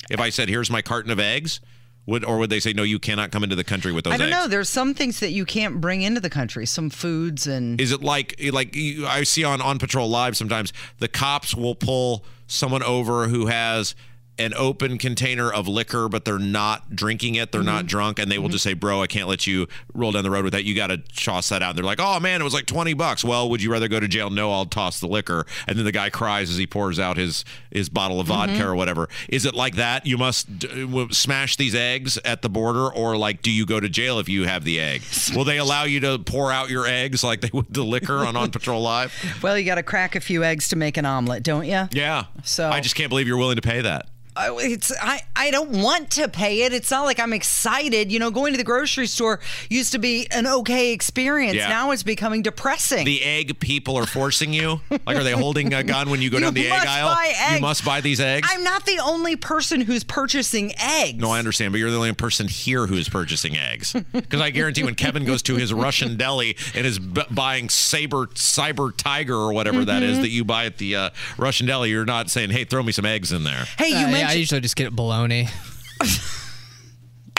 If 0.10 0.20
I 0.20 0.30
said, 0.30 0.50
"Here's 0.50 0.70
my 0.70 0.82
carton 0.82 1.12
of 1.12 1.20
eggs," 1.20 1.60
would 2.08 2.26
or 2.26 2.40
would 2.40 2.50
they 2.50 2.60
say, 2.60 2.74
"No, 2.74 2.84
you 2.84 2.98
cannot 3.00 3.32
come 3.32 3.44
into 3.44 3.56
the 3.56 3.64
country 3.64 3.92
with 3.92 4.06
those 4.06 4.14
eggs? 4.14 4.22
I 4.22 4.26
don't 4.26 4.34
eggs"? 4.34 4.44
know. 4.44 4.48
There's 4.50 4.70
some 4.70 4.94
things 4.94 5.20
that 5.20 5.32
you 5.32 5.46
can't 5.46 5.80
bring 5.80 6.02
into 6.02 6.20
the 6.20 6.30
country, 6.30 6.66
some 6.66 6.90
foods 6.90 7.46
and. 7.48 7.80
Is 7.80 7.92
it 7.92 8.02
like 8.02 8.36
like 8.52 8.76
you- 8.76 9.06
I 9.08 9.24
see 9.24 9.44
on 9.44 9.62
on 9.62 9.78
patrol 9.78 10.10
live 10.10 10.36
sometimes 10.36 10.74
the 10.98 11.08
cops 11.08 11.54
will 11.56 11.76
pull 11.76 12.26
someone 12.48 12.84
over 12.84 13.28
who 13.28 13.46
has 13.46 13.96
an 14.44 14.54
open 14.56 14.98
container 14.98 15.52
of 15.52 15.68
liquor 15.68 16.10
but 16.10 16.26
they're 16.26 16.40
not 16.40 16.96
drinking 16.96 17.36
it. 17.36 17.52
They're 17.52 17.62
Mm-hmm. 17.62 17.66
not 17.68 17.86
drunk. 17.86 18.20
And 18.20 18.32
they 18.32 18.38
will 18.40 18.50
just 18.50 18.64
say 18.64 18.74
bro 18.74 19.02
I 19.02 19.08
can't 19.08 19.28
let 19.28 19.46
you 19.48 19.68
roll 19.94 20.12
down 20.12 20.24
the 20.24 20.32
road 20.32 20.44
with 20.44 20.54
that. 20.54 20.64
You 20.64 20.76
got 20.76 20.88
to 20.88 20.98
toss 20.98 21.50
that 21.50 21.62
out. 21.62 21.70
And 21.72 21.78
they're 21.78 21.86
like 21.86 22.00
oh 22.02 22.20
man 22.20 22.42
it 22.42 22.44
was 22.44 22.54
like 22.54 22.66
20 22.66 22.94
bucks. 22.94 23.24
Well 23.24 23.50
would 23.50 23.62
you 23.62 23.72
rather 23.72 23.88
go 23.88 24.00
to 24.00 24.08
jail? 24.08 24.30
No 24.30 24.52
I'll 24.52 24.66
toss 24.66 25.00
the 25.00 25.08
liquor. 25.08 25.46
And 25.68 25.78
then 25.78 25.86
the 25.86 25.92
guy 25.92 26.10
cries 26.10 26.50
as 26.50 26.58
he 26.58 26.66
pours 26.68 27.00
out 27.00 27.18
his 27.18 27.46
his 27.72 27.90
bottle 27.90 28.20
of 28.20 28.28
vodka 28.28 28.52
Mm-hmm. 28.54 28.64
or 28.68 28.76
whatever. 28.76 29.08
Is 29.30 29.46
it 29.46 29.54
like 29.56 29.76
that? 29.76 30.06
You 30.06 30.18
must 30.18 30.60
d- 30.60 30.68
w- 30.86 31.12
smash 31.12 31.56
these 31.56 31.74
eggs 31.76 32.18
at 32.26 32.42
the 32.42 32.50
border 32.50 32.90
or 32.92 33.16
like 33.18 33.42
do 33.42 33.52
you 33.52 33.66
go 33.66 33.80
to 33.80 33.88
jail 33.90 34.20
if 34.20 34.28
you 34.28 34.46
have 34.46 34.64
the 34.64 34.80
egg? 34.80 35.04
Will 35.36 35.44
they 35.46 35.58
allow 35.58 35.84
you 35.84 36.00
to 36.02 36.20
pour 36.20 36.52
out 36.52 36.70
your 36.70 36.86
eggs 36.88 37.24
like 37.24 37.42
they 37.42 37.50
would 37.54 37.74
the 37.74 37.84
liquor 37.84 38.18
on 38.26 38.36
on 38.36 38.52
patrol 38.52 38.82
live? 38.82 39.14
Well, 39.42 39.58
you 39.58 39.66
got 39.66 39.76
to 39.76 39.84
crack 39.84 40.16
a 40.16 40.20
few 40.20 40.44
eggs 40.44 40.68
to 40.70 40.76
make 40.76 40.98
an 40.98 41.06
omelet, 41.06 41.44
don't 41.44 41.66
you? 41.66 41.88
yeah. 41.92 42.26
So- 42.44 42.70
i 42.70 42.80
just 42.82 42.96
can't 42.96 43.10
believe 43.10 43.28
you're 43.28 43.38
willing 43.38 43.56
to 43.58 43.62
pay 43.62 43.82
that 43.82 44.08
I- 44.36 44.56
it's 44.62 44.92
I, 45.02 45.22
I 45.36 45.52
don't 45.52 45.82
want 45.82 46.12
to 46.12 46.28
pay 46.30 46.62
it. 46.64 46.74
It's 46.74 46.90
not 46.92 47.04
like 47.04 47.20
I'm 47.20 47.34
excited. 47.34 48.12
You 48.12 48.20
know, 48.20 48.32
going 48.32 48.54
to 48.54 48.58
the 48.58 48.64
grocery 48.64 49.08
store 49.08 49.40
used 49.70 49.92
to 49.92 50.00
be 50.00 50.28
an 50.32 50.48
okay 50.48 50.94
experience. 50.94 51.56
Yeah. 51.56 51.68
Now 51.70 51.92
it's 51.92 52.04
becoming 52.04 52.42
depressing. 52.42 53.06
the 53.06 53.24
egg 53.24 53.60
people 53.60 53.98
are 53.98 54.06
forcing 54.06 54.54
you 54.54 54.80
like 55.06 55.18
are 55.18 55.24
they 55.24 55.32
holding 55.34 55.74
a 55.74 55.84
gun 55.84 56.10
when 56.10 56.22
you 56.22 56.30
go 56.30 56.38
You 56.38 56.44
down 56.46 56.54
the 56.54 56.68
egg 56.70 56.86
aisle 56.88 57.14
buy 57.14 57.56
you 57.56 57.62
must 57.62 57.84
buy 57.84 58.00
these 58.02 58.20
eggs 58.22 58.48
I'm 58.52 58.64
not 58.64 58.86
the 58.86 59.00
only 59.00 59.36
person 59.36 59.82
who's 59.82 60.04
purchasing 60.04 60.72
eggs. 60.80 61.20
no, 61.20 61.30
I 61.32 61.40
understand, 61.40 61.74
but 61.74 61.80
you're 61.80 61.92
the 61.92 61.98
only 61.98 62.14
person 62.14 62.48
here 62.48 62.88
who 62.88 62.96
is 62.96 63.10
purchasing 63.10 63.58
eggs. 63.58 63.94
Because 64.14 64.42
I 64.42 64.50
guarantee 64.50 64.84
when 64.84 64.96
Kevin 64.96 65.26
goes 65.26 65.42
to 65.44 65.56
his 65.56 65.74
Russian 65.74 66.16
deli 66.18 66.56
and 66.74 66.86
is 66.86 67.00
b- 67.00 67.22
buying 67.32 67.70
saber, 67.70 68.28
cyber 68.28 68.96
tiger 68.96 69.36
or 69.36 69.54
whatever 69.54 69.84
that 69.86 70.02
Mm-hmm. 70.02 70.12
is 70.14 70.20
that 70.20 70.30
you 70.30 70.44
buy 70.46 70.66
at 70.66 70.78
the 70.78 70.96
uh, 70.96 71.10
Russian 71.38 71.68
deli, 71.68 71.90
you're 71.90 72.06
not 72.06 72.30
saying, 72.30 72.50
"Hey, 72.52 72.64
throw 72.64 72.82
me 72.82 72.92
some 72.92 73.06
eggs 73.06 73.32
in 73.32 73.44
there." 73.44 73.66
Hey, 73.78 73.90
you 73.90 74.08
Uh, 74.08 74.12
yeah, 74.22 74.30
I 74.30 74.34
usually 74.34 74.62
just 74.62 74.76
get 74.76 74.96
bologna. 74.96 75.48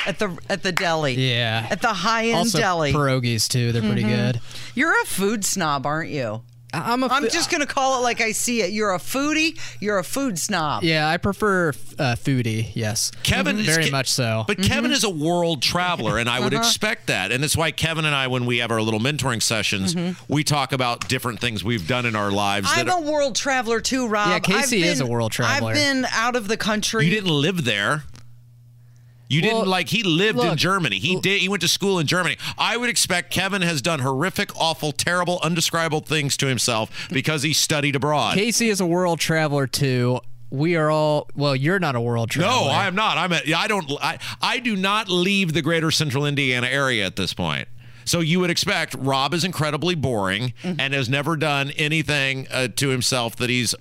at 0.07 0.19
the 0.19 0.37
at 0.49 0.63
the 0.63 0.73
deli. 0.73 1.15
Yeah. 1.15 1.67
At 1.71 1.81
the 1.83 1.93
high 1.93 2.27
end 2.27 2.37
also 2.37 2.59
deli. 2.59 2.93
pierogies 2.93 3.49
too. 3.49 3.73
They're 3.73 3.83
pretty 3.83 4.03
mm-hmm. 4.03 4.33
good. 4.33 4.41
You're 4.75 5.01
a 5.03 5.05
food 5.07 5.45
snob, 5.45 5.87
aren't 5.87 6.11
you? 6.11 6.43
I- 6.73 6.93
I'm 6.93 7.03
a. 7.03 7.09
I'm 7.09 7.25
fo- 7.25 7.29
just 7.29 7.51
gonna 7.51 7.67
call 7.67 7.99
it 7.99 8.03
like 8.03 8.21
I 8.21 8.33
see 8.33 8.63
it. 8.63 8.73
You're 8.73 8.95
a 8.95 8.99
foodie. 8.99 9.59
You're 9.81 9.99
a 9.99 10.05
food 10.05 10.39
snob. 10.39 10.83
Yeah, 10.83 11.09
I 11.09 11.17
prefer 11.17 11.71
uh, 11.71 12.17
foodie. 12.17 12.71
Yes, 12.75 13.13
Kevin 13.23 13.59
is 13.59 13.67
very 13.67 13.89
Ke- 13.89 13.93
much 13.93 14.09
so. 14.11 14.45
But 14.47 14.59
mm-hmm. 14.59 14.73
Kevin 14.73 14.91
is 14.91 15.05
a 15.05 15.11
world 15.11 15.63
traveler, 15.63 16.19
and 16.19 16.29
I 16.29 16.41
would 16.41 16.55
uh-huh. 16.55 16.63
expect 16.63 17.09
that. 17.09 17.33
And 17.33 17.43
that's 17.43 17.57
why 17.57 17.71
Kevin 17.71 18.05
and 18.05 18.15
I, 18.15 18.27
when 18.27 18.47
we 18.47 18.59
have 18.59 18.71
our 18.71 18.81
little 18.81 19.01
mentoring 19.01 19.43
sessions, 19.43 19.95
mm-hmm. 19.95 20.33
we 20.33 20.45
talk 20.45 20.73
about 20.73 21.09
different 21.09 21.41
things 21.41 21.63
we've 21.63 21.87
done 21.87 22.07
in 22.07 22.17
our 22.17 22.31
lives. 22.31 22.69
I'm 22.71 22.87
that 22.87 22.99
a 22.99 23.11
world 23.11 23.37
traveler 23.37 23.81
too, 23.81 24.09
Rob. 24.09 24.29
Yeah, 24.29 24.35
I've 24.37 24.43
Casey 24.43 24.83
is 24.83 25.01
a 25.01 25.07
world 25.07 25.33
traveler. 25.33 25.71
I've 25.71 25.77
been 25.77 26.07
out 26.13 26.37
of 26.37 26.49
the 26.49 26.57
country. 26.57 27.05
you 27.05 27.11
didn't 27.11 27.31
live 27.31 27.65
there. 27.65 28.05
You 29.33 29.43
didn't 29.43 29.67
like 29.67 29.89
he 29.89 30.03
lived 30.03 30.41
in 30.41 30.57
Germany. 30.57 30.99
He 30.99 31.19
did 31.19 31.41
he 31.41 31.49
went 31.49 31.63
to 31.63 31.69
school 31.69 31.99
in 31.99 32.07
Germany. 32.07 32.37
I 32.59 32.77
would 32.77 32.91
expect 32.91 33.33
Kevin 33.33 33.63
has 33.63 33.81
done 33.81 34.01
horrific, 34.01 34.55
awful, 34.57 34.93
terrible, 34.93 35.41
undescribable 35.43 36.01
things 36.01 36.37
to 36.39 36.47
himself 36.47 37.09
because 37.11 37.43
he 37.43 37.53
studied 37.53 37.97
abroad. 37.97 38.35
Casey 38.35 38.69
is 38.69 38.81
a 38.81 38.87
world 38.87 39.21
traveler 39.21 39.67
too. 39.67 40.21
We 40.51 40.77
are 40.77 40.91
all. 40.91 41.31
Well, 41.35 41.57
you're 41.57 41.79
not 41.79 41.97
a 41.97 42.01
world 42.01 42.31
traveler. 42.31 42.53
No, 42.53 42.71
I 42.71 42.87
am 42.87 42.95
not. 42.95 43.17
I'm 43.17 43.33
a, 43.33 43.41
I 43.57 43.69
don't 43.69 43.91
I, 44.03 44.19
I 44.43 44.59
do 44.59 44.77
not 44.77 45.09
leave 45.09 45.55
the 45.55 45.63
greater 45.63 45.91
central 45.91 46.27
Indiana 46.27 46.67
area 46.67 47.07
at 47.07 47.17
this 47.17 47.33
point. 47.33 47.69
So 48.05 48.21
you 48.21 48.41
would 48.41 48.51
expect 48.51 48.95
Rob 48.99 49.33
is 49.33 49.45
incredibly 49.45 49.95
boring 49.95 50.53
and 50.63 50.93
has 50.93 51.09
never 51.09 51.37
done 51.37 51.71
anything 51.71 52.49
uh, 52.51 52.69
to 52.77 52.89
himself 52.89 53.37
that 53.37 53.49
he's 53.49 53.75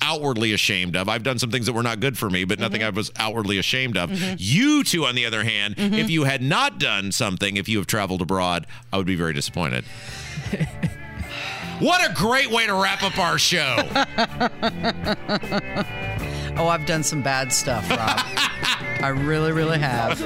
outwardly 0.00 0.52
ashamed 0.52 0.96
of. 0.96 1.08
I've 1.08 1.22
done 1.22 1.38
some 1.38 1.50
things 1.50 1.66
that 1.66 1.72
were 1.72 1.82
not 1.82 2.00
good 2.00 2.16
for 2.16 2.30
me, 2.30 2.44
but 2.44 2.58
nothing 2.58 2.80
mm-hmm. 2.80 2.94
I 2.94 2.96
was 2.96 3.10
outwardly 3.16 3.58
ashamed 3.58 3.96
of. 3.96 4.10
Mm-hmm. 4.10 4.36
You 4.38 4.84
two, 4.84 5.06
on 5.06 5.14
the 5.14 5.26
other 5.26 5.44
hand, 5.44 5.76
mm-hmm. 5.76 5.94
if 5.94 6.10
you 6.10 6.24
had 6.24 6.42
not 6.42 6.78
done 6.78 7.12
something, 7.12 7.56
if 7.56 7.68
you 7.68 7.78
have 7.78 7.86
traveled 7.86 8.22
abroad, 8.22 8.66
I 8.92 8.96
would 8.96 9.06
be 9.06 9.16
very 9.16 9.32
disappointed. 9.32 9.84
what 11.78 12.08
a 12.08 12.12
great 12.14 12.50
way 12.50 12.66
to 12.66 12.74
wrap 12.74 13.02
up 13.02 13.18
our 13.18 13.38
show. 13.38 13.76
Oh, 16.56 16.68
I've 16.68 16.86
done 16.86 17.02
some 17.02 17.22
bad 17.22 17.52
stuff, 17.52 17.88
Rob. 17.90 18.20
I 19.00 19.08
really, 19.08 19.52
really 19.52 19.78
have. 19.78 20.20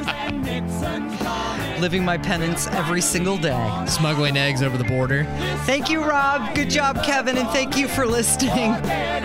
Living 1.80 2.04
my 2.04 2.16
penance 2.16 2.66
every 2.68 3.00
single 3.00 3.36
day. 3.36 3.84
Smuggling 3.86 4.36
eggs 4.36 4.62
over 4.62 4.78
the 4.78 4.84
border. 4.84 5.24
Thank 5.66 5.90
you, 5.90 6.02
Rob. 6.02 6.54
Good 6.54 6.70
job, 6.70 7.02
Kevin, 7.04 7.36
and 7.36 7.48
thank 7.50 7.76
you 7.76 7.88
for 7.88 8.06
listening. 8.06 8.72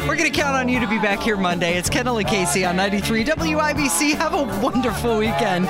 We're 0.08 0.18
going 0.18 0.32
to 0.32 0.38
count 0.38 0.56
on 0.56 0.68
you 0.68 0.80
to 0.80 0.88
be 0.88 1.00
back 1.00 1.20
here 1.20 1.38
Monday. 1.38 1.78
It's 1.78 1.90
Kendall 1.90 2.18
and 2.18 2.28
Casey 2.28 2.66
on 2.66 2.76
93 2.76 3.24
WIBC. 3.24 4.16
Have 4.16 4.34
a 4.34 4.44
wonderful 4.62 5.18
weekend. 5.18 5.68